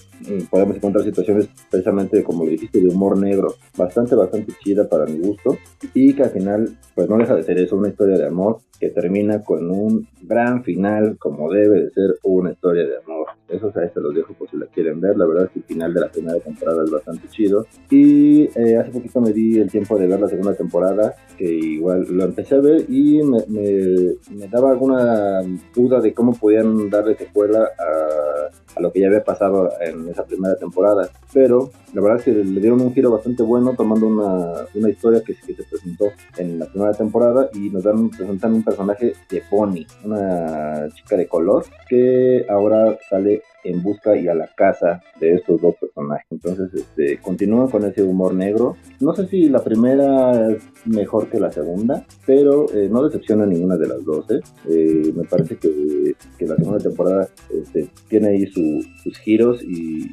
podemos 0.50 0.78
encontrar 0.78 1.04
situaciones 1.04 1.50
precisamente 1.70 2.24
como 2.24 2.46
lo 2.46 2.52
dijiste 2.52 2.80
de 2.80 2.90
humor 2.90 3.18
negro 3.18 3.56
bastante 3.78 4.16
bastante 4.16 4.54
chida 4.64 4.88
para 4.88 5.06
mi 5.06 5.20
gusto 5.20 5.58
y 5.94 6.14
que 6.14 6.24
al 6.24 6.30
final 6.30 6.78
pues 6.96 7.10
no 7.10 7.18
deja 7.18 7.36
de 7.36 7.44
ser 7.44 7.58
eso 7.58 7.76
una 7.76 7.90
historia 7.90 8.18
de 8.18 8.28
amor 8.28 8.60
que 8.80 8.90
termina 8.90 9.44
con 9.44 9.70
un 9.70 10.08
gran 10.22 10.64
final 10.64 11.18
como 11.18 11.52
debe 11.52 11.84
de 11.84 11.92
ser 11.92 12.16
una 12.24 12.52
historia 12.52 12.84
de 12.84 12.98
amor 12.98 13.23
eso 13.50 13.68
o 13.68 13.72
sea, 13.72 13.92
se 13.92 14.00
los 14.00 14.14
dejo 14.14 14.34
por 14.34 14.50
si 14.50 14.58
la 14.58 14.66
quieren 14.68 15.00
ver 15.00 15.18
la 15.18 15.26
verdad 15.26 15.46
es 15.46 15.52
que 15.52 15.60
el 15.60 15.66
final 15.66 15.94
de 15.94 16.02
la 16.02 16.12
primera 16.12 16.40
temporada 16.40 16.84
es 16.84 16.92
bastante 16.92 17.28
chido 17.30 17.66
y 17.90 18.44
eh, 18.58 18.78
hace 18.78 18.92
poquito 18.92 19.22
me 19.22 19.32
di 19.32 19.60
el 19.60 19.70
tiempo 19.70 19.98
de 19.98 20.08
ver 20.08 20.20
la 20.20 20.28
segunda 20.28 20.54
temporada 20.56 21.16
que 21.38 21.46
igual 21.46 22.06
lo 22.10 22.24
empecé 22.26 22.56
a 22.56 22.60
ver 22.60 22.86
y 22.90 23.22
me, 23.24 23.44
me, 23.50 24.48
daba 24.48 24.72
alguna 24.72 25.42
duda 25.76 26.00
de 26.00 26.14
cómo 26.14 26.34
podían 26.34 26.90
darle 26.90 27.16
secuela 27.16 27.70
a, 27.78 28.50
a 28.76 28.82
lo 28.82 28.92
que 28.92 29.02
ya 29.02 29.08
había 29.08 29.24
pasado 29.24 29.70
en 29.82 30.08
esa 30.10 30.26
primera 30.26 30.56
temporada. 30.56 31.10
Pero 31.34 31.72
la 31.94 32.02
verdad 32.02 32.20
es 32.20 32.26
que 32.26 32.32
le 32.32 32.62
dieron 32.62 32.82
un 32.82 32.94
giro 32.94 33.12
bastante 33.12 33.44
bueno 33.44 33.74
tomando 33.76 34.08
una, 34.08 34.66
una 34.74 34.90
historia 34.90 35.22
que, 35.24 35.36
que, 35.36 35.56
se 35.56 35.64
presentó 35.64 36.06
en 36.38 36.60
la 36.60 36.66
primera 36.66 36.94
temporada 36.94 37.50
y 37.54 37.70
nos 37.70 37.84
dan, 37.84 38.10
presentan 38.10 38.54
un 38.54 38.64
personaje 38.64 39.14
de 39.30 39.44
Bonnie, 39.50 39.88
una 40.04 40.88
chica 40.94 41.18
de 41.18 41.28
color 41.28 41.66
que 41.88 42.46
ahora 42.50 42.98
sale 43.10 43.43
en 43.64 43.82
busca 43.82 44.16
y 44.18 44.28
a 44.28 44.36
la 44.36 44.48
casa 44.56 45.02
de 45.20 45.36
estos 45.36 45.62
dos 45.62 45.76
personajes. 45.76 46.26
Entonces, 46.30 46.74
este, 46.74 47.18
continúan 47.22 47.70
con 47.70 47.86
ese 47.86 48.04
humor 48.04 48.34
negro. 48.34 48.76
No 49.00 49.14
sé 49.14 49.28
si 49.28 49.50
la 49.50 49.64
primera 49.64 50.52
es 50.52 50.64
mejor 50.86 51.30
que 51.30 51.40
la 51.40 51.52
segunda, 51.52 52.06
pero 52.26 52.66
eh, 52.74 52.90
no 52.90 53.04
decepciona 53.04 53.46
ninguna 53.46 53.78
de 53.78 53.88
las 53.88 54.04
dos. 54.04 54.30
¿eh? 54.32 54.40
Eh, 54.70 55.14
me 55.16 55.24
parece 55.24 55.58
que, 55.58 56.16
que, 56.38 56.46
la 56.46 56.56
segunda 56.58 56.80
temporada 56.80 57.28
este, 57.50 57.90
tiene 58.08 58.30
ahí 58.30 58.46
sus 58.48 59.18
giros 59.20 59.64
y, 59.64 60.04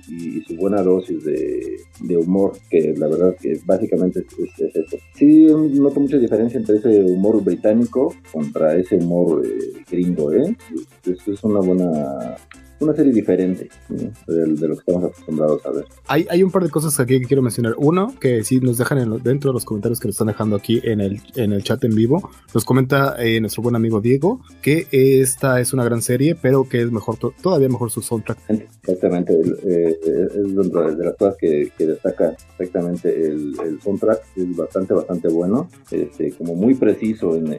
su 0.47 0.57
buena 0.57 0.83
dosis 0.83 1.25
de, 1.25 1.77
de, 2.03 2.17
humor, 2.17 2.53
que 2.71 2.95
la 2.97 3.09
verdad 3.09 3.35
que 3.41 3.61
básicamente 3.65 4.21
es, 4.21 4.61
es, 4.61 4.77
eso. 4.77 4.97
Sí, 5.15 5.47
noto 5.47 6.01
mucha 6.01 6.19
diferencia 6.19 6.59
entre 6.59 6.77
ese 6.77 7.03
humor 7.03 7.43
británico 7.43 8.15
contra 8.33 8.75
ese 8.75 8.97
humor 8.97 9.43
gringo. 9.91 10.33
¿eh? 10.33 10.57
Esto 11.05 11.33
es 11.33 11.45
una 11.45 11.61
buena 11.61 12.37
una 12.81 12.95
serie 12.95 13.13
diferente 13.13 13.69
de, 13.89 14.57
lo 14.69 14.75
que 14.75 14.81
estamos 14.81 15.05
acostumbrados 15.05 15.65
a 15.67 15.71
ver. 15.71 15.85
Hay, 16.09 16.27
hay 16.31 16.43
un 16.43 16.51
par 16.51 16.65
de 16.65 16.71
cosas 16.71 16.99
aquí 16.99 17.21
que 17.21 17.27
quiero 17.27 17.43
mencionar. 17.43 17.75
Uno, 17.77 18.15
que 18.19 18.43
si 18.43 18.59
nos 18.61 18.79
dejan 18.79 19.21
dentro 19.23 19.51
de 19.51 19.55
los 19.55 19.65
comentarios 19.65 20.01
que 20.01 20.09
nos 20.09 20.15
están 20.15 20.29
dejando 20.29 20.57
aquí 20.57 20.81
en 20.83 21.01
el, 21.01 21.21
en 21.37 21.53
el 21.53 21.63
chat 21.63 21.83
en 21.85 21.95
vivo, 21.95 22.31
nos 22.55 22.65
comenta 22.65 23.17
eh, 23.19 23.41
nuestro 23.41 23.63
buen 23.63 23.77
amigo 23.77 24.01
Diego 24.01 24.41
que 24.63 24.87
esta 24.91 25.61
es 25.61 25.73
una 25.73 25.85
gran 25.85 26.03
serie, 26.03 26.37
pero 26.41 26.69
que 26.69 26.81
es 26.83 26.91
mejor 26.91 27.17
todavía 27.43 27.69
mejor 27.69 27.91
su 27.91 28.01
soundtrack. 28.01 28.39
Exactamente, 28.83 29.35
eh, 29.35 29.99
es 30.05 30.57
dentro 30.57 30.95
de 30.95 31.05
las 31.05 31.17
cosas 31.17 31.37
que, 31.39 31.71
destaca 31.79 32.37
exactamente 32.59 33.09
el, 33.09 33.55
soundtrack, 33.83 34.23
es 34.37 34.57
bastante, 34.57 34.95
bastante 34.95 35.29
bueno, 35.29 35.69
este, 35.91 36.33
como 36.33 36.55
muy 36.55 36.75
preciso 36.75 37.37
en, 37.37 37.51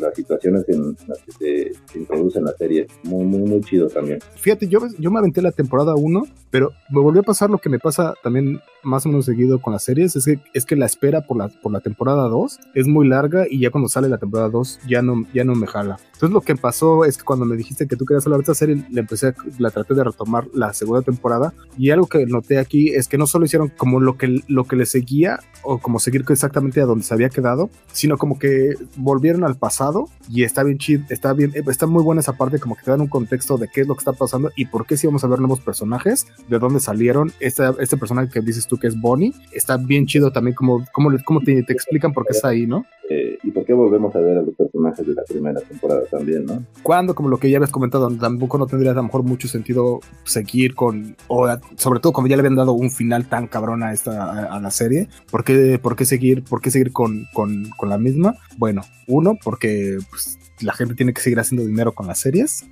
las 0.00 0.14
situaciones 0.14 0.64
en 0.68 0.96
las 1.06 1.18
que 1.22 1.32
se, 1.32 1.72
se 1.92 1.98
introduce 1.98 2.38
en 2.38 2.44
la 2.44 2.52
serie, 2.52 2.86
muy, 3.04 3.24
muy, 3.24 3.40
muy 3.40 3.60
chido 3.60 3.88
también. 3.88 4.05
Fíjate, 4.36 4.68
yo, 4.68 4.80
yo 4.98 5.10
me 5.10 5.18
aventé 5.18 5.42
la 5.42 5.52
temporada 5.52 5.94
1, 5.94 6.26
pero 6.50 6.72
me 6.90 7.00
volvió 7.00 7.20
a 7.20 7.24
pasar 7.24 7.50
lo 7.50 7.58
que 7.58 7.68
me 7.68 7.78
pasa 7.78 8.14
también 8.22 8.60
más 8.82 9.04
o 9.04 9.08
menos 9.08 9.24
seguido 9.24 9.60
con 9.60 9.72
las 9.72 9.82
series, 9.82 10.14
es 10.16 10.24
que, 10.24 10.38
es 10.54 10.64
que 10.64 10.76
la 10.76 10.86
espera 10.86 11.22
por 11.22 11.36
la, 11.36 11.48
por 11.48 11.72
la 11.72 11.80
temporada 11.80 12.28
2 12.28 12.58
es 12.74 12.86
muy 12.86 13.08
larga 13.08 13.46
y 13.50 13.58
ya 13.58 13.70
cuando 13.70 13.88
sale 13.88 14.08
la 14.08 14.18
temporada 14.18 14.48
2 14.48 14.80
ya 14.88 15.02
no, 15.02 15.24
ya 15.34 15.44
no 15.44 15.54
me 15.54 15.66
jala. 15.66 15.98
Entonces 16.06 16.30
lo 16.30 16.40
que 16.40 16.54
pasó 16.54 17.04
es 17.04 17.18
que 17.18 17.24
cuando 17.24 17.44
me 17.44 17.56
dijiste 17.56 17.88
que 17.88 17.96
tú 17.96 18.06
querías 18.06 18.24
hablar 18.26 18.38
de 18.38 18.42
esta 18.44 18.54
serie, 18.54 18.86
le 18.88 19.00
empecé, 19.00 19.34
la 19.58 19.70
traté 19.70 19.94
de 19.94 20.04
retomar 20.04 20.46
la 20.54 20.72
segunda 20.72 21.02
temporada 21.02 21.52
y 21.76 21.90
algo 21.90 22.06
que 22.06 22.24
noté 22.26 22.58
aquí 22.58 22.90
es 22.90 23.08
que 23.08 23.18
no 23.18 23.26
solo 23.26 23.44
hicieron 23.44 23.70
como 23.76 24.00
lo 24.00 24.16
que, 24.16 24.40
lo 24.46 24.64
que 24.64 24.76
le 24.76 24.86
seguía 24.86 25.40
o 25.62 25.78
como 25.78 25.98
seguir 25.98 26.24
exactamente 26.28 26.80
a 26.80 26.86
donde 26.86 27.04
se 27.04 27.12
había 27.12 27.28
quedado, 27.28 27.70
sino 27.92 28.16
como 28.16 28.38
que 28.38 28.74
volvieron 28.96 29.42
al 29.42 29.56
pasado 29.56 30.08
y 30.28 30.44
está 30.44 30.62
bien 30.62 30.78
chido, 30.78 31.04
está 31.08 31.32
bien, 31.32 31.52
está 31.54 31.86
muy 31.86 32.04
buena 32.04 32.20
esa 32.20 32.34
parte 32.34 32.60
como 32.60 32.76
que 32.76 32.82
te 32.82 32.90
dan 32.92 33.00
un 33.00 33.08
contexto 33.08 33.58
de 33.58 33.68
qué 33.68 33.80
es 33.80 33.88
lo 33.88 33.95
que 33.96 34.00
está 34.00 34.12
pasando 34.12 34.50
y 34.56 34.66
por 34.66 34.86
qué 34.86 34.96
si 34.96 35.06
vamos 35.06 35.24
a 35.24 35.28
ver 35.28 35.40
nuevos 35.40 35.60
personajes, 35.60 36.26
de 36.48 36.58
dónde 36.58 36.80
salieron. 36.80 37.32
Este, 37.40 37.64
este 37.80 37.96
personaje 37.96 38.30
que 38.32 38.40
dices 38.40 38.66
tú 38.66 38.78
que 38.78 38.86
es 38.86 39.00
Bonnie, 39.00 39.34
está 39.52 39.76
bien 39.76 40.06
chido 40.06 40.30
también 40.30 40.54
como, 40.54 40.84
como, 40.92 41.10
como 41.24 41.40
te, 41.40 41.62
te 41.62 41.72
explican 41.72 42.12
por 42.12 42.26
qué 42.26 42.32
está 42.32 42.48
ahí, 42.48 42.66
¿no? 42.66 42.84
Eh, 43.08 43.38
y 43.44 43.52
por 43.52 43.64
qué 43.64 43.72
volvemos 43.72 44.14
a 44.16 44.18
ver 44.18 44.38
a 44.38 44.42
los 44.42 44.54
personajes 44.56 45.06
de 45.06 45.14
la 45.14 45.22
primera 45.22 45.60
temporada 45.60 46.02
también, 46.10 46.44
¿no? 46.44 46.64
Cuando, 46.82 47.14
como 47.14 47.28
lo 47.28 47.38
que 47.38 47.48
ya 47.48 47.58
habías 47.58 47.70
comentado, 47.70 48.10
tampoco 48.16 48.58
no 48.58 48.66
tendría 48.66 48.90
a 48.90 48.94
lo 48.94 49.04
mejor 49.04 49.22
mucho 49.22 49.46
sentido 49.46 50.00
seguir 50.24 50.74
con, 50.74 51.16
o 51.28 51.46
sobre 51.76 52.00
todo 52.00 52.12
como 52.12 52.26
ya 52.26 52.36
le 52.36 52.40
habían 52.40 52.56
dado 52.56 52.72
un 52.72 52.90
final 52.90 53.26
tan 53.26 53.46
cabrón 53.46 53.84
a 53.84 53.92
esta 53.92 54.52
a, 54.52 54.60
la 54.60 54.70
serie, 54.70 55.08
¿por 55.30 55.44
qué, 55.44 55.78
por 55.80 55.94
qué 55.94 56.04
seguir, 56.04 56.42
por 56.42 56.60
qué 56.60 56.70
seguir 56.70 56.92
con, 56.92 57.26
con, 57.32 57.70
con 57.76 57.88
la 57.88 57.98
misma? 57.98 58.34
Bueno, 58.56 58.82
uno, 59.06 59.38
porque 59.42 59.98
pues, 60.10 60.38
la 60.60 60.72
gente 60.72 60.94
tiene 60.94 61.12
que 61.12 61.20
seguir 61.20 61.38
haciendo 61.38 61.66
dinero 61.66 61.92
con 61.92 62.06
las 62.06 62.18
series. 62.18 62.64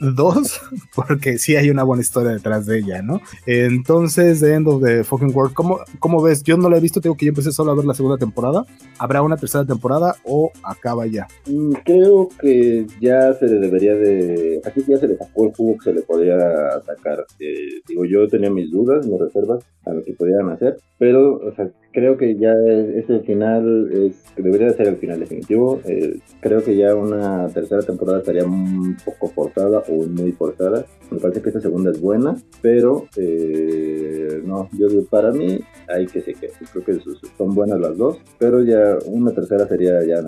Dos, 0.00 0.60
porque 0.94 1.38
sí 1.38 1.56
hay 1.56 1.70
una 1.70 1.82
buena 1.82 2.02
historia 2.02 2.32
detrás 2.32 2.66
de 2.66 2.78
ella, 2.78 3.02
¿no? 3.02 3.20
Entonces, 3.46 4.40
The 4.40 4.54
End 4.54 4.68
of 4.68 4.82
the 4.82 5.04
Fucking 5.04 5.34
World, 5.34 5.54
¿cómo, 5.54 5.80
cómo 5.98 6.22
ves? 6.22 6.42
Yo 6.42 6.56
no 6.56 6.68
la 6.68 6.78
he 6.78 6.80
visto, 6.80 7.00
tengo 7.00 7.16
que 7.16 7.26
yo 7.26 7.30
empecé 7.30 7.52
solo 7.52 7.72
a 7.72 7.74
ver 7.74 7.84
la 7.84 7.94
segunda 7.94 8.18
temporada. 8.18 8.64
¿Habrá 8.98 9.22
una 9.22 9.36
tercera 9.36 9.64
temporada 9.64 10.16
o 10.24 10.50
acaba 10.62 11.06
ya? 11.06 11.26
Mm, 11.46 11.72
creo 11.84 12.28
que 12.40 12.86
ya 13.00 13.32
se 13.34 13.46
le 13.46 13.58
debería 13.58 13.94
de... 13.94 14.60
Aquí 14.64 14.84
ya 14.86 14.98
se 14.98 15.08
le 15.08 15.16
sacó 15.16 15.46
el 15.46 15.52
jugo 15.54 15.78
que 15.78 15.84
se 15.84 15.92
le 15.94 16.02
podía 16.02 16.36
sacar. 16.84 17.24
Eh, 17.38 17.80
digo, 17.86 18.04
yo 18.04 18.26
tenía 18.28 18.50
mis 18.50 18.70
dudas, 18.70 19.06
mis 19.06 19.18
reservas 19.18 19.64
a 19.84 19.92
lo 19.92 20.02
que 20.02 20.12
podían 20.12 20.48
hacer, 20.50 20.76
pero, 20.98 21.36
o 21.36 21.54
sea, 21.54 21.70
creo 21.98 22.16
que 22.16 22.36
ya 22.36 22.52
ese 22.94 23.20
final 23.20 23.90
es, 23.92 24.24
debería 24.36 24.70
ser 24.70 24.88
el 24.88 24.96
final 24.96 25.18
definitivo. 25.18 25.80
Eh, 25.84 26.18
creo 26.40 26.62
que 26.62 26.76
ya 26.76 26.94
una 26.94 27.48
tercera 27.48 27.82
temporada 27.82 28.18
estaría 28.18 28.44
un 28.44 28.96
poco 29.04 29.28
forzada 29.28 29.82
o 29.88 30.06
muy 30.06 30.32
forzada. 30.32 30.84
Me 31.10 31.18
parece 31.18 31.42
que 31.42 31.48
esta 31.48 31.60
segunda 31.60 31.90
es 31.90 32.00
buena, 32.00 32.36
pero 32.62 33.06
eh, 33.16 34.42
no, 34.44 34.68
yo 34.72 34.86
para 35.10 35.32
mí 35.32 35.58
hay 35.88 36.06
que 36.06 36.20
se 36.20 36.34
que 36.34 36.48
Creo 36.72 36.84
que 36.84 36.98
son 37.36 37.54
buenas 37.54 37.80
las 37.80 37.96
dos, 37.96 38.18
pero 38.38 38.62
ya 38.62 38.98
una 39.06 39.32
tercera 39.32 39.66
sería 39.66 40.04
ya 40.04 40.18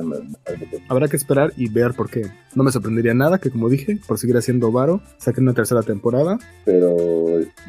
Habrá 0.88 1.08
que 1.08 1.16
esperar 1.16 1.52
y 1.56 1.70
ver 1.70 1.92
por 1.94 2.10
qué. 2.10 2.22
No 2.54 2.64
me 2.64 2.72
sorprendería 2.72 3.14
nada 3.14 3.38
que, 3.38 3.50
como 3.50 3.68
dije, 3.68 3.98
por 4.08 4.18
seguir 4.18 4.36
haciendo 4.36 4.72
varo, 4.72 5.00
saquen 5.18 5.44
una 5.44 5.54
tercera 5.54 5.82
temporada. 5.82 6.38
Pero, 6.64 6.96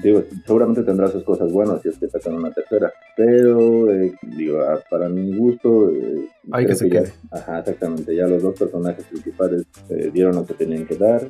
digo, 0.01 0.23
seguramente 0.45 0.83
tendrá 0.83 1.07
sus 1.07 1.23
cosas 1.23 1.51
buenas 1.51 1.81
si 1.81 1.89
es 1.89 1.97
que 1.97 2.07
sacan 2.07 2.35
una 2.35 2.51
tercera. 2.51 2.91
Pero, 3.15 3.90
eh, 3.91 4.13
digo, 4.21 4.63
para 4.89 5.09
mi 5.09 5.35
gusto... 5.35 5.89
Eh, 5.91 6.27
hay 6.51 6.65
que 6.65 6.75
se 6.75 6.89
quede. 6.89 7.13
ajá, 7.31 7.59
exactamente. 7.59 8.15
Ya 8.15 8.27
los 8.27 8.41
dos 8.41 8.57
personajes 8.57 9.05
principales 9.05 9.65
eh, 9.89 10.09
dieron 10.13 10.35
lo 10.35 10.45
que 10.45 10.53
tenían 10.53 10.85
que 10.85 10.95
dar. 10.95 11.29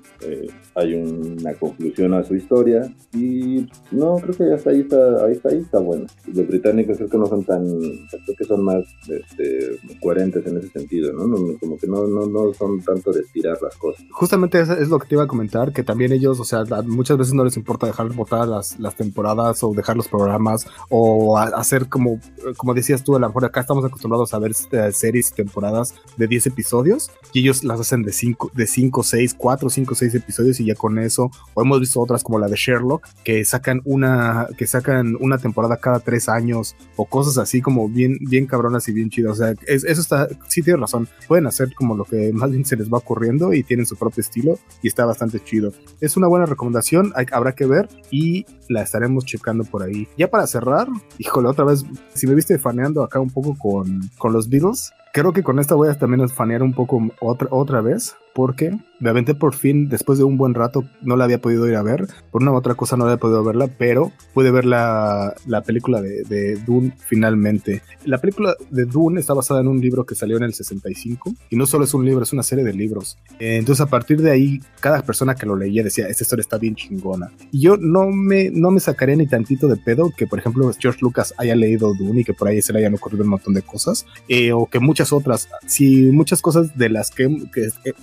hay 0.75 0.93
una 0.93 1.53
conclusión 1.55 2.13
a 2.13 2.23
su 2.23 2.35
historia. 2.35 2.93
Y 3.13 3.67
no, 3.91 4.15
creo 4.15 4.35
que 4.35 4.53
hasta 4.53 4.69
ahí 4.69 4.81
está, 4.81 5.25
ahí 5.25 5.33
está, 5.33 5.49
ahí 5.49 5.57
está 5.57 5.79
bueno. 5.79 6.05
Los 6.27 6.47
británicos 6.47 6.97
creo 6.97 7.09
que 7.09 7.17
no 7.17 7.25
son 7.25 7.43
tan, 7.43 7.67
creo 7.67 8.37
que 8.37 8.45
son 8.45 8.63
más 8.63 8.83
este, 9.09 9.79
coherentes 10.01 10.45
en 10.45 10.57
ese 10.57 10.69
sentido, 10.69 11.11
¿no? 11.13 11.21
como 11.59 11.77
que 11.77 11.87
no, 11.87 12.07
no, 12.07 12.25
no 12.25 12.53
son 12.53 12.81
tanto 12.81 13.11
de 13.11 13.21
estirar 13.21 13.57
las 13.61 13.75
cosas. 13.77 14.03
Justamente 14.11 14.59
eso 14.59 14.73
es 14.73 14.89
lo 14.89 14.99
que 14.99 15.07
te 15.07 15.15
iba 15.15 15.23
a 15.23 15.27
comentar, 15.27 15.73
que 15.73 15.83
también 15.83 16.11
ellos, 16.11 16.39
o 16.39 16.43
sea, 16.43 16.63
muchas 16.85 17.17
veces 17.17 17.33
no 17.33 17.43
les 17.43 17.57
importa 17.57 17.87
dejar 17.87 18.09
botar 18.13 18.47
las, 18.47 18.79
las 18.79 18.95
temporadas 18.95 19.63
o 19.63 19.73
dejar 19.73 19.97
los 19.97 20.07
programas 20.07 20.65
o 20.89 21.37
hacer 21.37 21.87
como, 21.89 22.19
como 22.57 22.73
decías 22.73 23.03
tú, 23.03 23.15
a 23.15 23.19
lo 23.19 23.27
mejor 23.27 23.45
acá 23.45 23.61
estamos 23.61 23.83
acostumbrados 23.85 24.33
a 24.33 24.39
ver 24.39 24.51
eh, 24.71 24.91
series 25.01 25.31
y 25.31 25.35
temporadas 25.35 25.95
de 26.17 26.27
10 26.27 26.47
episodios 26.47 27.11
y 27.33 27.41
ellos 27.41 27.63
las 27.63 27.79
hacen 27.79 28.03
de 28.03 28.13
5, 28.13 28.51
de 28.53 28.67
5, 28.67 29.03
6, 29.03 29.35
4, 29.37 29.69
5, 29.69 29.95
6 29.95 30.15
episodios 30.15 30.59
y 30.59 30.65
ya 30.65 30.75
con 30.75 30.99
eso, 30.99 31.31
o 31.53 31.61
hemos 31.61 31.79
visto 31.79 31.99
otras 31.99 32.23
como 32.23 32.39
la 32.39 32.47
de 32.47 32.55
Sherlock, 32.55 33.07
que 33.23 33.43
sacan 33.45 33.81
una, 33.85 34.47
que 34.57 34.67
sacan 34.67 35.17
una 35.19 35.37
temporada 35.37 35.77
cada 35.77 35.99
tres 35.99 36.29
años 36.29 36.75
o 36.95 37.05
cosas 37.05 37.37
así 37.37 37.61
como 37.61 37.89
bien, 37.89 38.17
bien 38.21 38.45
cabronas 38.45 38.87
y 38.87 38.93
bien 38.93 39.09
chidas. 39.09 39.33
O 39.33 39.35
sea, 39.35 39.53
eso 39.67 39.87
está, 39.87 40.27
sí 40.47 40.61
tienes 40.61 40.81
razón. 40.81 41.07
Pueden 41.27 41.47
hacer 41.47 41.73
como 41.73 41.95
lo 41.95 42.05
que 42.05 42.31
más 42.33 42.51
bien 42.51 42.65
se 42.65 42.75
les 42.75 42.91
va 42.91 42.99
ocurriendo 42.99 43.53
y 43.53 43.63
tienen 43.63 43.85
su 43.85 43.95
propio 43.95 44.21
estilo 44.21 44.59
y 44.81 44.87
está 44.87 45.05
bastante 45.05 45.39
chido. 45.43 45.73
Es 45.99 46.17
una 46.17 46.27
buena 46.27 46.45
recomendación, 46.45 47.13
habrá 47.31 47.53
que 47.53 47.65
ver 47.65 47.89
y 48.11 48.45
la 48.71 48.81
estaremos 48.81 49.25
checando 49.25 49.63
por 49.63 49.83
ahí. 49.83 50.07
Ya 50.17 50.29
para 50.29 50.47
cerrar, 50.47 50.87
híjole, 51.17 51.49
otra 51.49 51.65
vez, 51.65 51.85
si 52.13 52.27
me 52.27 52.35
viste 52.35 52.57
faneando 52.57 53.03
acá 53.03 53.19
un 53.19 53.29
poco 53.29 53.57
con, 53.57 54.01
con 54.17 54.33
los 54.33 54.49
Beatles, 54.49 54.93
creo 55.13 55.33
que 55.33 55.43
con 55.43 55.59
esta 55.59 55.75
voy 55.75 55.89
a 55.89 55.97
también 55.97 56.27
fanear 56.29 56.63
un 56.63 56.73
poco 56.73 57.01
otra, 57.19 57.47
otra 57.51 57.81
vez 57.81 58.15
porque 58.33 58.77
me 58.99 59.09
aventé 59.09 59.33
por 59.33 59.55
fin, 59.55 59.89
después 59.89 60.19
de 60.19 60.23
un 60.23 60.37
buen 60.37 60.53
rato, 60.53 60.85
no 61.01 61.15
la 61.15 61.23
había 61.23 61.41
podido 61.41 61.67
ir 61.67 61.75
a 61.75 61.81
ver, 61.81 62.07
por 62.31 62.41
una 62.41 62.51
u 62.51 62.55
otra 62.55 62.75
cosa 62.75 62.95
no 62.95 63.05
había 63.05 63.17
podido 63.17 63.43
verla, 63.43 63.67
pero 63.67 64.11
pude 64.33 64.51
ver 64.51 64.65
la, 64.65 65.33
la 65.47 65.61
película 65.63 66.01
de, 66.01 66.23
de, 66.23 66.55
Dune 66.57 66.93
finalmente. 67.07 67.81
La 68.05 68.19
película 68.19 68.55
de 68.69 68.85
Dune 68.85 69.19
está 69.19 69.33
basada 69.33 69.61
en 69.61 69.67
un 69.67 69.81
libro 69.81 70.05
que 70.05 70.15
salió 70.15 70.37
en 70.37 70.43
el 70.43 70.53
65, 70.53 71.33
y 71.49 71.55
no 71.55 71.65
solo 71.65 71.85
es 71.85 71.93
un 71.93 72.05
libro, 72.05 72.23
es 72.23 72.31
una 72.31 72.43
serie 72.43 72.63
de 72.63 72.73
libros. 72.73 73.17
entonces 73.39 73.81
a 73.81 73.89
partir 73.89 74.21
de 74.21 74.31
ahí, 74.31 74.61
cada 74.79 75.01
persona 75.01 75.33
que 75.33 75.45
lo 75.45 75.55
leía 75.55 75.83
decía, 75.83 76.07
esta 76.07 76.23
historia 76.23 76.41
está 76.41 76.57
bien 76.57 76.75
chingona. 76.75 77.31
Y 77.51 77.61
yo 77.61 77.77
no 77.77 78.07
me, 78.09 78.51
no 78.51 78.69
me 78.69 78.79
sacaría 78.79 79.15
ni 79.15 79.27
tantito 79.27 79.67
de 79.67 79.77
pedo 79.77 80.11
que, 80.15 80.27
por 80.27 80.37
ejemplo, 80.37 80.71
George 80.79 80.99
Lucas 81.01 81.33
haya 81.37 81.55
leído 81.55 81.93
Dune 81.95 82.21
y 82.21 82.23
que 82.23 82.33
por 82.33 82.47
ahí 82.47 82.61
se 82.61 82.71
le 82.71 82.79
hayan 82.79 82.93
ocurrido 82.93 83.23
un 83.23 83.31
montón 83.31 83.55
de 83.55 83.63
cosas, 83.63 84.05
eh, 84.27 84.53
o 84.53 84.67
que 84.67 84.79
muchas 84.79 85.00
otras, 85.11 85.49
si 85.65 86.11
muchas 86.11 86.41
cosas 86.41 86.77
de 86.77 86.89
las 86.89 87.11
que, 87.11 87.25
eh, 87.25 87.93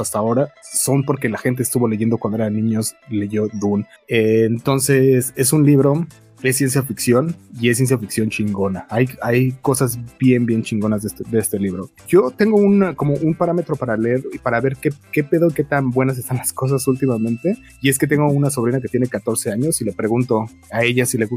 hasta 0.00 0.18
ahora 0.18 0.52
son 0.62 1.04
porque 1.04 1.28
la 1.28 1.38
gente 1.38 1.62
estuvo 1.62 1.88
leyendo 1.88 2.18
cuando 2.18 2.38
eran 2.38 2.54
niños, 2.54 2.94
leyó 3.08 3.48
Dune. 3.52 3.86
Eh, 4.08 4.44
entonces 4.44 5.32
es 5.36 5.52
un 5.52 5.64
libro 5.64 6.06
es 6.42 6.56
ciencia 6.56 6.82
ficción 6.82 7.34
y 7.60 7.68
es 7.68 7.76
ciencia 7.76 7.98
ficción 7.98 8.30
chingona. 8.30 8.86
Hay, 8.90 9.08
hay 9.22 9.52
cosas 9.62 9.98
bien, 10.18 10.46
bien 10.46 10.62
chingonas 10.62 11.02
de 11.02 11.08
este, 11.08 11.24
de 11.28 11.38
este 11.38 11.58
libro. 11.58 11.90
Yo 12.06 12.30
tengo 12.30 12.56
una, 12.56 12.94
como 12.94 13.14
un 13.14 13.34
parámetro 13.34 13.76
para 13.76 13.96
leer 13.96 14.22
y 14.32 14.38
para 14.38 14.60
ver 14.60 14.76
qué, 14.76 14.90
qué 15.12 15.24
pedo, 15.24 15.50
qué 15.50 15.64
tan 15.64 15.90
buenas 15.90 16.18
están 16.18 16.36
las 16.36 16.52
cosas 16.52 16.86
últimamente. 16.86 17.56
Y 17.82 17.88
es 17.88 17.98
que 17.98 18.06
tengo 18.06 18.30
una 18.30 18.50
sobrina 18.50 18.80
que 18.80 18.88
tiene 18.88 19.06
14 19.06 19.50
años 19.50 19.80
y 19.80 19.84
le 19.84 19.92
pregunto 19.92 20.46
a 20.70 20.84
ella 20.84 21.06
si 21.06 21.18
le 21.18 21.28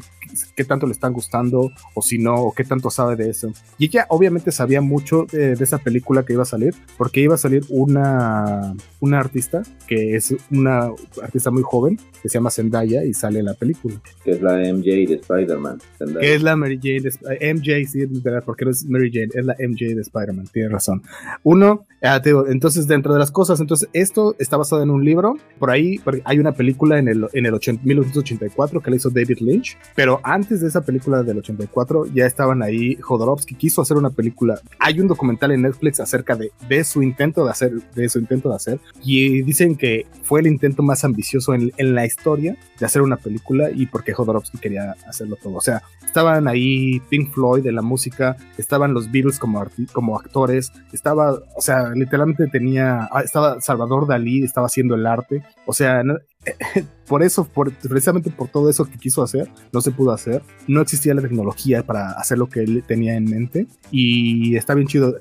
qué 0.55 0.63
tanto 0.63 0.85
le 0.85 0.93
están 0.93 1.13
gustando 1.13 1.71
o 1.93 2.01
si 2.01 2.17
no, 2.17 2.35
o 2.35 2.53
qué 2.53 2.63
tanto 2.63 2.89
sabe 2.89 3.15
de 3.15 3.29
eso. 3.29 3.51
Y 3.77 3.85
ella 3.85 4.05
obviamente 4.09 4.51
sabía 4.51 4.81
mucho 4.81 5.25
de, 5.31 5.55
de 5.55 5.63
esa 5.63 5.79
película 5.79 6.23
que 6.23 6.33
iba 6.33 6.43
a 6.43 6.45
salir, 6.45 6.75
porque 6.97 7.21
iba 7.21 7.35
a 7.35 7.37
salir 7.37 7.63
una, 7.69 8.75
una 8.99 9.19
artista 9.19 9.63
que 9.87 10.15
es 10.15 10.35
una 10.51 10.89
artista 11.21 11.51
muy 11.51 11.63
joven 11.63 11.97
que 12.21 12.29
se 12.29 12.37
llama 12.37 12.51
Zendaya 12.51 13.03
y 13.03 13.13
sale 13.13 13.39
en 13.39 13.45
la 13.45 13.53
película. 13.53 13.95
Que 14.23 14.31
es 14.31 14.41
la 14.41 14.57
MJ 14.57 14.90
de 14.91 15.15
Spider-Man. 15.15 15.79
Que 16.19 16.35
es 16.35 16.43
la 16.43 16.55
Mary 16.55 16.79
Jane 16.81 17.01
de 17.01 17.53
MJ, 17.53 17.87
sí, 17.87 18.05
porque 18.45 18.65
no 18.65 18.71
es 18.71 18.85
Mary 18.85 19.11
Jane, 19.11 19.29
es 19.33 19.45
la 19.45 19.55
MJ 19.59 19.95
de 19.95 20.01
Spider-Man, 20.01 20.47
tiene 20.51 20.69
razón. 20.69 21.01
Uno, 21.43 21.85
ah, 22.01 22.21
entonces 22.47 22.87
dentro 22.87 23.13
de 23.13 23.19
las 23.19 23.31
cosas, 23.31 23.59
entonces 23.59 23.89
esto 23.93 24.35
está 24.39 24.57
basado 24.57 24.83
en 24.83 24.89
un 24.89 25.03
libro, 25.03 25.37
por 25.59 25.71
ahí 25.71 25.99
hay 26.25 26.39
una 26.39 26.51
película 26.53 26.99
en 26.99 27.07
el, 27.07 27.27
en 27.33 27.45
el 27.45 27.53
1984 27.53 28.81
que 28.81 28.89
la 28.89 28.95
hizo 28.95 29.09
David 29.09 29.39
Lynch, 29.39 29.77
pero 29.95 30.19
antes 30.23 30.61
de 30.61 30.67
esa 30.67 30.81
película 30.81 31.23
del 31.23 31.37
84 31.39 32.07
ya 32.13 32.25
estaban 32.25 32.63
ahí, 32.63 32.95
Jodorowsky 32.95 33.55
quiso 33.55 33.81
hacer 33.81 33.97
una 33.97 34.09
película, 34.09 34.59
hay 34.79 34.99
un 34.99 35.07
documental 35.07 35.51
en 35.51 35.63
Netflix 35.63 35.99
acerca 35.99 36.35
de, 36.35 36.51
de 36.67 36.83
su 36.83 37.01
intento 37.01 37.45
de 37.45 37.51
hacer, 37.51 37.73
de 37.95 38.09
su 38.09 38.19
intento 38.19 38.49
de 38.49 38.55
hacer, 38.55 38.79
y 39.03 39.41
dicen 39.43 39.75
que 39.75 40.05
fue 40.23 40.41
el 40.41 40.47
intento 40.47 40.83
más 40.83 41.03
ambicioso 41.03 41.53
en, 41.53 41.71
en 41.77 41.95
la 41.95 42.05
historia 42.05 42.57
de 42.79 42.85
hacer 42.85 43.01
una 43.01 43.17
película 43.17 43.69
y 43.71 43.85
porque 43.85 44.13
Jodorowsky 44.13 44.57
quería 44.57 44.80
hacerlo 45.07 45.37
todo. 45.41 45.55
O 45.55 45.61
sea, 45.61 45.81
estaban 46.05 46.47
ahí 46.47 46.99
Pink 47.09 47.31
Floyd 47.31 47.63
de 47.63 47.71
la 47.71 47.81
música, 47.81 48.35
estaban 48.57 48.93
los 48.93 49.11
Beatles 49.11 49.39
como, 49.39 49.65
como 49.93 50.19
actores, 50.19 50.71
estaba, 50.91 51.39
o 51.55 51.61
sea, 51.61 51.89
literalmente 51.95 52.47
tenía, 52.47 53.07
ah, 53.11 53.21
estaba 53.23 53.61
Salvador 53.61 54.07
Dalí, 54.07 54.43
estaba 54.43 54.67
haciendo 54.67 54.95
el 54.95 55.05
arte, 55.05 55.43
o 55.65 55.73
sea, 55.73 56.03
por 57.07 57.23
eso, 57.23 57.45
por, 57.45 57.71
precisamente 57.73 58.31
por 58.31 58.47
todo 58.47 58.69
eso 58.69 58.85
que 58.85 58.97
quiso 58.97 59.21
hacer, 59.21 59.49
no 59.71 59.81
se 59.81 59.91
pudo 59.91 60.11
hacer. 60.11 60.41
No 60.67 60.81
existía 60.81 61.13
la 61.13 61.21
tecnología 61.21 61.83
para 61.85 62.11
hacer 62.11 62.37
lo 62.37 62.47
que 62.47 62.61
él 62.61 62.83
tenía 62.87 63.15
en 63.15 63.25
mente. 63.25 63.67
Y 63.91 64.55
está 64.55 64.73
bien 64.73 64.87
chido. 64.87 65.15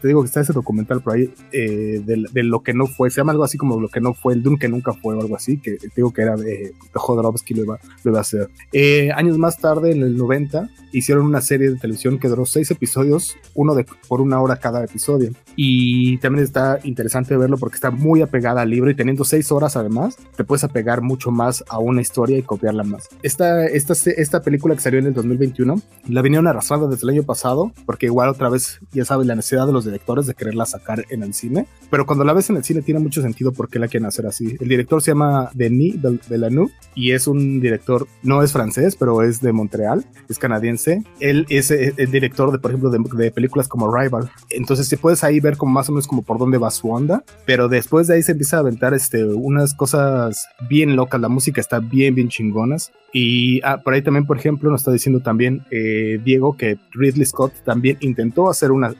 te 0.00 0.08
digo 0.08 0.22
que 0.22 0.26
está 0.26 0.40
ese 0.40 0.52
documental 0.52 1.02
por 1.02 1.14
ahí 1.14 1.32
eh, 1.52 2.00
de, 2.04 2.42
lo 2.42 2.62
que 2.62 2.74
no 2.74 2.86
fue. 2.86 3.10
Se 3.10 3.20
llama 3.20 3.32
algo 3.32 3.44
así 3.44 3.58
como 3.58 3.80
lo 3.80 3.88
que 3.88 4.00
no 4.00 4.14
fue, 4.14 4.34
el 4.34 4.42
Doom 4.42 4.58
que 4.58 4.68
nunca 4.68 4.92
fue 4.92 5.14
o 5.14 5.20
algo 5.20 5.36
así. 5.36 5.58
Que 5.58 5.76
te 5.76 5.90
digo 5.96 6.12
que 6.12 6.22
era 6.22 6.36
de, 6.36 6.74
Jodorowsky 6.94 7.54
lo 7.54 7.64
iba, 7.64 7.80
lo 8.04 8.10
iba 8.10 8.18
a 8.18 8.22
hacer. 8.22 8.48
Eh, 8.72 9.10
años 9.14 9.36
más 9.38 9.58
tarde, 9.58 9.92
en 9.92 10.02
el 10.02 10.16
90, 10.16 10.68
hicieron 10.92 11.26
una 11.26 11.40
serie 11.40 11.70
de 11.70 11.76
televisión 11.76 12.18
que 12.18 12.28
duró 12.28 12.46
seis 12.46 12.70
episodios, 12.70 13.36
uno 13.54 13.74
de, 13.74 13.84
por 14.08 14.20
una 14.20 14.40
hora 14.40 14.56
cada 14.56 14.84
episodio. 14.84 15.32
Y 15.56 16.18
también 16.18 16.44
está 16.44 16.78
interesante 16.84 17.36
verlo 17.36 17.58
porque 17.58 17.74
está 17.74 17.90
muy 17.90 18.22
apegada 18.22 18.62
al 18.62 18.70
libro 18.70 18.90
y 18.90 18.94
teniendo 18.94 19.24
seis 19.24 19.50
horas 19.52 19.76
además, 19.76 20.16
te 20.36 20.44
puedes 20.44 20.61
apegar 20.64 21.02
mucho 21.02 21.30
más 21.30 21.64
a 21.68 21.78
una 21.78 22.00
historia 22.00 22.38
y 22.38 22.42
copiarla 22.42 22.84
más. 22.84 23.08
Esta, 23.22 23.66
esta, 23.66 23.94
esta 24.16 24.42
película 24.42 24.74
que 24.74 24.80
salió 24.80 24.98
en 24.98 25.06
el 25.06 25.14
2021 25.14 25.80
la 26.08 26.22
vinieron 26.22 26.46
arrastrando 26.46 26.88
desde 26.88 27.04
el 27.04 27.10
año 27.10 27.22
pasado 27.22 27.72
porque 27.86 28.06
igual 28.06 28.28
otra 28.28 28.48
vez, 28.48 28.80
ya 28.92 29.04
sabes, 29.04 29.26
la 29.26 29.34
necesidad 29.34 29.66
de 29.66 29.72
los 29.72 29.84
directores 29.84 30.26
de 30.26 30.34
quererla 30.34 30.66
sacar 30.66 31.04
en 31.10 31.22
el 31.22 31.34
cine. 31.34 31.66
Pero 31.90 32.06
cuando 32.06 32.24
la 32.24 32.32
ves 32.32 32.50
en 32.50 32.56
el 32.56 32.64
cine 32.64 32.82
tiene 32.82 33.00
mucho 33.00 33.22
sentido 33.22 33.52
porque 33.52 33.78
la 33.78 33.88
quieren 33.88 34.06
hacer 34.06 34.26
así. 34.26 34.56
El 34.60 34.68
director 34.68 35.02
se 35.02 35.12
llama 35.12 35.50
Denis 35.54 35.96
Villeneuve 36.28 36.72
y 36.94 37.12
es 37.12 37.26
un 37.26 37.60
director, 37.60 38.06
no 38.22 38.42
es 38.42 38.52
francés, 38.52 38.96
pero 38.96 39.22
es 39.22 39.40
de 39.40 39.52
Montreal, 39.52 40.04
es 40.28 40.38
canadiense. 40.38 41.02
Él 41.20 41.46
es 41.48 41.70
el 41.70 42.10
director 42.10 42.52
de, 42.52 42.58
por 42.58 42.70
ejemplo, 42.70 42.90
de, 42.90 42.98
de 43.16 43.30
películas 43.30 43.68
como 43.68 43.94
Rival. 43.94 44.30
Entonces, 44.50 44.88
si 44.88 44.96
puedes 44.96 45.24
ahí 45.24 45.40
ver 45.40 45.56
como 45.56 45.72
más 45.72 45.88
o 45.88 45.92
menos 45.92 46.06
como 46.06 46.22
por 46.22 46.38
dónde 46.38 46.58
va 46.58 46.70
su 46.70 46.90
onda, 46.90 47.24
pero 47.46 47.68
después 47.68 48.06
de 48.06 48.14
ahí 48.14 48.22
se 48.22 48.32
empieza 48.32 48.56
a 48.56 48.60
aventar 48.60 48.94
este, 48.94 49.24
unas 49.24 49.74
cosas 49.74 50.46
bien 50.68 50.96
locas, 50.96 51.20
la 51.20 51.28
música 51.28 51.60
está 51.60 51.80
bien, 51.80 52.14
bien 52.14 52.28
chingonas. 52.28 52.92
Y 53.12 53.60
ah, 53.62 53.82
por 53.82 53.92
ahí 53.92 54.00
también, 54.00 54.24
por 54.24 54.38
ejemplo, 54.38 54.70
nos 54.70 54.80
está 54.80 54.92
diciendo 54.92 55.20
también 55.20 55.64
eh, 55.70 56.18
Diego 56.24 56.56
que 56.56 56.78
Ridley 56.92 57.26
Scott 57.26 57.52
también 57.62 57.98
intentó 58.00 58.48
hacer 58.48 58.72
una, 58.72 58.94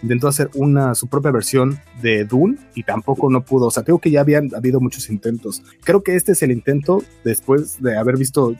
intentó 0.00 0.28
hacer 0.28 0.48
una, 0.54 0.94
su 0.94 1.08
propia 1.08 1.32
versión 1.32 1.76
de 2.00 2.24
Dune 2.24 2.56
y 2.76 2.84
tampoco 2.84 3.28
no 3.28 3.44
pudo. 3.44 3.66
O 3.66 3.70
sea, 3.72 3.82
creo 3.82 3.98
que 3.98 4.12
ya 4.12 4.20
habían 4.20 4.54
habido 4.54 4.80
muchos 4.80 5.10
intentos. 5.10 5.62
Creo 5.82 6.04
que 6.04 6.14
este 6.14 6.32
es 6.32 6.42
el 6.42 6.52
intento 6.52 7.02
después 7.24 7.82
de 7.82 7.98
haber 7.98 8.16
visto, 8.16 8.54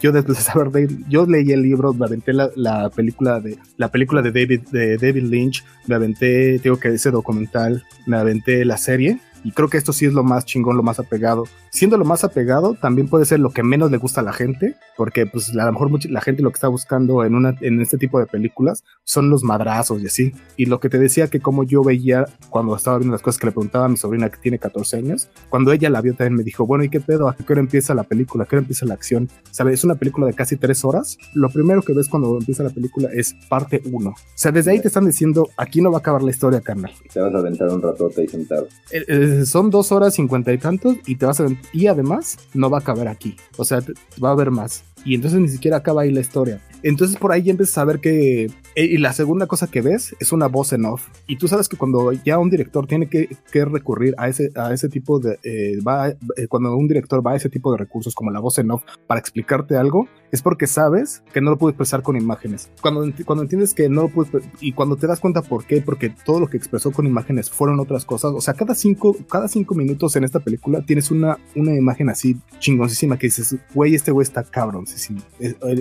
yo 0.00 0.12
después 0.12 0.38
de 0.38 0.44
saber, 0.44 0.88
yo 1.08 1.26
leí 1.26 1.50
el 1.50 1.62
libro, 1.62 1.92
me 1.92 2.06
aventé 2.06 2.32
la, 2.32 2.50
la, 2.54 2.90
película 2.90 3.40
de 3.40 3.58
la 3.76 3.90
película 3.90 4.22
de 4.22 4.30
David, 4.30 4.60
de 4.70 4.98
David 4.98 5.24
Lynch, 5.24 5.64
me 5.88 5.96
aventé, 5.96 6.60
tengo 6.60 6.78
que 6.78 6.88
ese 6.88 7.10
documental, 7.10 7.82
me 8.06 8.16
aventé 8.16 8.64
la 8.64 8.76
serie 8.76 9.18
y 9.44 9.52
creo 9.52 9.68
que 9.68 9.78
esto 9.78 9.92
sí 9.92 10.06
es 10.06 10.12
lo 10.12 10.22
más 10.22 10.44
chingón, 10.44 10.76
lo 10.76 10.82
más 10.82 10.98
apegado. 10.98 11.44
Siendo 11.70 11.96
lo 11.96 12.04
más 12.04 12.24
apegado, 12.24 12.74
también 12.74 13.08
puede 13.08 13.24
ser 13.24 13.40
lo 13.40 13.50
que 13.50 13.62
menos 13.62 13.90
le 13.90 13.96
gusta 13.96 14.20
a 14.20 14.24
la 14.24 14.32
gente, 14.32 14.76
porque 14.96 15.26
pues 15.26 15.56
a 15.56 15.64
lo 15.64 15.72
mejor 15.72 15.90
mucha, 15.90 16.08
la 16.10 16.20
gente 16.20 16.42
lo 16.42 16.50
que 16.50 16.56
está 16.56 16.68
buscando 16.68 17.24
en, 17.24 17.34
una, 17.34 17.56
en 17.60 17.80
este 17.80 17.98
tipo 17.98 18.18
de 18.18 18.26
películas 18.26 18.84
son 19.04 19.30
los 19.30 19.42
madrazos 19.42 20.02
y 20.02 20.06
así. 20.06 20.32
Y 20.56 20.66
lo 20.66 20.80
que 20.80 20.88
te 20.88 20.98
decía 20.98 21.28
que 21.28 21.40
como 21.40 21.64
yo 21.64 21.82
veía 21.82 22.26
cuando 22.50 22.76
estaba 22.76 22.98
viendo 22.98 23.12
las 23.12 23.22
cosas 23.22 23.40
que 23.40 23.46
le 23.46 23.52
preguntaba 23.52 23.86
a 23.86 23.88
mi 23.88 23.96
sobrina 23.96 24.30
que 24.30 24.38
tiene 24.38 24.58
14 24.58 24.96
años, 24.96 25.28
cuando 25.48 25.72
ella 25.72 25.90
la 25.90 26.00
vio 26.00 26.14
también 26.14 26.34
me 26.34 26.44
dijo, 26.44 26.66
bueno, 26.66 26.84
¿y 26.84 26.88
qué 26.88 27.00
pedo? 27.00 27.28
¿A 27.28 27.36
qué 27.36 27.52
hora 27.52 27.60
empieza 27.60 27.94
la 27.94 28.04
película? 28.04 28.44
¿A 28.44 28.46
qué 28.46 28.56
hora 28.56 28.62
empieza 28.62 28.86
la 28.86 28.94
acción? 28.94 29.28
¿Sabes? 29.50 29.74
Es 29.74 29.84
una 29.84 29.94
película 29.94 30.26
de 30.26 30.34
casi 30.34 30.56
tres 30.56 30.84
horas. 30.84 31.16
Lo 31.34 31.48
primero 31.48 31.82
que 31.82 31.92
ves 31.92 32.08
cuando 32.08 32.38
empieza 32.38 32.62
la 32.62 32.70
película 32.70 33.08
es 33.12 33.34
parte 33.48 33.82
1. 33.90 34.10
O 34.10 34.14
sea, 34.34 34.52
desde 34.52 34.70
ahí 34.72 34.80
te 34.80 34.88
están 34.88 35.06
diciendo, 35.06 35.48
aquí 35.56 35.80
no 35.80 35.90
va 35.90 35.98
a 35.98 36.00
acabar 36.00 36.22
la 36.22 36.30
historia, 36.30 36.60
carnal. 36.60 36.92
Te 37.12 37.20
vas 37.20 37.34
a 37.34 37.38
aventar 37.38 37.68
un 37.68 37.82
ratote 37.82 38.24
y 38.24 38.28
sentado. 38.28 38.68
El, 38.90 39.04
el, 39.08 39.31
son 39.46 39.70
dos 39.70 39.92
horas 39.92 40.14
cincuenta 40.14 40.52
y 40.52 40.58
tantos 40.58 40.96
y 41.06 41.16
te 41.16 41.26
vas 41.26 41.42
y 41.72 41.86
además 41.86 42.38
no 42.54 42.70
va 42.70 42.78
a 42.78 42.80
acabar 42.80 43.08
aquí 43.08 43.36
o 43.56 43.64
sea 43.64 43.80
va 44.22 44.30
a 44.30 44.32
haber 44.32 44.50
más 44.50 44.84
y 45.04 45.14
entonces 45.14 45.40
ni 45.40 45.48
siquiera 45.48 45.78
acaba 45.78 46.02
ahí 46.02 46.12
la 46.12 46.20
historia 46.20 46.60
entonces 46.82 47.16
por 47.16 47.32
ahí 47.32 47.42
ya 47.42 47.50
empiezas 47.50 47.78
a 47.78 47.84
ver 47.84 48.00
que 48.00 48.48
eh, 48.74 48.84
y 48.84 48.96
la 48.96 49.12
segunda 49.12 49.46
cosa 49.46 49.66
que 49.66 49.82
ves 49.82 50.16
es 50.18 50.32
una 50.32 50.48
voz 50.48 50.72
en 50.72 50.86
off. 50.86 51.08
Y 51.26 51.36
tú 51.36 51.46
sabes 51.46 51.68
que 51.68 51.76
cuando 51.76 52.12
ya 52.12 52.38
un 52.38 52.48
director 52.48 52.86
tiene 52.86 53.08
que, 53.08 53.28
recurrir 53.52 54.14
a 54.16 54.28
ese, 54.28 54.50
a 54.56 54.72
ese 54.72 54.88
tipo 54.88 55.20
de... 55.20 55.38
Eh, 55.42 55.78
va, 55.86 56.08
eh, 56.08 56.46
cuando 56.48 56.74
un 56.76 56.88
director 56.88 57.24
va 57.24 57.32
a 57.32 57.36
ese 57.36 57.50
tipo 57.50 57.70
de 57.72 57.78
recursos 57.78 58.14
como 58.14 58.30
la 58.30 58.40
voz 58.40 58.58
en 58.58 58.70
off 58.70 58.82
para 59.06 59.20
explicarte 59.20 59.76
algo, 59.76 60.08
es 60.32 60.40
porque 60.40 60.66
sabes 60.66 61.22
que 61.32 61.42
no 61.42 61.50
lo 61.50 61.58
puedes 61.58 61.74
expresar 61.74 62.02
con 62.02 62.16
imágenes. 62.16 62.70
Cuando, 62.80 63.04
cuando 63.26 63.42
entiendes 63.42 63.74
que 63.74 63.88
no 63.90 64.02
lo 64.02 64.08
puedes... 64.08 64.32
Y 64.60 64.72
cuando 64.72 64.96
te 64.96 65.06
das 65.06 65.20
cuenta 65.20 65.42
por 65.42 65.66
qué, 65.66 65.82
porque 65.82 66.08
todo 66.08 66.40
lo 66.40 66.48
que 66.48 66.56
expresó 66.56 66.90
con 66.90 67.06
imágenes 67.06 67.50
fueron 67.50 67.78
otras 67.78 68.06
cosas. 68.06 68.32
O 68.34 68.40
sea, 68.40 68.54
cada 68.54 68.74
cinco, 68.74 69.14
cada 69.30 69.46
cinco 69.46 69.74
minutos 69.74 70.16
en 70.16 70.24
esta 70.24 70.40
película 70.40 70.80
tienes 70.80 71.10
una, 71.10 71.38
una 71.54 71.74
imagen 71.74 72.08
así 72.08 72.38
chingoncísima 72.58 73.18
que 73.18 73.26
dices, 73.26 73.56
güey, 73.74 73.94
este 73.94 74.10
güey 74.10 74.24
está 74.24 74.42
cabrón. 74.42 74.86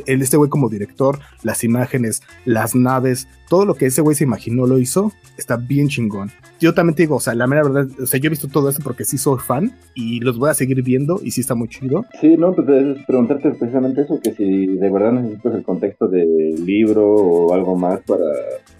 Este 0.05 0.37
güey 0.37 0.49
como 0.49 0.67
director, 0.67 1.19
las 1.43 1.63
imágenes, 1.63 2.21
las 2.43 2.75
naves, 2.75 3.29
todo 3.51 3.65
lo 3.65 3.75
que 3.75 3.87
ese 3.87 3.99
güey 3.99 4.15
se 4.15 4.23
imaginó 4.23 4.65
lo 4.65 4.77
hizo, 4.77 5.11
está 5.37 5.57
bien 5.57 5.89
chingón. 5.89 6.31
Yo 6.61 6.73
también 6.73 6.95
te 6.95 7.03
digo, 7.03 7.17
o 7.17 7.19
sea, 7.19 7.35
la 7.35 7.47
mera 7.47 7.63
verdad, 7.63 7.85
o 8.01 8.05
sea, 8.05 8.17
yo 8.17 8.27
he 8.27 8.29
visto 8.29 8.47
todo 8.47 8.69
esto 8.69 8.81
porque 8.81 9.03
sí 9.03 9.17
soy 9.17 9.39
fan 9.39 9.73
y 9.93 10.21
los 10.21 10.39
voy 10.39 10.51
a 10.51 10.53
seguir 10.53 10.81
viendo 10.83 11.19
y 11.21 11.31
sí 11.31 11.41
está 11.41 11.53
muy 11.53 11.67
chido. 11.67 12.05
Sí, 12.21 12.37
no, 12.37 12.53
pues 12.53 12.69
es 12.69 13.05
preguntarte 13.05 13.51
precisamente 13.51 14.03
eso, 14.03 14.21
que 14.23 14.31
si 14.31 14.67
de 14.67 14.89
verdad 14.89 15.11
necesitas 15.11 15.53
el 15.53 15.63
contexto 15.63 16.07
del 16.07 16.65
libro 16.65 17.05
o 17.05 17.53
algo 17.53 17.75
más 17.75 17.99
para, 18.07 18.23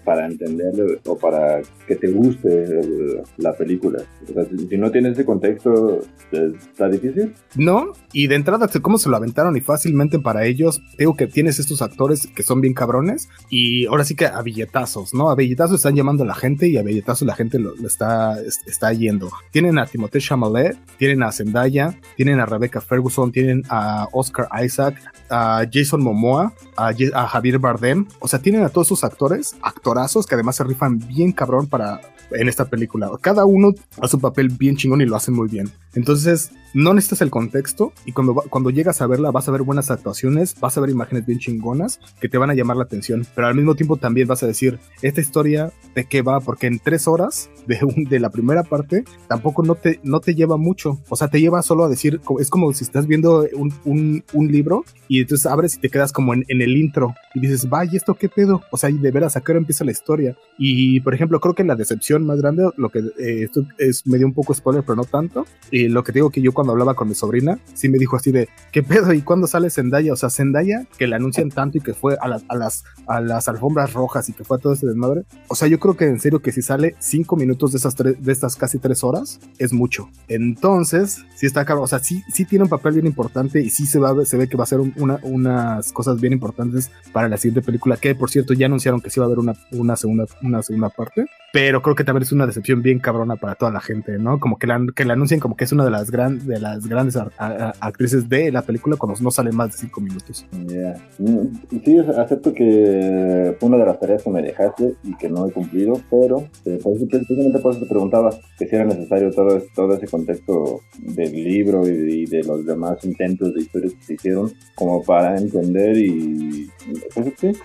para 0.04 0.26
entender 0.26 1.00
o 1.06 1.16
para 1.16 1.62
que 1.86 1.96
te 1.96 2.08
guste 2.08 3.22
la 3.36 3.52
película. 3.54 4.02
O 4.28 4.32
sea, 4.32 4.44
si 4.44 4.78
no 4.78 4.90
tienes 4.90 5.12
ese 5.12 5.24
contexto, 5.24 6.00
¿está 6.30 6.88
difícil? 6.88 7.34
No, 7.56 7.92
y 8.12 8.26
de 8.26 8.36
entrada, 8.36 8.68
cómo 8.80 8.98
se 8.98 9.08
lo 9.08 9.16
aventaron 9.16 9.56
y 9.56 9.60
fácilmente 9.60 10.18
para 10.18 10.44
ellos, 10.44 10.82
digo 10.98 11.14
que 11.14 11.26
tienes 11.26 11.58
estos 11.58 11.82
actores 11.82 12.26
que 12.26 12.42
son 12.42 12.60
bien 12.60 12.74
cabrones 12.74 13.28
y 13.50 13.86
ahora 13.86 14.04
sí 14.04 14.14
que 14.14 14.26
a 14.26 14.40
billetazos, 14.42 15.14
¿no? 15.14 15.30
A 15.30 15.34
billetazos 15.34 15.76
están 15.76 15.94
llamando 15.94 16.24
a 16.24 16.26
la 16.26 16.34
gente 16.34 16.68
y 16.68 16.76
a 16.76 16.82
billetazos 16.82 17.26
la 17.26 17.34
gente 17.34 17.58
lo, 17.58 17.74
está, 17.86 18.36
está 18.66 18.92
yendo. 18.92 19.30
Tienen 19.50 19.78
a 19.78 19.86
Timothée 19.86 20.20
Chalamet, 20.20 20.76
tienen 20.98 21.22
a 21.22 21.32
Zendaya, 21.32 21.98
tienen 22.16 22.40
a 22.40 22.46
Rebecca 22.46 22.80
Ferguson, 22.80 23.32
tienen 23.32 23.62
a 23.68 24.08
Oscar 24.12 24.48
Isaac, 24.64 24.96
a 25.30 25.64
Jason 25.70 26.02
Momoa, 26.02 26.52
a, 26.88 27.26
Javier 27.26 27.58
Bardem. 27.58 28.06
O 28.20 28.28
sea, 28.28 28.40
tienen 28.40 28.62
a 28.62 28.68
todos 28.68 28.88
sus 28.88 29.04
actores, 29.04 29.56
actorazos 29.62 30.26
que 30.26 30.34
además 30.34 30.56
se 30.56 30.64
rifan 30.64 30.98
bien 30.98 31.32
cabrón 31.32 31.66
para 31.66 32.00
en 32.30 32.48
esta 32.48 32.66
película. 32.66 33.10
Cada 33.20 33.44
uno 33.44 33.74
hace 34.00 34.12
su 34.12 34.20
papel 34.20 34.48
bien 34.48 34.76
chingón 34.76 35.00
y 35.00 35.06
lo 35.06 35.16
hacen 35.16 35.34
muy 35.34 35.48
bien. 35.48 35.70
Entonces, 35.94 36.52
no 36.74 36.94
necesitas 36.94 37.20
el 37.20 37.30
contexto 37.30 37.92
y 38.06 38.12
cuando, 38.12 38.34
cuando 38.34 38.70
llegas 38.70 39.02
a 39.02 39.06
verla 39.06 39.30
vas 39.30 39.48
a 39.48 39.52
ver 39.52 39.62
buenas 39.62 39.90
actuaciones, 39.90 40.54
vas 40.58 40.76
a 40.76 40.80
ver 40.80 40.90
imágenes 40.90 41.26
bien 41.26 41.38
chingonas 41.38 42.00
que 42.20 42.28
te 42.28 42.38
van 42.38 42.50
a 42.50 42.54
llamar 42.54 42.76
la 42.76 42.84
atención, 42.84 43.26
pero 43.34 43.46
al 43.46 43.54
mismo 43.54 43.74
tiempo 43.74 43.96
también 43.96 44.26
vas 44.26 44.42
a 44.42 44.46
decir, 44.46 44.78
esta 45.02 45.20
historia 45.20 45.72
de 45.94 46.04
qué 46.06 46.22
va, 46.22 46.40
porque 46.40 46.66
en 46.66 46.78
tres 46.78 47.06
horas 47.06 47.50
de, 47.66 47.78
de 48.08 48.20
la 48.20 48.30
primera 48.30 48.62
parte 48.62 49.04
tampoco 49.28 49.62
no 49.62 49.74
te, 49.74 50.00
no 50.02 50.20
te 50.20 50.34
lleva 50.34 50.56
mucho, 50.56 50.98
o 51.08 51.16
sea, 51.16 51.28
te 51.28 51.40
lleva 51.40 51.62
solo 51.62 51.84
a 51.84 51.88
decir, 51.88 52.20
es 52.38 52.50
como 52.50 52.72
si 52.72 52.84
estás 52.84 53.06
viendo 53.06 53.46
un, 53.84 54.22
libro 54.32 54.84
y 55.08 55.20
entonces 55.20 55.46
abres 55.46 55.76
y 55.76 55.78
te 55.78 55.88
quedas 55.88 56.12
como 56.12 56.34
en, 56.34 56.44
el 56.48 56.76
intro 56.76 57.14
y 57.34 57.40
dices, 57.40 57.68
vaya, 57.68 57.92
¿esto 57.94 58.14
qué 58.14 58.28
pedo? 58.28 58.62
O 58.70 58.76
sea, 58.76 58.90
y 58.90 58.98
de 58.98 59.10
veras, 59.10 59.36
¿a 59.36 59.40
qué 59.40 59.52
hora 59.52 59.58
empieza 59.58 59.84
la 59.84 59.92
historia? 59.92 60.36
Y, 60.58 61.00
por 61.00 61.14
ejemplo, 61.14 61.40
creo 61.40 61.54
que 61.54 61.64
la 61.64 61.76
decepción 61.76 62.26
más 62.26 62.40
grande, 62.40 62.68
lo 62.76 62.90
que 62.90 62.98
eh, 62.98 63.44
esto 63.44 63.64
es 63.78 64.06
medio 64.06 64.26
un 64.26 64.34
poco 64.34 64.52
spoiler, 64.52 64.82
pero 64.82 64.96
no 64.96 65.04
tanto, 65.04 65.46
y 65.70 65.81
lo 65.88 66.04
que 66.04 66.12
digo 66.12 66.30
que 66.30 66.40
yo 66.40 66.52
cuando 66.52 66.72
hablaba 66.72 66.94
con 66.94 67.08
mi 67.08 67.14
sobrina, 67.14 67.58
sí 67.74 67.88
me 67.88 67.98
dijo 67.98 68.16
así 68.16 68.32
de, 68.32 68.48
¿qué 68.72 68.82
pedo? 68.82 69.12
¿Y 69.12 69.22
cuándo 69.22 69.46
sale 69.46 69.70
Zendaya? 69.70 70.12
O 70.12 70.16
sea, 70.16 70.30
Zendaya, 70.30 70.86
que 70.98 71.06
la 71.06 71.16
anuncian 71.16 71.50
tanto 71.50 71.78
y 71.78 71.80
que 71.80 71.94
fue 71.94 72.14
a, 72.14 72.38
a, 72.48 72.56
las, 72.56 72.84
a 73.06 73.20
las 73.20 73.48
alfombras 73.48 73.92
rojas 73.92 74.28
y 74.28 74.32
que 74.32 74.44
fue 74.44 74.56
a 74.56 74.60
todo 74.60 74.72
ese 74.72 74.86
desmadre. 74.86 75.24
O 75.48 75.54
sea, 75.54 75.68
yo 75.68 75.78
creo 75.78 75.96
que 75.96 76.06
en 76.06 76.20
serio 76.20 76.40
que 76.40 76.52
si 76.52 76.62
sale 76.62 76.94
cinco 76.98 77.36
minutos 77.36 77.72
de, 77.72 77.78
esas 77.78 77.94
tres, 77.94 78.22
de 78.22 78.32
estas 78.32 78.56
casi 78.56 78.78
tres 78.78 79.04
horas, 79.04 79.40
es 79.58 79.72
mucho. 79.72 80.08
Entonces, 80.28 81.24
sí 81.34 81.46
está 81.46 81.64
caro. 81.64 81.82
O 81.82 81.86
sea, 81.86 81.98
sí, 81.98 82.22
sí 82.32 82.44
tiene 82.44 82.64
un 82.64 82.70
papel 82.70 82.94
bien 82.94 83.06
importante 83.06 83.60
y 83.60 83.70
sí 83.70 83.86
se, 83.86 83.98
va, 83.98 84.24
se 84.24 84.36
ve 84.36 84.48
que 84.48 84.56
va 84.56 84.64
a 84.64 84.66
ser 84.66 84.80
una, 84.80 85.18
unas 85.22 85.92
cosas 85.92 86.20
bien 86.20 86.32
importantes 86.32 86.90
para 87.12 87.28
la 87.28 87.36
siguiente 87.36 87.62
película, 87.62 87.96
que 87.96 88.14
por 88.14 88.30
cierto 88.30 88.54
ya 88.54 88.66
anunciaron 88.66 89.00
que 89.00 89.10
sí 89.10 89.20
va 89.20 89.24
a 89.24 89.28
haber 89.28 89.38
una, 89.38 89.54
una, 89.72 89.96
segunda, 89.96 90.26
una 90.42 90.62
segunda 90.62 90.90
parte 90.90 91.26
pero 91.52 91.82
creo 91.82 91.94
que 91.94 92.02
también 92.02 92.22
es 92.22 92.32
una 92.32 92.46
decepción 92.46 92.80
bien 92.82 92.98
cabrona 92.98 93.36
para 93.36 93.54
toda 93.54 93.70
la 93.70 93.80
gente, 93.80 94.18
¿no? 94.18 94.40
Como 94.40 94.58
que 94.58 94.66
la, 94.66 94.80
que 94.96 95.04
la 95.04 95.12
anuncien 95.12 95.38
como 95.38 95.54
que 95.54 95.64
es 95.64 95.71
una 95.72 95.84
de 95.84 95.90
las, 95.90 96.10
gran, 96.10 96.46
de 96.46 96.60
las 96.60 96.86
grandes 96.86 97.16
actrices 97.16 98.28
de 98.28 98.52
la 98.52 98.62
película 98.62 98.96
cuando 98.96 99.18
no 99.20 99.30
sale 99.30 99.52
más 99.52 99.72
de 99.72 99.78
cinco 99.78 100.00
minutos. 100.00 100.46
Yeah. 100.68 100.96
Mm, 101.18 101.80
sí, 101.84 101.98
acepto 101.98 102.52
que 102.52 103.56
fue 103.58 103.68
una 103.68 103.78
de 103.78 103.86
las 103.86 103.98
tareas 103.98 104.22
que 104.22 104.30
me 104.30 104.42
dejaste 104.42 104.94
y 105.02 105.16
que 105.16 105.28
no 105.28 105.46
he 105.46 105.52
cumplido, 105.52 106.00
pero 106.10 106.44
eh, 106.64 106.78
precisamente 106.82 107.58
por 107.60 107.72
eso 107.72 107.80
te 107.80 107.88
preguntaba 107.88 108.30
que 108.58 108.66
si 108.66 108.76
era 108.76 108.84
necesario 108.84 109.30
todo, 109.30 109.62
todo 109.74 109.94
ese 109.94 110.06
contexto 110.06 110.80
del 110.98 111.32
libro 111.32 111.86
y 111.86 112.26
de, 112.26 112.42
los 112.42 112.66
demás 112.66 113.04
intentos 113.04 113.54
de 113.54 113.60
historias 113.62 113.94
que 113.94 114.02
se 114.02 114.14
hicieron 114.14 114.52
como 114.74 115.02
para 115.02 115.38
entender 115.38 115.96
y 115.96 116.61
pues, 116.61 116.61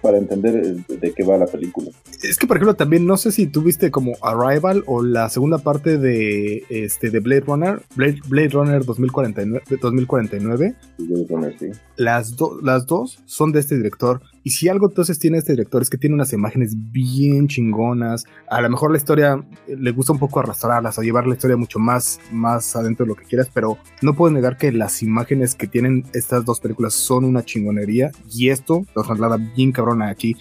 para 0.01 0.18
entender 0.18 0.76
de 0.76 1.13
qué 1.13 1.24
va 1.24 1.38
la 1.38 1.45
película. 1.45 1.89
Es 2.24 2.38
que 2.38 2.47
por 2.47 2.57
ejemplo 2.57 2.76
también 2.76 3.05
no 3.05 3.18
sé 3.18 3.32
si 3.32 3.47
tuviste 3.47 3.91
como 3.91 4.13
Arrival 4.22 4.84
o 4.86 5.03
la 5.03 5.30
segunda 5.30 5.57
parte 5.57 5.97
de, 5.97 6.63
este, 6.70 7.09
de 7.09 7.20
Blade 7.20 7.41
Runner, 7.41 7.82
Blade, 7.95 8.20
Blade 8.28 8.49
Runner 8.49 8.86
2049, 8.86 9.63
2049. 9.82 10.76
Las, 11.95 12.36
las 12.61 12.86
dos 12.86 13.20
son 13.26 13.51
de 13.51 13.59
este 13.59 13.78
director. 13.78 14.22
Y 14.48 14.52
si 14.52 14.70
algo 14.70 14.88
entonces 14.88 15.20
tiene 15.20 15.39
este 15.39 15.52
director 15.52 15.82
es 15.82 15.89
que 15.89 15.98
tiene 15.98 16.14
unas 16.14 16.32
imágenes 16.32 16.74
bien 16.74 17.50
chingonas. 17.50 18.24
A 18.50 18.62
lo 18.62 18.70
mejor 18.70 18.91
la 18.91 18.98
historia 18.98 19.45
eh, 19.68 19.76
le 19.78 19.91
gusta 19.91 20.14
un 20.14 20.20
poco 20.20 20.39
arrastrarlas 20.39 20.98
o 20.98 21.02
llevar 21.02 21.28
la 21.28 21.34
historia 21.34 21.58
mucho 21.58 21.80
más, 21.80 22.22
más 22.32 22.74
adentro 22.78 23.06
de 23.06 23.10
lo 23.10 23.16
que 23.16 23.26
quieras, 23.26 23.50
pero 23.54 23.78
no 24.02 24.16
puedo 24.16 24.34
negar 24.34 24.56
que 24.56 24.72
las 24.72 25.04
imágenes 25.04 25.54
que 25.54 25.68
tienen 25.68 26.06
estas 26.14 26.45
dos 26.45 26.62
películas 26.62 26.93
son 26.93 27.26
una 27.26 27.43
chingonería. 27.43 28.12
Y 28.32 28.48
esto 28.48 28.86
lo 28.95 29.04
traslada 29.04 29.36
bien 29.36 29.74
cabrona 29.74 30.08
aquí. 30.08 30.38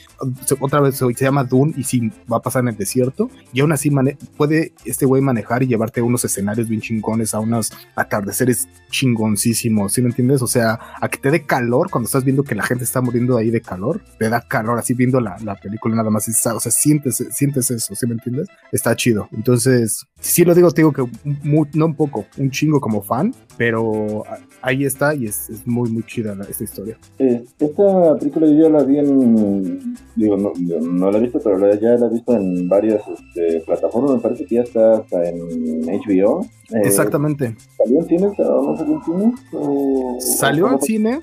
Otra 0.60 0.80
vez 0.80 0.94
se 0.94 1.24
llama 1.24 1.42
Dune 1.42 1.74
y 1.76 1.82
si 1.82 2.08
va 2.32 2.36
a 2.36 2.42
pasar 2.42 2.62
en 2.62 2.68
el 2.68 2.76
desierto. 2.76 3.28
Y 3.52 3.58
aún 3.58 3.72
así 3.72 3.90
puede 4.36 4.72
este 4.84 5.04
güey 5.04 5.20
manejar 5.20 5.64
y 5.64 5.66
llevarte 5.66 6.00
unos 6.00 6.24
escenarios 6.24 6.68
bien 6.68 6.80
chingones, 6.80 7.34
a 7.34 7.40
unos 7.40 7.72
atardeceres 7.96 8.68
chingoncísimos. 8.88 9.94
¿Sí 9.94 10.00
me 10.00 10.10
entiendes? 10.10 10.42
O 10.42 10.46
sea, 10.46 10.78
a 11.00 11.08
que 11.08 11.18
te 11.18 11.32
dé 11.32 11.44
calor 11.44 11.90
cuando 11.90 12.06
estás 12.06 12.22
viendo 12.22 12.44
que 12.44 12.54
la 12.54 12.62
gente 12.62 12.84
está 12.84 13.00
muriendo 13.00 13.36
ahí 13.36 13.50
de 13.50 13.60
calor 13.60 13.95
te 14.18 14.28
da 14.28 14.40
calor 14.40 14.78
así 14.78 14.94
viendo 14.94 15.20
la, 15.20 15.36
la 15.42 15.54
película 15.56 15.94
nada 15.94 16.10
más, 16.10 16.28
o 16.28 16.60
sea, 16.60 16.72
sientes, 16.72 17.24
sientes 17.30 17.70
eso, 17.70 17.94
¿sí 17.94 18.06
me 18.06 18.14
entiendes? 18.14 18.48
Está 18.72 18.94
chido. 18.96 19.28
Entonces, 19.32 20.06
sí 20.20 20.44
lo 20.44 20.54
digo, 20.54 20.70
te 20.70 20.82
digo 20.82 20.92
que 20.92 21.04
no 21.74 21.86
un 21.86 21.94
poco, 21.94 22.26
un 22.36 22.50
chingo 22.50 22.80
como 22.80 23.02
fan, 23.02 23.34
pero 23.56 24.24
ahí 24.62 24.84
está 24.84 25.14
y 25.14 25.26
es, 25.26 25.50
muy, 25.66 25.90
muy 25.90 26.02
chida 26.02 26.36
esta 26.48 26.64
historia. 26.64 26.98
esta 27.18 28.16
película 28.18 28.46
yo 28.46 28.62
ya 28.64 28.68
la 28.68 28.84
vi 28.84 28.98
en, 28.98 29.96
digo, 30.14 30.36
no, 30.36 30.52
no 30.80 31.10
la 31.10 31.18
he 31.18 31.20
visto, 31.22 31.40
pero 31.42 31.58
ya 31.74 31.96
la 31.96 32.06
he 32.06 32.10
visto 32.10 32.36
en 32.36 32.68
varias 32.68 33.02
este, 33.08 33.60
plataformas, 33.60 34.12
me 34.12 34.20
parece 34.20 34.46
que 34.46 34.56
ya 34.56 34.62
está 34.62 34.98
hasta 34.98 35.28
en 35.28 35.38
HBO. 35.82 36.46
Eh, 36.70 36.80
Exactamente. 36.82 37.56
¿Salió 37.76 38.00
en 38.00 38.08
cine? 38.08 38.32
¿No 38.38 38.76
salió 38.76 38.94
en 38.94 39.04
cine? 39.04 39.34
¿Salió 40.18 40.66
al 40.66 40.80
cine? 40.80 41.20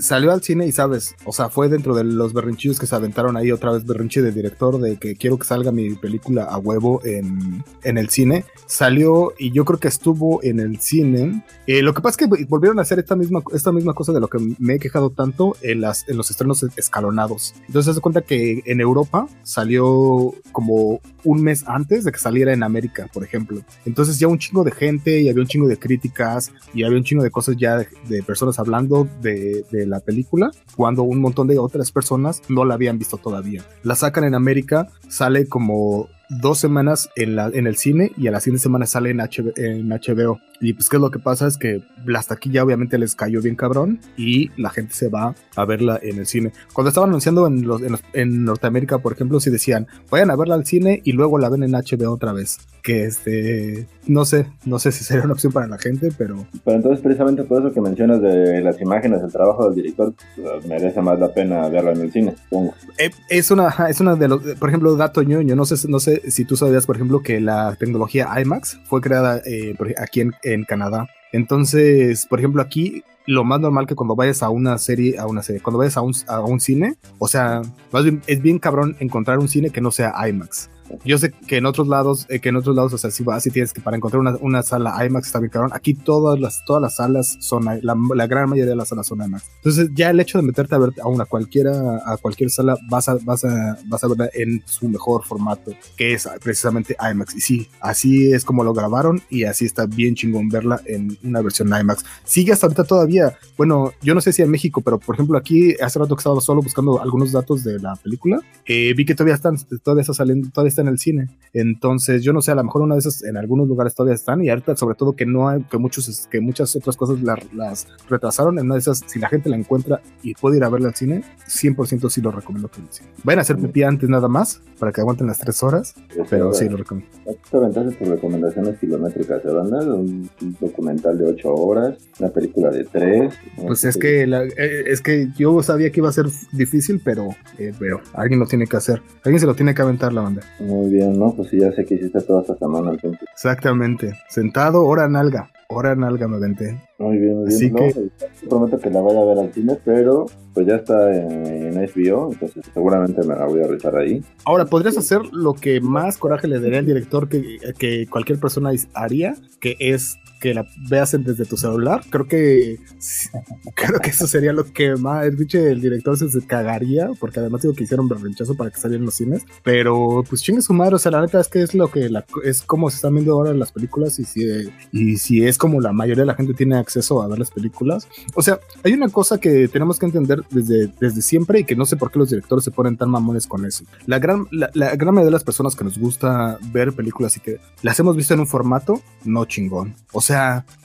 Salió 0.00 0.32
al 0.32 0.42
cine 0.42 0.66
y 0.66 0.72
sabes, 0.72 1.14
o 1.26 1.32
sea, 1.32 1.50
fue 1.50 1.68
dentro 1.68 1.94
de 1.94 2.04
los 2.04 2.32
berrinchillos 2.32 2.80
que 2.80 2.86
se 2.86 2.94
aventaron 2.94 3.36
ahí 3.36 3.52
otra 3.52 3.72
vez, 3.72 3.84
berrinche 3.84 4.22
de 4.22 4.32
director 4.32 4.80
de 4.80 4.96
que 4.96 5.16
quiero 5.16 5.38
que 5.38 5.44
salga 5.44 5.70
mi 5.70 5.94
película 5.96 6.44
a 6.44 6.56
huevo 6.56 7.02
en, 7.04 7.62
en 7.82 7.98
el 7.98 8.08
cine. 8.08 8.44
Salió 8.66 9.34
y 9.38 9.52
yo 9.52 9.66
creo 9.66 9.78
que 9.78 9.88
estuvo 9.88 10.31
en 10.42 10.60
el 10.60 10.78
cine. 10.80 11.44
Eh, 11.66 11.82
lo 11.82 11.94
que 11.94 12.00
pasa 12.00 12.16
es 12.20 12.28
que 12.28 12.44
volvieron 12.44 12.78
a 12.78 12.82
hacer 12.82 12.98
esta 12.98 13.16
misma, 13.16 13.42
esta 13.52 13.72
misma 13.72 13.94
cosa 13.94 14.12
de 14.12 14.20
lo 14.20 14.28
que 14.28 14.38
me 14.58 14.74
he 14.74 14.78
quejado 14.78 15.10
tanto 15.10 15.56
en, 15.62 15.80
las, 15.80 16.08
en 16.08 16.16
los 16.16 16.30
estrenos 16.30 16.62
escalonados. 16.76 17.54
Entonces 17.66 17.94
se 17.94 18.00
cuenta 18.00 18.22
que 18.22 18.62
en 18.66 18.80
Europa 18.80 19.26
salió 19.42 20.34
como 20.52 21.00
un 21.24 21.42
mes 21.42 21.64
antes 21.66 22.04
de 22.04 22.12
que 22.12 22.18
saliera 22.18 22.52
en 22.52 22.62
América, 22.62 23.08
por 23.12 23.24
ejemplo. 23.24 23.62
Entonces 23.84 24.18
ya 24.18 24.28
un 24.28 24.38
chingo 24.38 24.64
de 24.64 24.72
gente 24.72 25.20
y 25.20 25.28
había 25.28 25.42
un 25.42 25.48
chingo 25.48 25.68
de 25.68 25.78
críticas 25.78 26.52
y 26.74 26.84
había 26.84 26.98
un 26.98 27.04
chingo 27.04 27.22
de 27.22 27.30
cosas 27.30 27.56
ya 27.56 27.78
de, 27.78 28.22
personas 28.22 28.58
hablando 28.58 29.08
de, 29.20 29.64
de, 29.70 29.86
la 29.86 30.00
película 30.00 30.50
cuando 30.76 31.02
un 31.02 31.20
montón 31.20 31.48
de 31.48 31.58
otras 31.58 31.90
personas 31.90 32.42
no 32.48 32.64
la 32.64 32.74
habían 32.74 32.98
visto 32.98 33.16
todavía. 33.16 33.64
La 33.82 33.96
sacan 33.96 34.24
en 34.24 34.34
América, 34.34 34.88
sale 35.08 35.46
como 35.46 36.08
dos 36.40 36.58
semanas 36.58 37.10
en, 37.16 37.36
la, 37.36 37.50
en 37.52 37.66
el 37.66 37.76
cine 37.76 38.12
y 38.16 38.26
a 38.26 38.30
la 38.30 38.40
siguiente 38.40 38.62
semana 38.62 38.86
sale 38.86 39.10
en, 39.10 39.20
en 39.20 39.88
HBO. 39.88 40.40
Y 40.60 40.74
pues, 40.74 40.88
¿qué 40.88 40.96
es 40.96 41.02
lo 41.02 41.10
que 41.10 41.18
pasa? 41.18 41.48
Es 41.48 41.58
que 41.58 41.82
hasta 42.16 42.34
aquí 42.34 42.50
ya 42.50 42.62
obviamente 42.62 42.96
les 42.96 43.16
cayó 43.16 43.42
bien 43.42 43.56
cabrón 43.56 44.00
y 44.16 44.50
la 44.60 44.70
gente 44.70 44.94
se 44.94 45.08
va 45.08 45.34
a 45.56 45.64
verla 45.64 45.98
en 46.00 46.18
el 46.18 46.26
cine. 46.26 46.52
Cuando 46.72 46.90
estaban 46.90 47.10
anunciando 47.10 47.46
en, 47.48 47.66
los, 47.66 47.82
en, 48.12 48.44
Norteamérica, 48.44 48.98
por 48.98 49.12
ejemplo, 49.12 49.40
si 49.40 49.50
decían, 49.50 49.88
vayan 50.08 50.30
a 50.30 50.36
verla 50.36 50.54
al 50.54 50.64
cine 50.64 51.00
y 51.04 51.12
luego 51.12 51.38
la 51.38 51.48
ven 51.48 51.64
en 51.64 51.72
HBO 51.72 52.12
otra 52.12 52.32
vez. 52.32 52.58
Que 52.80 53.04
este, 53.04 53.88
no 54.06 54.24
sé, 54.24 54.46
no 54.64 54.78
sé 54.78 54.92
si 54.92 55.04
sería 55.04 55.24
una 55.24 55.34
opción 55.34 55.52
para 55.52 55.66
la 55.66 55.78
gente, 55.78 56.10
pero... 56.16 56.46
Pero 56.64 56.76
entonces, 56.76 57.00
precisamente 57.00 57.42
por 57.44 57.60
eso 57.60 57.72
que 57.72 57.80
mencionas 57.80 58.20
de 58.22 58.60
las 58.60 58.80
imágenes, 58.80 59.22
el 59.22 59.32
trabajo 59.32 59.66
del 59.66 59.74
director, 59.74 60.14
pues, 60.36 60.66
merece 60.66 61.00
más 61.00 61.18
la 61.18 61.32
pena 61.32 61.68
verla 61.68 61.92
en 61.92 62.00
el 62.02 62.12
cine, 62.12 62.34
supongo. 62.44 62.74
Eh, 62.98 63.10
es 63.28 63.50
una, 63.50 63.68
es 63.88 64.00
una 64.00 64.14
de 64.14 64.28
los, 64.28 64.42
por 64.58 64.68
ejemplo, 64.68 64.94
dato 64.96 65.22
ñoño, 65.22 65.56
no 65.56 65.64
sé, 65.64 65.88
no 65.88 65.98
sé 66.00 66.21
si 66.28 66.44
tú 66.44 66.56
sabías, 66.56 66.86
por 66.86 66.96
ejemplo, 66.96 67.22
que 67.22 67.40
la 67.40 67.74
tecnología 67.76 68.28
IMAX 68.40 68.80
fue 68.84 69.00
creada 69.00 69.40
eh, 69.44 69.74
aquí 69.98 70.20
en, 70.20 70.32
en 70.42 70.64
Canadá. 70.64 71.08
Entonces, 71.32 72.26
por 72.26 72.38
ejemplo, 72.38 72.62
aquí 72.62 73.04
lo 73.26 73.44
más 73.44 73.60
normal 73.60 73.86
que 73.86 73.94
cuando 73.94 74.16
vayas 74.16 74.42
a 74.42 74.50
una 74.50 74.78
serie, 74.78 75.18
a 75.18 75.26
una 75.26 75.42
serie, 75.42 75.62
cuando 75.62 75.78
vayas 75.78 75.96
a 75.96 76.00
un, 76.02 76.12
a 76.26 76.40
un 76.40 76.60
cine, 76.60 76.96
o 77.18 77.28
sea, 77.28 77.62
más 77.92 78.04
bien 78.04 78.20
es 78.26 78.42
bien 78.42 78.58
cabrón 78.58 78.96
encontrar 79.00 79.38
un 79.38 79.48
cine 79.48 79.70
que 79.70 79.80
no 79.80 79.90
sea 79.90 80.14
IMAX. 80.28 80.70
Yo 81.04 81.18
sé 81.18 81.32
que 81.32 81.56
en 81.56 81.66
otros 81.66 81.88
lados, 81.88 82.26
eh, 82.28 82.40
que 82.40 82.50
en 82.50 82.56
otros 82.56 82.76
lados, 82.76 82.92
o 82.92 82.98
sea, 82.98 83.10
si 83.10 83.22
vas, 83.22 83.42
si 83.42 83.50
tienes 83.50 83.72
que 83.72 83.80
para 83.80 83.96
encontrar 83.96 84.20
una, 84.20 84.36
una 84.40 84.62
sala 84.62 85.04
IMAX 85.04 85.26
está 85.26 85.38
bien 85.38 85.50
cabrón. 85.50 85.70
Aquí 85.74 85.94
todas 85.94 86.38
las, 86.38 86.64
todas 86.64 86.82
las 86.82 86.96
salas 86.96 87.36
son, 87.40 87.64
la, 87.64 87.96
la, 88.14 88.26
gran 88.26 88.48
mayoría 88.48 88.70
de 88.70 88.76
las 88.76 88.88
salas 88.88 89.06
son 89.06 89.22
IMAX. 89.22 89.44
Entonces, 89.56 89.90
ya 89.94 90.10
el 90.10 90.20
hecho 90.20 90.38
de 90.38 90.44
meterte 90.44 90.74
a 90.74 90.78
ver 90.78 90.90
a 91.02 91.08
una 91.08 91.24
cualquiera, 91.24 92.02
a 92.04 92.16
cualquier 92.16 92.50
sala, 92.50 92.76
vas 92.88 93.08
a, 93.08 93.16
vas 93.22 93.44
a, 93.44 93.78
vas 93.86 94.04
a 94.04 94.08
verla 94.08 94.28
en 94.34 94.62
su 94.66 94.88
mejor 94.88 95.24
formato, 95.24 95.72
que 95.96 96.14
es 96.14 96.28
precisamente 96.42 96.96
IMAX. 97.00 97.34
Y 97.34 97.40
sí, 97.40 97.68
así 97.80 98.32
es 98.32 98.44
como 98.44 98.64
lo 98.64 98.72
grabaron 98.72 99.22
y 99.30 99.44
así 99.44 99.64
está 99.64 99.86
bien 99.86 100.14
chingón 100.14 100.48
verla 100.48 100.80
en 100.86 101.16
una 101.22 101.40
versión 101.40 101.68
IMAX. 101.68 102.04
Sigue 102.24 102.52
hasta 102.52 102.66
ahorita 102.66 102.84
todavía. 102.84 103.36
Bueno, 103.56 103.92
yo 104.02 104.14
no 104.14 104.20
sé 104.20 104.32
si 104.32 104.42
en 104.42 104.50
México, 104.50 104.80
pero 104.80 104.98
por 104.98 105.14
ejemplo, 105.14 105.38
aquí 105.38 105.74
hace 105.80 105.98
rato 105.98 106.16
que 106.16 106.20
estaba 106.20 106.40
solo 106.40 106.62
buscando 106.62 107.00
algunos 107.00 107.32
datos 107.32 107.64
de 107.64 107.78
la 107.78 107.96
película, 107.96 108.40
eh, 108.66 108.94
vi 108.96 109.04
que 109.04 109.14
todavía 109.14 109.34
están, 109.34 109.56
todavía 109.82 110.02
está 110.02 110.14
saliendo, 110.14 110.48
todavía 110.50 110.68
está 110.68 110.81
en 110.82 110.88
el 110.88 110.98
cine. 110.98 111.28
Entonces, 111.54 112.22
yo 112.22 112.32
no 112.32 112.40
sé, 112.40 112.50
a 112.52 112.54
lo 112.54 112.64
mejor 112.64 112.82
una 112.82 112.94
de 112.94 113.00
esas 113.00 113.22
en 113.24 113.36
algunos 113.36 113.68
lugares 113.68 113.94
todavía 113.94 114.14
están 114.14 114.42
y 114.42 114.48
ahorita 114.48 114.74
sobre 114.76 114.94
todo 114.94 115.12
que 115.12 115.26
no 115.26 115.48
hay, 115.48 115.62
que 115.64 115.76
muchos, 115.76 116.26
que 116.30 116.40
muchas 116.40 116.74
otras 116.76 116.96
cosas 116.96 117.18
las, 117.22 117.86
retrasaron. 118.08 118.58
En 118.58 118.66
una 118.66 118.74
de 118.74 118.80
esas, 118.80 119.02
si 119.06 119.18
la 119.18 119.28
gente 119.28 119.50
la 119.50 119.56
encuentra 119.56 120.00
y 120.22 120.34
puede 120.34 120.56
ir 120.56 120.64
a 120.64 120.70
verla 120.70 120.88
al 120.88 120.94
cine, 120.94 121.22
100% 121.46 122.08
sí 122.08 122.20
lo 122.20 122.30
recomiendo 122.30 122.68
que 122.68 122.80
cine. 122.90 123.10
Vayan 123.24 123.40
a 123.40 123.42
hacer 123.42 123.56
pipí 123.56 123.82
antes 123.82 124.08
nada 124.08 124.28
más 124.28 124.62
para 124.78 124.92
que 124.92 125.00
aguanten 125.00 125.26
las 125.26 125.38
tres 125.38 125.62
horas, 125.62 125.94
pero 126.30 126.52
sí 126.54 126.68
lo 126.68 126.78
recomiendo. 126.78 127.10
Entonces, 127.52 127.98
tus 127.98 128.08
recomendaciones 128.08 128.78
kilométricas 128.78 129.42
de 129.44 129.52
banda, 129.52 129.78
un, 129.94 130.28
documental 130.60 131.18
de 131.18 131.26
8 131.26 131.54
horas, 131.54 131.98
una 132.18 132.30
película 132.30 132.70
de 132.70 132.84
3. 132.84 133.32
Pues 133.66 133.84
es 133.84 133.96
que, 133.96 134.22
eh, 134.22 134.84
es 134.86 135.00
que 135.00 135.28
yo 135.36 135.62
sabía 135.62 135.90
que 135.90 136.00
iba 136.00 136.08
a 136.08 136.12
ser 136.12 136.26
difícil, 136.52 137.00
pero, 137.04 137.28
eh, 137.58 137.72
pero 137.78 138.00
alguien 138.14 138.40
lo 138.40 138.46
tiene 138.46 138.66
que 138.66 138.76
hacer. 138.76 139.02
Alguien 139.24 139.40
se 139.40 139.46
lo 139.46 139.54
tiene 139.54 139.74
que 139.74 139.82
aventar 139.82 140.12
la 140.12 140.22
banda. 140.22 140.42
Muy 140.72 140.90
bien, 140.90 141.18
¿no? 141.18 141.32
Pues 141.34 141.48
sí, 141.50 141.58
ya 141.60 141.70
sé 141.72 141.84
que 141.84 141.94
hiciste 141.96 142.20
toda 142.22 142.40
esta 142.40 142.56
semana 142.56 142.92
entonces. 142.92 143.28
Exactamente. 143.32 144.12
Sentado, 144.28 144.84
hora 144.84 145.08
nalga. 145.08 145.50
Hora 145.68 145.94
nalga 145.94 146.28
me 146.28 146.38
venté. 146.38 146.80
Muy 146.98 147.18
bien, 147.18 147.36
muy 147.36 147.44
bien. 147.46 147.56
Así 147.56 147.70
No, 147.70 147.78
que- 147.78 147.92
pues, 147.94 148.30
prometo 148.48 148.78
que 148.78 148.90
la 148.90 149.00
vaya 149.00 149.20
a 149.20 149.24
ver 149.24 149.38
al 149.38 149.52
cine, 149.52 149.76
pero 149.84 150.26
pues 150.54 150.66
ya 150.66 150.76
está 150.76 151.14
en, 151.14 151.46
en 151.46 151.74
HBO, 151.78 152.30
entonces 152.32 152.64
seguramente 152.74 153.22
me 153.26 153.34
la 153.34 153.46
voy 153.46 153.62
a 153.62 153.66
revisar 153.66 153.96
ahí. 153.96 154.22
Ahora, 154.44 154.66
podrías 154.66 154.96
hacer 154.98 155.20
lo 155.32 155.54
que 155.54 155.80
más 155.80 156.18
coraje 156.18 156.46
le 156.48 156.60
daría 156.60 156.78
al 156.80 156.86
director 156.86 157.28
que, 157.28 157.58
que 157.78 158.06
cualquier 158.08 158.38
persona 158.38 158.70
haría, 158.94 159.34
que 159.60 159.76
es 159.78 160.16
que 160.42 160.52
la 160.52 160.66
veas 160.90 161.12
desde 161.12 161.44
tu 161.46 161.56
celular. 161.56 162.02
Creo 162.10 162.26
que 162.26 162.80
creo 163.74 164.00
que 164.00 164.10
eso 164.10 164.26
sería 164.26 164.52
lo 164.52 164.64
que 164.72 164.96
más 164.96 165.24
el 165.24 165.36
pinche 165.36 165.70
el 165.70 165.80
director 165.80 166.18
se 166.18 166.46
cagaría, 166.46 167.10
porque 167.20 167.38
además 167.40 167.62
digo 167.62 167.74
que 167.74 167.84
hicieron 167.84 168.08
berrinchazo 168.08 168.56
para 168.56 168.70
que 168.70 168.80
salieran 168.80 169.04
los 169.06 169.14
cines. 169.14 169.42
Pero 169.62 170.24
pues 170.28 170.42
chingue 170.42 170.60
su 170.62 170.72
madre, 170.74 170.96
o 170.96 170.98
sea, 170.98 171.12
la 171.12 171.20
neta 171.20 171.40
es 171.40 171.46
que 171.48 171.62
es 171.62 171.74
lo 171.74 171.88
que 171.90 172.08
la- 172.10 172.24
es 172.44 172.62
como 172.62 172.90
se 172.90 172.96
están 172.96 173.14
viendo 173.14 173.32
ahora 173.34 173.54
las 173.54 173.70
películas 173.72 174.18
y 174.18 174.24
si, 174.24 174.44
y 174.90 175.16
si 175.16 175.44
es 175.46 175.56
como 175.58 175.80
la 175.80 175.92
mayoría 175.92 176.22
de 176.22 176.26
la 176.26 176.34
gente 176.34 176.54
tiene 176.54 176.76
acceso 176.76 177.22
a 177.22 177.28
ver 177.28 177.38
las 177.38 177.50
películas. 177.52 178.08
O 178.34 178.42
sea, 178.42 178.58
hay 178.82 178.92
una 178.94 179.08
cosa 179.08 179.38
que 179.38 179.68
tenemos 179.68 179.98
que 180.00 180.06
entender 180.06 180.42
desde, 180.50 180.92
desde 181.00 181.22
siempre 181.22 181.60
y 181.60 181.64
que 181.64 181.76
no 181.76 181.86
sé 181.86 181.96
por 181.96 182.10
qué 182.10 182.18
los 182.18 182.30
directores 182.30 182.64
se 182.64 182.70
ponen 182.72 182.96
tan 182.96 183.10
mamones 183.10 183.46
con 183.46 183.64
eso. 183.64 183.84
La 184.06 184.18
gran, 184.18 184.46
la, 184.50 184.70
la 184.74 184.96
gran 184.96 185.14
mayoría 185.14 185.26
de 185.26 185.30
las 185.32 185.44
personas 185.44 185.76
que 185.76 185.84
nos 185.84 185.98
gusta 185.98 186.58
ver 186.72 186.92
películas 186.92 187.36
y 187.36 187.40
que 187.40 187.60
las 187.82 187.98
hemos 188.00 188.16
visto 188.16 188.34
en 188.34 188.40
un 188.40 188.46
formato, 188.48 189.00
no 189.24 189.44
chingón. 189.44 189.94
O 190.12 190.20
sea, 190.20 190.31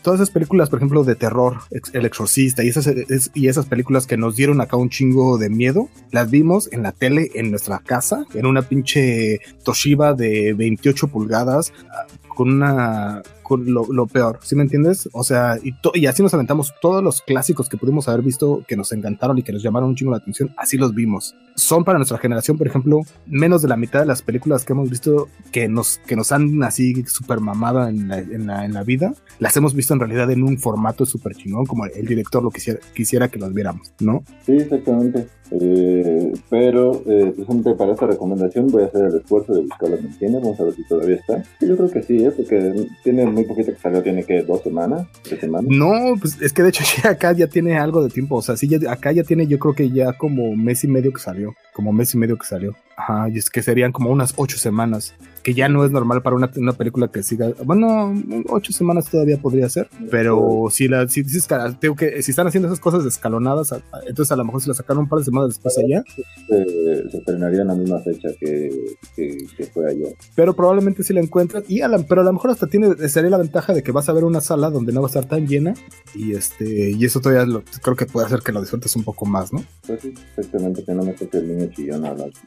todas 0.01 0.19
esas 0.19 0.31
películas, 0.31 0.69
por 0.69 0.79
ejemplo, 0.79 1.03
de 1.03 1.15
terror, 1.15 1.57
El 1.93 2.05
Exorcista 2.05 2.63
y 2.63 2.69
esas, 2.69 2.87
es- 2.87 3.31
y 3.33 3.47
esas 3.47 3.65
películas 3.65 4.07
que 4.07 4.17
nos 4.17 4.35
dieron 4.35 4.61
acá 4.61 4.77
un 4.77 4.89
chingo 4.89 5.37
de 5.37 5.49
miedo, 5.49 5.89
las 6.11 6.29
vimos 6.29 6.69
en 6.71 6.83
la 6.83 6.91
tele 6.91 7.31
en 7.35 7.49
nuestra 7.51 7.79
casa, 7.79 8.25
en 8.33 8.45
una 8.45 8.61
pinche 8.61 9.39
Toshiba 9.63 10.13
de 10.13 10.53
28 10.53 11.07
pulgadas, 11.07 11.73
ah, 11.91 12.05
con 12.35 12.49
una 12.53 13.21
lo, 13.55 13.85
lo 13.91 14.07
peor, 14.07 14.39
¿sí 14.41 14.55
me 14.55 14.63
entiendes? 14.63 15.09
O 15.13 15.23
sea, 15.23 15.57
y, 15.63 15.73
y 15.93 16.05
así 16.07 16.21
nos 16.21 16.33
aventamos 16.33 16.73
todos 16.81 17.03
los 17.03 17.21
clásicos 17.21 17.69
que 17.69 17.77
pudimos 17.77 18.07
haber 18.07 18.21
visto 18.21 18.63
que 18.67 18.75
nos 18.75 18.91
encantaron 18.91 19.37
y 19.37 19.43
que 19.43 19.53
nos 19.53 19.63
llamaron 19.63 19.89
un 19.89 19.95
chingo 19.95 20.11
la 20.11 20.17
atención, 20.17 20.53
así 20.57 20.77
los 20.77 20.93
vimos. 20.93 21.35
Son 21.55 21.83
para 21.83 21.97
nuestra 21.97 22.17
generación, 22.17 22.57
por 22.57 22.67
ejemplo, 22.67 23.01
menos 23.25 23.61
de 23.61 23.67
la 23.67 23.77
mitad 23.77 23.99
de 24.01 24.05
las 24.05 24.21
películas 24.21 24.65
que 24.65 24.73
hemos 24.73 24.89
visto 24.89 25.29
que 25.51 25.67
nos, 25.67 25.99
que 26.05 26.15
nos 26.15 26.31
han 26.31 26.61
así 26.63 27.03
super 27.07 27.39
mamado 27.39 27.87
en 27.87 28.07
la, 28.07 28.19
en, 28.19 28.47
la, 28.47 28.65
en 28.65 28.73
la 28.73 28.83
vida, 28.83 29.13
las 29.39 29.55
hemos 29.57 29.73
visto 29.73 29.93
en 29.93 29.99
realidad 29.99 30.29
en 30.31 30.43
un 30.43 30.57
formato 30.57 31.05
súper 31.05 31.35
chingón, 31.35 31.65
como 31.65 31.85
el 31.85 32.05
director 32.05 32.43
lo 32.43 32.51
quisiera, 32.51 32.79
quisiera 32.93 33.27
que 33.27 33.39
los 33.39 33.53
viéramos, 33.53 33.93
¿no? 33.99 34.23
Sí, 34.45 34.53
exactamente. 34.53 35.27
Eh, 35.51 36.33
pero 36.49 37.03
eh, 37.05 37.31
precisamente 37.33 37.73
para 37.75 37.93
esta 37.93 38.07
recomendación 38.07 38.67
voy 38.67 38.83
a 38.83 38.87
hacer 38.87 39.05
el 39.05 39.15
esfuerzo 39.15 39.53
de 39.53 39.61
buscarla 39.61 39.97
en 39.97 40.05
el 40.05 40.13
cine. 40.13 40.39
Vamos 40.39 40.59
a 40.59 40.63
ver 40.63 40.73
si 40.73 40.87
todavía 40.87 41.15
está. 41.15 41.43
Y 41.61 41.67
yo 41.67 41.77
creo 41.77 41.89
que 41.89 42.03
sí, 42.03 42.17
¿eh? 42.23 42.31
porque 42.31 42.87
tiene 43.03 43.25
muy 43.37 43.45
poquito 43.45 43.71
que 43.71 43.79
salió, 43.79 44.01
tiene 44.01 44.23
que 44.23 44.41
dos 44.43 44.61
semanas, 44.63 45.07
tres 45.21 45.39
semanas. 45.39 45.69
No, 45.69 46.15
pues 46.19 46.41
es 46.41 46.51
que 46.53 46.63
de 46.63 46.69
hecho 46.69 46.83
acá 47.07 47.31
ya 47.31 47.47
tiene 47.47 47.77
algo 47.77 48.03
de 48.03 48.09
tiempo. 48.09 48.35
O 48.35 48.41
sea, 48.41 48.57
sí, 48.57 48.67
ya, 48.67 48.91
acá 48.91 49.11
ya 49.11 49.23
tiene, 49.23 49.47
yo 49.47 49.59
creo 49.59 49.73
que 49.73 49.89
ya 49.89 50.13
como 50.13 50.55
mes 50.55 50.83
y 50.83 50.87
medio 50.87 51.13
que 51.13 51.19
salió. 51.19 51.55
Como 51.77 51.93
mes 51.93 52.11
y 52.15 52.17
medio 52.17 52.37
que 52.39 52.47
salió. 52.47 52.75
Ajá, 52.97 53.29
y 53.29 53.37
es 53.37 53.51
que 53.51 53.61
serían 53.61 53.91
como 53.91 54.09
unas 54.09 54.33
ocho 54.37 54.57
semanas. 54.57 55.13
Que 55.43 55.53
ya 55.53 55.69
no 55.69 55.85
es 55.85 55.91
normal 55.91 56.23
para 56.23 56.35
una, 56.35 56.49
una 56.57 56.73
película 56.73 57.07
que 57.09 57.21
siga. 57.21 57.53
Bueno, 57.63 58.11
ocho 58.49 58.73
semanas 58.73 59.05
todavía 59.09 59.37
podría 59.37 59.69
ser. 59.69 59.87
Pero 60.09 60.65
si 60.71 60.87
la, 60.87 61.07
si 61.07 61.23
que, 61.23 61.39
tengo 61.79 61.95
que, 61.95 62.23
si 62.23 62.31
están 62.31 62.47
haciendo 62.47 62.67
esas 62.67 62.79
cosas 62.79 63.05
escalonadas, 63.05 63.71
entonces 64.07 64.31
a 64.31 64.35
lo 64.35 64.43
mejor 64.43 64.61
si 64.63 64.67
la 64.69 64.73
sacaron 64.73 65.03
un 65.03 65.09
par 65.09 65.19
de 65.19 65.25
semanas 65.25 65.49
después 65.49 65.77
allá. 65.77 66.03
Eh, 66.49 67.03
se 67.11 67.17
estrenaría 67.19 67.61
en 67.61 67.67
la 67.67 67.75
misma 67.75 67.99
fecha 67.99 68.29
que, 68.39 68.71
que, 69.15 69.37
que 69.55 69.63
fue 69.67 69.89
ayer. 69.91 70.15
Pero 70.35 70.55
probablemente 70.55 71.03
sí 71.03 71.13
la 71.13 71.21
encuentras. 71.21 71.63
Y 71.69 71.81
a 71.81 71.87
la- 71.87 71.99
pero 71.99 72.21
a 72.21 72.23
lo 72.23 72.33
mejor 72.33 72.49
hasta 72.49 72.65
tiene, 72.65 72.95
sería 73.07 73.29
la 73.29 73.37
ventaja 73.37 73.73
de 73.73 73.83
que 73.83 73.91
vas 73.91 74.09
a 74.09 74.13
ver 74.13 74.23
una 74.23 74.41
sala 74.41 74.71
donde 74.71 74.91
no 74.91 75.01
va 75.01 75.07
a 75.07 75.11
estar 75.11 75.25
tan 75.25 75.47
llena. 75.47 75.75
Y 76.15 76.33
este, 76.33 76.89
y 76.89 77.05
eso 77.05 77.19
todavía 77.21 77.45
lo- 77.45 77.63
creo 77.83 77.95
que 77.95 78.07
puede 78.07 78.25
hacer 78.25 78.39
que 78.39 78.51
lo 78.51 78.61
disfrutes 78.61 78.95
un 78.95 79.03
poco 79.03 79.27
más, 79.27 79.53
¿no? 79.53 79.63
Pues 79.85 80.01
sí, 80.01 80.13
exactamente, 80.35 80.83
que 80.83 80.93
no 80.93 81.03
me 81.03 81.13
toque 81.13 81.37
el 81.37 81.47
niño 81.47 81.66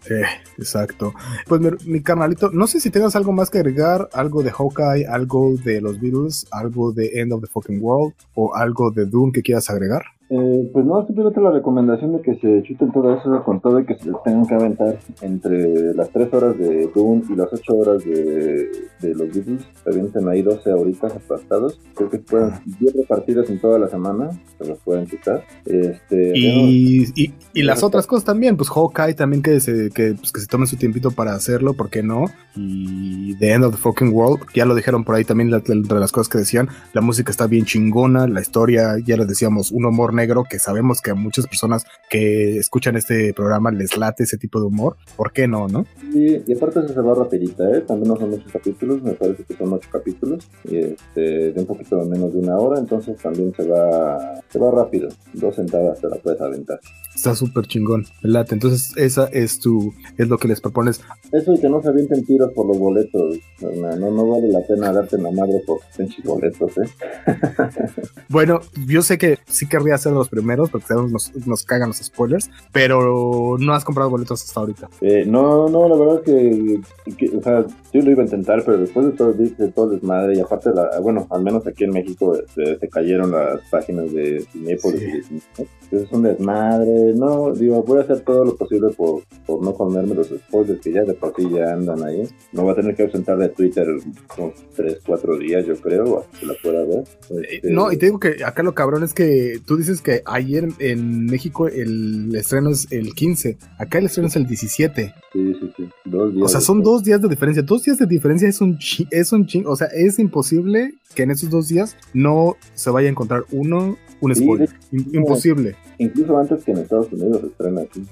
Eh, 0.09 0.25
exacto. 0.59 1.13
Pues 1.47 1.61
mi, 1.61 1.71
mi 1.85 2.03
carnalito, 2.03 2.51
no 2.51 2.67
sé 2.67 2.81
si 2.81 2.91
tengas 2.91 3.17
algo 3.17 3.33
más 3.33 3.51
que 3.51 3.59
agregar, 3.59 4.09
algo 4.13 4.43
de 4.43 4.51
Hawkeye, 4.51 5.07
algo 5.07 5.55
de 5.65 5.81
los 5.81 6.01
Beatles, 6.01 6.47
algo 6.51 6.93
de 6.93 7.21
End 7.21 7.33
of 7.33 7.41
the 7.41 7.47
Fucking 7.47 7.81
World 7.83 8.15
o 8.35 8.55
algo 8.55 8.91
de 8.91 9.07
Doom 9.07 9.33
que 9.33 9.43
quieras 9.43 9.71
agregar. 9.71 10.03
Eh, 10.33 10.71
pues 10.73 10.85
no, 10.85 11.05
simplemente 11.07 11.41
la 11.41 11.51
recomendación 11.51 12.17
de 12.17 12.23
que 12.23 12.37
se 12.37 12.63
chuten 12.63 12.93
todo 12.93 13.13
eso 13.17 13.43
con 13.43 13.61
todo 13.61 13.81
y 13.81 13.85
que 13.85 13.99
se 13.99 14.07
les 14.07 14.23
tengan 14.23 14.47
que 14.47 14.55
aventar 14.55 14.97
entre 15.23 15.93
las 15.95 16.09
3 16.11 16.33
horas 16.33 16.57
de 16.57 16.89
Doom 16.95 17.25
y 17.31 17.35
las 17.35 17.53
8 17.53 17.75
horas 17.75 18.05
de, 18.05 18.69
de 19.01 19.15
los 19.15 19.29
Beatles. 19.35 19.67
Se 19.83 19.91
avienten 19.91 20.29
ahí 20.29 20.43
12 20.43 20.73
horitas 20.73 21.17
apartados. 21.17 21.81
Creo 21.95 22.09
que 22.09 22.19
pueden 22.19 22.53
10 22.79 22.95
repartidas 22.95 23.51
en 23.51 23.61
toda 23.61 23.81
la 23.81 23.89
semana, 23.89 24.31
se 24.57 24.69
los 24.69 24.79
pueden 24.79 25.07
quitar. 25.07 25.45
Este, 25.65 26.33
Y, 26.39 27.07
y, 27.17 27.35
y 27.53 27.63
las 27.63 27.83
otras 27.83 28.07
cosas 28.07 28.25
también, 28.25 28.57
pues 28.57 28.71
Hawkeye 28.71 29.15
también 29.15 29.43
que 29.43 29.59
se, 29.59 29.91
que, 29.91 30.15
pues, 30.15 30.31
que 30.31 30.41
se 30.41 30.47
tomen 30.47 30.69
su 30.69 30.77
tiempito 30.77 31.11
para 31.11 31.35
hacerlo, 31.35 31.75
¿por 31.75 31.91
qué 31.91 32.05
no? 32.05 32.27
Y 32.55 33.35
The 33.39 33.53
End 33.53 33.65
of 33.65 33.73
the 33.75 33.81
Fucking 33.81 34.13
World, 34.13 34.47
ya 34.55 34.65
lo 34.65 34.77
dijeron 34.77 35.03
por 35.03 35.17
ahí 35.17 35.25
también, 35.25 35.53
entre 35.53 35.99
las 35.99 36.13
cosas 36.13 36.29
que 36.29 36.39
decían, 36.39 36.69
la 36.93 37.01
música 37.01 37.33
está 37.33 37.49
bien 37.49 37.65
chingona, 37.65 38.29
la 38.29 38.41
historia, 38.41 38.97
ya 39.05 39.17
les 39.17 39.27
decíamos, 39.27 39.73
un 39.73 39.87
humor 39.87 40.13
negro 40.21 40.45
que 40.49 40.59
sabemos 40.59 41.01
que 41.01 41.11
a 41.11 41.15
muchas 41.15 41.47
personas 41.47 41.85
que 42.09 42.59
escuchan 42.59 42.97
este 42.97 43.33
programa 43.35 43.71
les 43.71 43.97
late 43.97 44.25
ese 44.25 44.39
tipo 44.39 44.61
de 44.61 44.67
humor, 44.67 44.97
¿por 45.17 45.33
qué 45.33 45.49
no, 45.49 45.69
no? 45.69 45.87
Sí, 46.13 46.43
y 46.47 46.53
aparte 46.55 46.81
eso 46.81 46.95
se 46.95 47.01
va 47.01 47.15
rapidita, 47.15 47.65
¿eh? 47.71 47.81
También 47.81 48.09
no 48.13 48.17
son 48.17 48.31
muchos 48.31 48.53
capítulos, 48.53 49.03
me 49.03 49.13
parece 49.13 49.45
que 49.45 49.55
son 49.55 49.73
8 49.73 49.89
capítulos, 49.91 50.49
y 50.65 50.79
este, 50.79 51.53
de 51.53 51.61
un 51.61 51.67
poquito 51.67 51.97
menos 52.05 52.33
de 52.33 52.41
una 52.41 52.57
hora, 52.57 52.79
entonces 52.79 53.17
también 53.17 53.53
se 53.57 53.67
va, 53.67 54.41
se 54.49 54.59
va 54.59 54.71
rápido. 54.71 55.09
Dos 55.33 55.55
sentadas 55.57 56.01
te 56.01 56.09
la 56.09 56.17
puedes 56.17 56.41
aventar. 56.41 56.81
Está 57.15 57.35
súper 57.35 57.67
chingón, 57.67 58.07
me 58.23 58.31
late. 58.31 58.55
Entonces, 58.55 58.97
esa 58.97 59.27
es 59.27 59.59
tu, 59.59 59.93
es 60.17 60.29
lo 60.29 60.39
que 60.39 60.49
les 60.49 60.61
propones. 60.61 61.01
Eso 61.33 61.53
y 61.55 61.61
que 61.61 61.69
no 61.69 61.83
se 61.83 61.89
avienten 61.89 62.25
tiros 62.25 62.53
por 62.55 62.67
los 62.67 62.79
boletos, 62.79 63.39
no, 63.61 63.97
no, 63.97 64.11
no 64.11 64.27
vale 64.27 64.49
la 64.49 64.61
pena 64.67 64.93
darte 64.93 65.19
la 65.19 65.31
madre 65.31 65.61
por 65.67 65.81
pinches 65.97 66.25
boletos, 66.25 66.73
¿eh? 66.79 66.89
Bueno, 68.29 68.61
yo 68.87 69.03
sé 69.03 69.19
que 69.19 69.39
sí 69.49 69.69
querría 69.69 69.99
ser 70.11 70.15
de 70.15 70.19
los 70.19 70.29
primeros, 70.29 70.71
porque 70.71 70.87
sabemos 70.87 71.13
nos, 71.13 71.47
nos 71.47 71.65
cagan 71.65 71.89
los 71.89 71.99
spoilers, 71.99 72.51
pero 72.73 73.57
no 73.59 73.73
has 73.73 73.85
comprado 73.85 74.11
boletos 74.11 74.43
hasta 74.43 74.61
ahorita. 74.61 74.89
Eh, 75.01 75.25
no, 75.27 75.69
no, 75.69 75.89
la 75.89 75.97
verdad 75.97 76.23
que, 76.23 76.81
que, 77.17 77.37
o 77.37 77.43
sea, 77.43 77.65
yo 77.93 78.03
lo 78.03 78.11
iba 78.11 78.23
a 78.23 78.25
intentar, 78.25 78.63
pero 78.65 78.79
después 78.79 79.07
de 79.07 79.13
todo, 79.13 79.33
de 79.33 79.73
todo 79.73 79.89
desmadre, 79.89 80.37
y 80.37 80.41
aparte, 80.41 80.71
la, 80.75 81.01
bueno, 81.01 81.27
al 81.31 81.43
menos 81.43 81.67
aquí 81.67 81.85
en 81.85 81.91
México 81.91 82.37
se, 82.55 82.79
se 82.79 82.89
cayeron 82.89 83.31
las 83.31 83.61
páginas 83.71 84.13
de 84.13 84.45
Cinépolis 84.53 85.01
Sí. 85.01 85.67
Entonces 85.91 86.09
es 86.09 86.13
un 86.13 86.23
desmadre, 86.23 87.15
no, 87.15 87.53
digo, 87.53 87.83
voy 87.83 87.99
a 87.99 88.03
hacer 88.03 88.21
todo 88.21 88.45
lo 88.45 88.57
posible 88.57 88.91
por, 88.97 89.23
por 89.45 89.63
no 89.63 89.75
comerme 89.75 90.15
los 90.15 90.29
spoilers 90.29 90.81
que 90.81 90.93
ya 90.93 91.03
de 91.03 91.15
por 91.15 91.35
sí 91.35 91.49
ya 91.51 91.73
andan 91.73 92.05
ahí. 92.05 92.29
No 92.53 92.63
voy 92.63 92.73
a 92.73 92.77
tener 92.77 92.95
que 92.95 93.03
ausentar 93.03 93.37
de 93.39 93.49
Twitter 93.49 93.89
unos 93.89 94.55
3, 94.77 94.99
4 95.05 95.39
días, 95.39 95.67
yo 95.67 95.75
creo, 95.77 96.21
hasta 96.21 96.39
que 96.39 96.47
la 96.47 96.55
pueda 96.63 96.85
ver. 96.85 97.05
Este, 97.51 97.71
No, 97.71 97.91
y 97.91 97.97
te 97.97 98.07
digo 98.07 98.21
que 98.21 98.45
acá 98.45 98.63
lo 98.63 98.75
cabrón 98.75 99.03
es 99.03 99.13
que 99.13 99.61
tú 99.67 99.77
dices 99.77 100.00
que 100.01 100.23
ayer 100.27 100.69
en 100.79 101.27
México 101.27 101.69
el 101.69 102.35
estreno 102.35 102.71
es 102.71 102.91
el 102.91 103.15
15, 103.15 103.59
acá 103.79 103.99
el 103.99 104.07
estreno 104.07 104.29
es 104.29 104.37
el 104.37 104.47
17. 104.47 105.15
Sí, 105.33 105.55
sí, 105.61 105.73
sí, 105.77 105.89
dos 106.05 106.33
días. 106.35 106.45
O 106.45 106.49
sea, 106.49 106.61
son 106.61 106.83
dos 106.83 107.03
días 107.05 107.21
de 107.23 107.29
diferencia. 107.29 107.63
Dos 107.63 107.83
días 107.85 107.99
de 107.99 108.07
diferencia 108.07 108.49
es 108.49 108.61
un 108.61 108.79
chi- 108.79 109.07
es 109.11 109.33
un 109.33 109.47
ching. 109.47 109.65
O 109.67 109.77
sea, 109.77 109.87
es 109.89 110.19
imposible 110.19 110.95
que 111.15 111.23
en 111.25 111.31
esos 111.31 111.51
dos 111.51 111.69
días 111.69 111.97
no 112.15 112.57
se 112.75 112.91
vaya 112.91 113.09
a 113.09 113.11
encontrar 113.11 113.45
uno, 113.51 113.97
un 114.21 114.35
Sí, 114.35 114.43
spoiler. 114.43 114.69
imposible. 114.93 115.77
Incluso 115.99 116.39
antes 116.39 116.65
que 116.65 116.73
en 116.73 116.79
Estados 116.79 117.13
Unidos 117.13 117.41
se 117.41 117.47
estrena 117.49 117.81
aquí. 117.83 118.03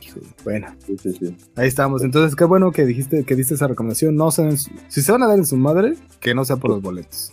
Bueno, 0.44 0.66
Sí, 0.86 0.96
sí, 1.02 1.12
sí. 1.18 1.36
ahí 1.54 1.68
estamos. 1.68 2.02
Entonces, 2.02 2.34
qué 2.36 2.44
bueno 2.44 2.70
que 2.72 2.84
dijiste 2.84 3.24
que 3.24 3.36
diste 3.36 3.54
esa 3.54 3.66
recomendación. 3.66 4.16
No 4.16 4.30
se 4.30 4.56
su- 4.56 4.70
si 4.88 5.00
se 5.02 5.12
van 5.12 5.22
a 5.22 5.26
dar 5.28 5.38
en 5.38 5.46
su 5.46 5.56
madre, 5.56 5.94
que 6.20 6.34
no 6.34 6.44
sea 6.44 6.56
por 6.56 6.70
los 6.70 6.82
boletos. 6.82 7.32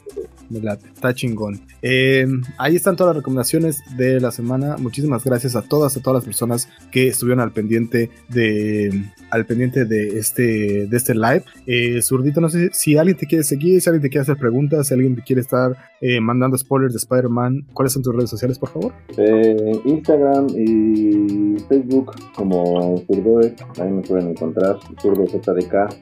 Me 0.49 0.59
late, 0.61 0.86
está 0.93 1.13
chingón. 1.13 1.59
Eh, 1.82 2.28
ahí 2.59 2.76
están 2.76 2.95
todas 2.95 3.16
las 3.16 3.22
recomendaciones 3.24 3.80
de 3.97 4.20
la 4.22 4.32
semana. 4.32 4.78
Muchísimas 4.78 5.24
gracias 5.24 5.55
a 5.55 5.63
todas, 5.63 5.97
a 5.97 6.01
todas 6.01 6.20
las 6.20 6.26
personas 6.26 6.70
que 6.91 7.07
estuvieron 7.07 7.39
al 7.41 7.51
pendiente 7.51 8.11
de 8.30 9.05
al 9.32 9.45
pendiente 9.47 9.86
de 9.86 10.20
este 10.20 10.86
de 10.88 10.95
este 10.97 11.16
live. 11.16 11.43
Eh, 11.66 11.99
Zurdito, 12.03 12.41
no 12.41 12.49
sé 12.49 12.70
si 12.74 12.95
alguien 12.95 13.18
te 13.18 13.26
quiere 13.26 13.43
seguir, 13.43 13.82
si 13.82 13.89
alguien 13.89 14.03
te 14.03 14.09
quiere 14.09 14.22
hacer 14.22 14.38
preguntas, 14.38 14.88
si 14.88 14.93
alguien 14.93 15.16
te 15.16 15.24
quiere 15.24 15.41
estar 15.41 15.55
eh, 16.01 16.20
mandando 16.20 16.58
spoilers 16.58 16.93
de 16.93 16.97
Spider-Man. 16.97 17.68
¿Cuáles 17.74 17.93
son 17.93 18.03
tus 18.03 18.14
redes 18.16 18.30
sociales, 18.30 18.60
por 18.60 18.70
favor? 18.70 18.93
Eh, 19.18 19.82
Instagram 19.86 20.47
y 20.49 21.58
Facebook 21.68 22.12
como 22.36 23.01
Zurdoe, 23.08 23.56
ahí 23.80 23.91
me 23.91 24.01
pueden 24.01 24.30
encontrar, 24.30 24.78
Zurdo 25.01 25.26
ZDK. 25.26 25.95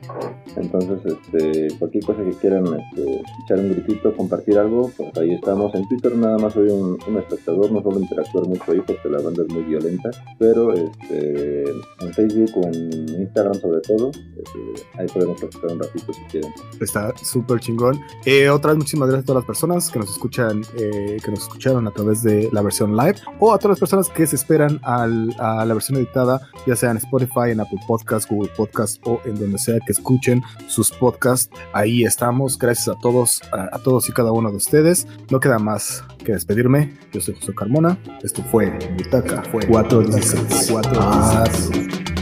Entonces, 0.57 0.99
este, 1.05 1.67
cualquier 1.77 2.03
cosa 2.05 2.23
que 2.23 2.31
quieran 2.31 2.65
este, 2.65 3.21
echar 3.45 3.59
un 3.59 3.69
gritito, 3.71 4.13
compartir 4.15 4.57
algo, 4.57 4.91
pues 4.97 5.17
ahí 5.17 5.33
estamos. 5.33 5.73
En 5.75 5.87
Twitter 5.87 6.15
nada 6.15 6.37
más 6.37 6.53
soy 6.53 6.69
un, 6.69 6.97
un 7.07 7.17
espectador, 7.17 7.71
no 7.71 7.81
suelo 7.81 7.99
interactuar 7.99 8.47
mucho 8.47 8.71
ahí 8.71 8.81
porque 8.85 9.09
la 9.09 9.21
banda 9.21 9.43
es 9.47 9.53
muy 9.53 9.63
violenta, 9.63 10.09
pero 10.37 10.73
este, 10.73 11.63
en 11.69 12.13
Facebook 12.13 12.51
o 12.55 12.67
en 12.67 13.21
Instagram 13.21 13.55
sobre 13.55 13.81
todo, 13.81 14.11
este, 14.11 14.87
ahí 14.97 15.07
podemos 15.13 15.39
platicar 15.39 15.71
un 15.71 15.79
ratito 15.79 16.13
si 16.13 16.21
quieren. 16.31 16.51
Está 16.81 17.13
súper 17.17 17.59
chingón. 17.59 17.99
Eh, 18.25 18.49
otras 18.49 18.75
muchísimas 18.75 19.09
gracias 19.09 19.23
a 19.23 19.27
todas 19.27 19.41
las 19.41 19.42
personas 19.43 19.89
que 19.89 19.99
nos 19.99 20.09
escuchan, 20.11 20.61
eh, 20.77 21.17
que 21.23 21.31
nos 21.31 21.41
escucharon 21.43 21.87
a 21.87 21.91
través 21.91 22.23
de 22.23 22.49
la 22.51 22.61
versión 22.61 22.95
live 22.95 23.15
o 23.39 23.53
a 23.53 23.57
todas 23.57 23.71
las 23.71 23.79
personas 23.79 24.09
que 24.09 24.25
se 24.27 24.35
esperan 24.35 24.79
al, 24.83 25.35
a 25.39 25.65
la 25.65 25.73
versión 25.73 25.97
editada, 25.97 26.41
ya 26.65 26.75
sea 26.75 26.91
en 26.91 26.97
Spotify, 26.97 27.51
en 27.51 27.59
Apple 27.59 27.79
Podcasts, 27.87 28.29
Google 28.29 28.51
Podcasts 28.55 28.99
o 29.05 29.19
en 29.25 29.39
donde 29.39 29.57
sea 29.57 29.79
que 29.85 29.91
escuchen 29.91 30.41
sus 30.67 30.91
podcasts. 30.91 31.49
Ahí 31.73 32.03
estamos. 32.03 32.57
Gracias 32.57 32.87
a 32.95 32.99
todos, 32.99 33.41
a, 33.51 33.75
a 33.75 33.79
todos 33.79 34.09
y 34.09 34.11
cada 34.11 34.31
uno 34.31 34.49
de 34.51 34.57
ustedes. 34.57 35.07
No 35.29 35.39
queda 35.39 35.59
más 35.59 36.03
que 36.23 36.33
despedirme. 36.33 36.97
Yo 37.11 37.21
soy 37.21 37.35
José 37.35 37.53
Carmona. 37.53 37.97
Esto 38.23 38.43
fue 38.51 38.77
Butaca 38.97 39.43
416. 39.51 40.71
416. 40.71 42.12